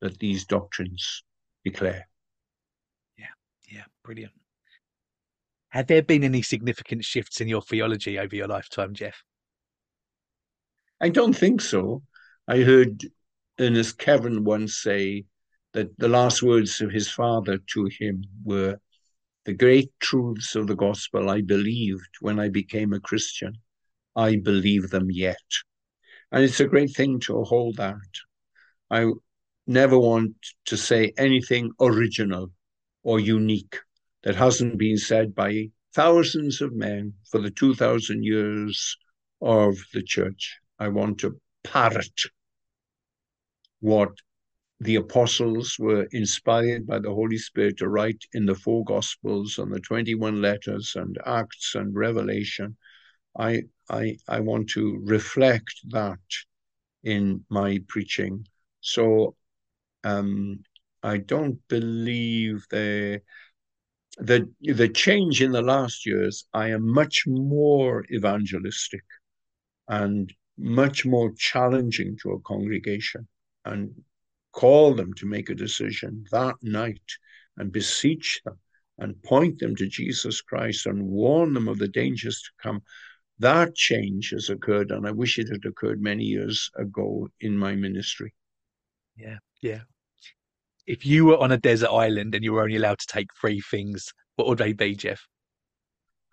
that 0.00 0.18
these 0.20 0.46
doctrines 0.46 1.24
declare. 1.64 2.06
Yeah, 3.18 3.34
yeah, 3.68 3.84
brilliant. 4.04 4.32
Have 5.70 5.88
there 5.88 6.02
been 6.02 6.22
any 6.22 6.42
significant 6.42 7.04
shifts 7.04 7.40
in 7.40 7.48
your 7.48 7.62
theology 7.62 8.18
over 8.18 8.36
your 8.36 8.48
lifetime, 8.48 8.94
Geoff? 8.94 9.24
I 11.00 11.08
don't 11.08 11.36
think 11.36 11.60
so. 11.60 12.02
I 12.50 12.62
heard 12.62 13.04
Ernest 13.60 13.96
Kevan 13.96 14.42
once 14.42 14.74
say, 14.74 15.24
that 15.72 15.96
the 15.98 16.08
last 16.08 16.42
words 16.42 16.80
of 16.80 16.90
his 16.90 17.08
father 17.08 17.58
to 17.74 17.88
him 18.00 18.24
were 18.42 18.80
the 19.44 19.52
great 19.52 19.92
truths 20.00 20.56
of 20.56 20.66
the 20.66 20.74
gospel 20.74 21.30
I 21.30 21.42
believed 21.42 22.08
when 22.18 22.40
I 22.40 22.48
became 22.48 22.92
a 22.92 22.98
Christian. 22.98 23.58
I 24.16 24.34
believe 24.34 24.90
them 24.90 25.12
yet. 25.12 25.36
And 26.32 26.42
it's 26.42 26.58
a 26.58 26.66
great 26.66 26.90
thing 26.90 27.20
to 27.20 27.44
hold 27.44 27.76
that. 27.76 28.10
I 28.90 29.12
never 29.68 29.96
want 29.96 30.34
to 30.64 30.76
say 30.76 31.12
anything 31.16 31.70
original 31.80 32.50
or 33.04 33.20
unique 33.20 33.76
that 34.24 34.34
hasn't 34.34 34.76
been 34.76 34.98
said 34.98 35.36
by 35.36 35.70
thousands 35.94 36.60
of 36.60 36.74
men 36.74 37.14
for 37.30 37.40
the 37.40 37.52
2,000 37.52 38.24
years 38.24 38.96
of 39.40 39.76
the 39.94 40.02
church. 40.02 40.58
I 40.80 40.88
want 40.88 41.18
to 41.18 41.40
parrot 41.62 42.22
what 43.80 44.10
the 44.80 44.96
apostles 44.96 45.76
were 45.78 46.04
inspired 46.12 46.86
by 46.86 46.98
the 46.98 47.10
Holy 47.10 47.36
Spirit 47.36 47.76
to 47.78 47.88
write 47.88 48.24
in 48.32 48.46
the 48.46 48.54
four 48.54 48.82
Gospels 48.84 49.58
and 49.58 49.72
the 49.72 49.80
21 49.80 50.40
letters 50.40 50.92
and 50.96 51.18
Acts 51.26 51.74
and 51.74 51.94
Revelation. 51.94 52.76
I, 53.38 53.64
I, 53.90 54.16
I 54.26 54.40
want 54.40 54.70
to 54.70 54.98
reflect 55.04 55.74
that 55.90 56.18
in 57.04 57.44
my 57.50 57.80
preaching. 57.88 58.46
So 58.80 59.36
um, 60.02 60.60
I 61.02 61.18
don't 61.18 61.58
believe 61.68 62.64
the, 62.70 63.20
the, 64.16 64.48
the 64.62 64.88
change 64.88 65.42
in 65.42 65.52
the 65.52 65.62
last 65.62 66.06
years. 66.06 66.46
I 66.54 66.70
am 66.70 66.90
much 66.90 67.24
more 67.26 68.06
evangelistic 68.10 69.04
and 69.88 70.32
much 70.56 71.04
more 71.04 71.32
challenging 71.36 72.16
to 72.22 72.30
a 72.30 72.40
congregation 72.40 73.28
and 73.64 73.92
call 74.52 74.94
them 74.94 75.12
to 75.14 75.26
make 75.26 75.50
a 75.50 75.54
decision 75.54 76.24
that 76.32 76.56
night 76.62 77.02
and 77.56 77.72
beseech 77.72 78.40
them 78.44 78.58
and 78.98 79.22
point 79.22 79.58
them 79.58 79.74
to 79.76 79.86
Jesus 79.86 80.40
Christ 80.40 80.86
and 80.86 81.02
warn 81.02 81.54
them 81.54 81.68
of 81.68 81.78
the 81.78 81.88
dangers 81.88 82.42
to 82.42 82.50
come. 82.62 82.82
That 83.38 83.74
change 83.74 84.30
has 84.30 84.50
occurred, 84.50 84.90
and 84.90 85.06
I 85.06 85.12
wish 85.12 85.38
it 85.38 85.48
had 85.48 85.64
occurred 85.64 86.02
many 86.02 86.24
years 86.24 86.70
ago 86.76 87.28
in 87.40 87.56
my 87.56 87.74
ministry. 87.74 88.34
Yeah, 89.16 89.38
yeah. 89.62 89.80
If 90.86 91.06
you 91.06 91.26
were 91.26 91.38
on 91.38 91.52
a 91.52 91.56
desert 91.56 91.90
island 91.90 92.34
and 92.34 92.44
you 92.44 92.52
were 92.52 92.62
only 92.62 92.76
allowed 92.76 92.98
to 92.98 93.06
take 93.06 93.28
three 93.40 93.60
things, 93.60 94.12
what 94.36 94.48
would 94.48 94.58
they 94.58 94.72
be, 94.72 94.94
Geoff? 94.94 95.26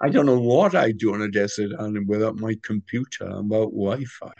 I 0.02 0.10
don't 0.10 0.26
know 0.26 0.40
what 0.40 0.76
I'd 0.76 0.98
do 0.98 1.14
on 1.14 1.22
a 1.22 1.32
desert 1.32 1.72
island 1.80 2.08
without 2.08 2.36
my 2.36 2.56
computer 2.64 3.26
and 3.26 3.50
without 3.50 3.72
Wi 3.72 4.04
Fi. 4.04 4.34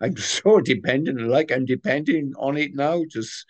I'm 0.00 0.16
so 0.16 0.60
dependent, 0.60 1.20
like 1.28 1.50
I'm 1.52 1.64
depending 1.64 2.32
on 2.38 2.56
it 2.56 2.74
now 2.74 3.02
Just 3.08 3.46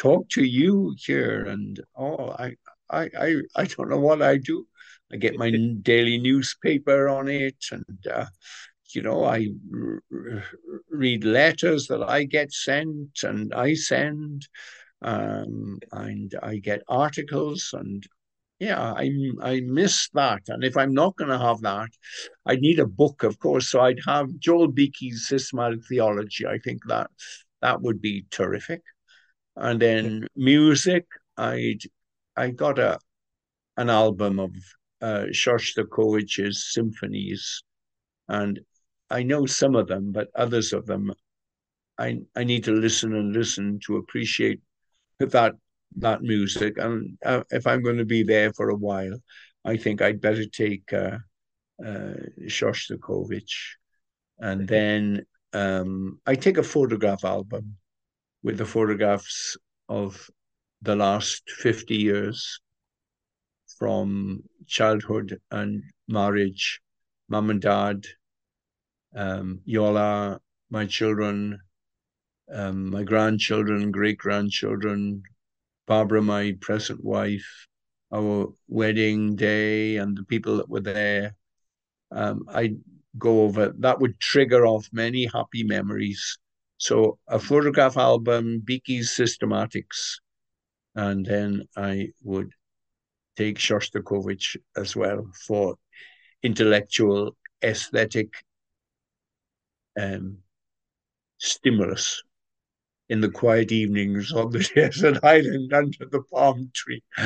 talk 0.00 0.28
to 0.30 0.44
you 0.44 0.94
here. 0.98 1.44
And 1.44 1.80
oh, 1.96 2.30
I, 2.30 2.54
I, 2.90 3.10
I, 3.18 3.36
I 3.56 3.64
don't 3.64 3.88
know 3.90 4.00
what 4.00 4.22
I 4.22 4.36
do. 4.38 4.66
I 5.12 5.16
get 5.16 5.36
my 5.36 5.50
daily 5.82 6.18
newspaper 6.18 7.08
on 7.08 7.28
it, 7.28 7.56
and 7.70 8.06
uh, 8.12 8.26
you 8.94 9.02
know, 9.02 9.24
I 9.24 9.48
r- 9.72 10.42
read 10.90 11.24
letters 11.24 11.86
that 11.88 12.02
I 12.02 12.24
get 12.24 12.52
sent, 12.52 13.22
and 13.22 13.52
I 13.54 13.74
send, 13.74 14.46
um, 15.02 15.78
and 15.92 16.34
I 16.42 16.56
get 16.58 16.82
articles, 16.88 17.70
and 17.72 18.04
yeah, 18.58 18.92
I 18.92 19.10
I 19.42 19.60
miss 19.60 20.08
that. 20.14 20.42
And 20.48 20.64
if 20.64 20.76
I'm 20.76 20.94
not 20.94 21.16
going 21.16 21.30
to 21.30 21.38
have 21.38 21.60
that, 21.62 21.88
I'd 22.46 22.60
need 22.60 22.78
a 22.78 22.86
book, 22.86 23.22
of 23.22 23.38
course. 23.38 23.70
So 23.70 23.80
I'd 23.80 24.00
have 24.06 24.38
Joel 24.38 24.68
Beeke's 24.68 25.28
Systematic 25.28 25.80
Theology. 25.88 26.46
I 26.46 26.58
think 26.58 26.80
that 26.86 27.10
that 27.62 27.82
would 27.82 28.00
be 28.00 28.26
terrific. 28.30 28.82
And 29.56 29.80
then 29.80 30.26
music, 30.36 31.06
I'd 31.36 31.80
I 32.36 32.50
got 32.50 32.78
a 32.78 32.98
an 33.76 33.90
album 33.90 34.38
of 34.40 34.54
uh, 35.00 35.26
Shostakovich's 35.32 36.72
symphonies, 36.72 37.62
and 38.28 38.60
I 39.10 39.22
know 39.22 39.46
some 39.46 39.76
of 39.76 39.88
them, 39.88 40.12
but 40.12 40.28
others 40.34 40.72
of 40.72 40.86
them, 40.86 41.12
I 41.98 42.20
I 42.36 42.44
need 42.44 42.64
to 42.64 42.72
listen 42.72 43.14
and 43.14 43.32
listen 43.34 43.80
to 43.86 43.96
appreciate 43.96 44.60
that 45.18 45.54
that 45.96 46.22
music. 46.22 46.78
And 46.78 47.16
uh, 47.24 47.42
if 47.50 47.66
I'm 47.66 47.82
going 47.82 47.98
to 47.98 48.04
be 48.04 48.22
there 48.22 48.52
for 48.52 48.70
a 48.70 48.76
while, 48.76 49.16
I 49.64 49.76
think 49.76 50.02
I'd 50.02 50.20
better 50.20 50.44
take 50.46 50.92
uh, 50.92 51.18
uh, 51.84 52.14
Shostakovich. 52.42 53.76
And 54.38 54.68
then 54.68 55.24
um, 55.52 56.20
I 56.26 56.34
take 56.34 56.58
a 56.58 56.62
photograph 56.62 57.24
album 57.24 57.76
with 58.42 58.58
the 58.58 58.66
photographs 58.66 59.56
of 59.88 60.28
the 60.82 60.96
last 60.96 61.48
50 61.48 61.96
years 61.96 62.60
from 63.78 64.42
childhood 64.66 65.40
and 65.50 65.82
marriage, 66.08 66.80
mom 67.28 67.50
and 67.50 67.60
dad, 67.60 68.04
um, 69.16 69.60
Iola, 69.68 70.40
my 70.70 70.86
children, 70.86 71.58
um, 72.52 72.90
my 72.90 73.02
grandchildren, 73.02 73.90
great 73.90 74.18
grandchildren, 74.18 75.22
Barbara, 75.86 76.22
my 76.22 76.56
present 76.60 77.02
wife, 77.04 77.66
our 78.12 78.52
wedding 78.68 79.36
day, 79.36 79.96
and 79.96 80.16
the 80.16 80.24
people 80.24 80.56
that 80.56 80.68
were 80.68 80.80
there. 80.80 81.34
Um, 82.10 82.44
I 82.48 82.76
go 83.18 83.42
over 83.42 83.72
that 83.78 84.00
would 84.00 84.18
trigger 84.20 84.66
off 84.66 84.88
many 84.92 85.26
happy 85.26 85.62
memories. 85.62 86.38
So 86.78 87.18
a 87.28 87.38
photograph 87.38 87.96
album, 87.96 88.60
Beeke's 88.64 89.16
systematics, 89.16 90.16
and 90.94 91.24
then 91.24 91.64
I 91.76 92.08
would 92.22 92.50
take 93.36 93.58
Shostakovich 93.58 94.56
as 94.76 94.94
well 94.96 95.30
for 95.46 95.76
intellectual, 96.42 97.36
aesthetic 97.62 98.32
um, 99.98 100.38
stimulus 101.38 102.22
in 103.08 103.20
the 103.20 103.28
quiet 103.28 103.70
evenings 103.70 104.32
on 104.32 104.50
the 104.50 104.58
desert 104.74 105.22
island 105.22 105.72
under 105.72 106.06
the 106.10 106.22
palm 106.32 106.70
tree. 106.74 107.02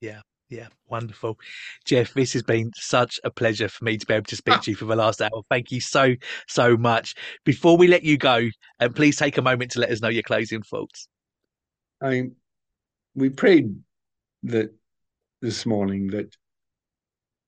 yeah, 0.00 0.20
yeah, 0.48 0.68
wonderful. 0.86 1.38
Geoff, 1.84 2.14
this 2.14 2.32
has 2.32 2.42
been 2.42 2.70
such 2.74 3.20
a 3.24 3.30
pleasure 3.30 3.68
for 3.68 3.84
me 3.84 3.96
to 3.96 4.06
be 4.06 4.14
able 4.14 4.26
to 4.26 4.36
speak 4.36 4.60
to 4.62 4.70
you 4.70 4.76
for 4.76 4.84
the 4.84 4.96
last 4.96 5.20
hour. 5.20 5.42
Thank 5.50 5.72
you 5.72 5.80
so, 5.80 6.14
so 6.46 6.76
much. 6.76 7.14
Before 7.44 7.76
we 7.76 7.88
let 7.88 8.04
you 8.04 8.16
go, 8.16 8.36
and 8.36 8.52
um, 8.80 8.92
please 8.92 9.16
take 9.16 9.38
a 9.38 9.42
moment 9.42 9.72
to 9.72 9.80
let 9.80 9.90
us 9.90 10.00
know 10.00 10.08
your 10.08 10.22
closing 10.22 10.62
thoughts. 10.62 11.08
I 12.00 12.30
we 13.14 13.30
prayed 13.30 13.74
that 14.44 14.72
this 15.42 15.66
morning 15.66 16.06
that 16.08 16.36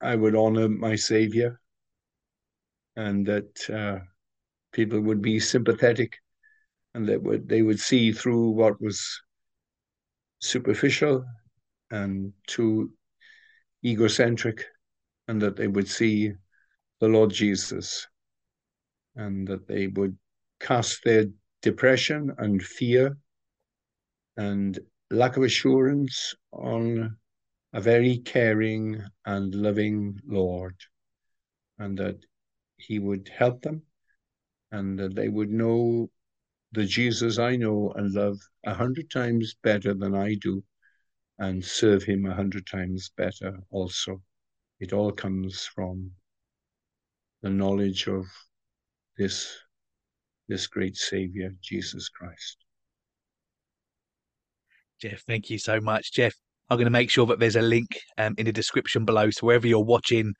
I 0.01 0.15
would 0.15 0.35
honor 0.35 0.67
my 0.67 0.95
Savior 0.95 1.61
and 2.97 3.25
that 3.27 3.69
uh, 3.69 4.03
people 4.71 4.99
would 4.99 5.21
be 5.21 5.39
sympathetic 5.39 6.17
and 6.93 7.07
that 7.07 7.21
would 7.21 7.47
they 7.47 7.61
would 7.61 7.79
see 7.79 8.11
through 8.11 8.49
what 8.49 8.81
was 8.81 9.21
superficial 10.39 11.23
and 11.89 12.33
too 12.47 12.91
egocentric 13.85 14.65
and 15.27 15.41
that 15.41 15.55
they 15.55 15.67
would 15.67 15.87
see 15.87 16.31
the 16.99 17.07
Lord 17.07 17.31
Jesus 17.31 18.07
and 19.15 19.47
that 19.47 19.67
they 19.67 19.87
would 19.87 20.17
cast 20.59 21.03
their 21.03 21.25
depression 21.61 22.31
and 22.37 22.61
fear 22.61 23.17
and 24.37 24.79
lack 25.09 25.37
of 25.37 25.43
assurance 25.43 26.33
on 26.53 27.17
a 27.73 27.81
very 27.81 28.17
caring 28.17 29.01
and 29.25 29.53
loving 29.55 30.19
Lord, 30.25 30.75
and 31.79 31.97
that 31.97 32.17
He 32.77 32.99
would 32.99 33.29
help 33.29 33.61
them, 33.61 33.83
and 34.71 34.97
that 34.99 35.15
they 35.15 35.27
would 35.27 35.49
know 35.49 36.09
the 36.71 36.85
Jesus 36.85 37.37
I 37.37 37.55
know 37.57 37.91
and 37.95 38.13
love 38.13 38.39
a 38.65 38.73
hundred 38.73 39.11
times 39.11 39.55
better 39.61 39.93
than 39.93 40.15
I 40.15 40.35
do, 40.35 40.63
and 41.39 41.63
serve 41.63 42.03
Him 42.03 42.25
a 42.25 42.33
hundred 42.33 42.65
times 42.65 43.11
better 43.17 43.59
also. 43.69 44.21
It 44.79 44.93
all 44.93 45.11
comes 45.11 45.65
from 45.65 46.11
the 47.41 47.49
knowledge 47.49 48.07
of 48.07 48.25
this, 49.17 49.57
this 50.47 50.67
great 50.67 50.95
Savior, 50.95 51.51
Jesus 51.61 52.09
Christ. 52.09 52.57
Geoff, 55.01 55.21
thank 55.27 55.49
you 55.49 55.57
so 55.57 55.79
much. 55.81 56.13
Geoff, 56.13 56.33
I'm 56.69 56.77
going 56.77 56.85
to 56.85 56.91
make 56.91 57.09
sure 57.09 57.25
that 57.25 57.39
there's 57.39 57.55
a 57.55 57.61
link 57.61 57.99
um, 58.17 58.35
in 58.37 58.45
the 58.45 58.51
description 58.51 59.03
below. 59.03 59.29
So 59.29 59.47
wherever 59.47 59.67
you're 59.67 59.83
watching 59.83 60.33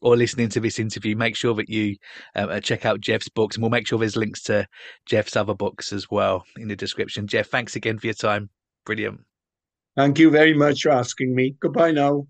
or 0.00 0.16
listening 0.16 0.48
to 0.50 0.60
this 0.60 0.78
interview, 0.78 1.16
make 1.16 1.36
sure 1.36 1.54
that 1.54 1.68
you 1.68 1.96
um, 2.34 2.50
uh, 2.50 2.60
check 2.60 2.84
out 2.84 3.00
Geoff's 3.00 3.28
books, 3.28 3.56
and 3.56 3.62
we'll 3.62 3.70
make 3.70 3.86
sure 3.86 3.98
there's 3.98 4.16
links 4.16 4.42
to 4.44 4.66
Geoff's 5.06 5.36
other 5.36 5.54
books 5.54 5.92
as 5.92 6.10
well 6.10 6.44
in 6.56 6.68
the 6.68 6.76
description. 6.76 7.26
Geoff, 7.26 7.46
thanks 7.46 7.76
again 7.76 7.98
for 7.98 8.06
your 8.06 8.14
time. 8.14 8.50
Brilliant. 8.84 9.20
Thank 9.96 10.18
you 10.18 10.30
very 10.30 10.54
much 10.54 10.82
for 10.82 10.90
asking 10.90 11.34
me. 11.34 11.56
Goodbye 11.60 11.92
now. 11.92 12.26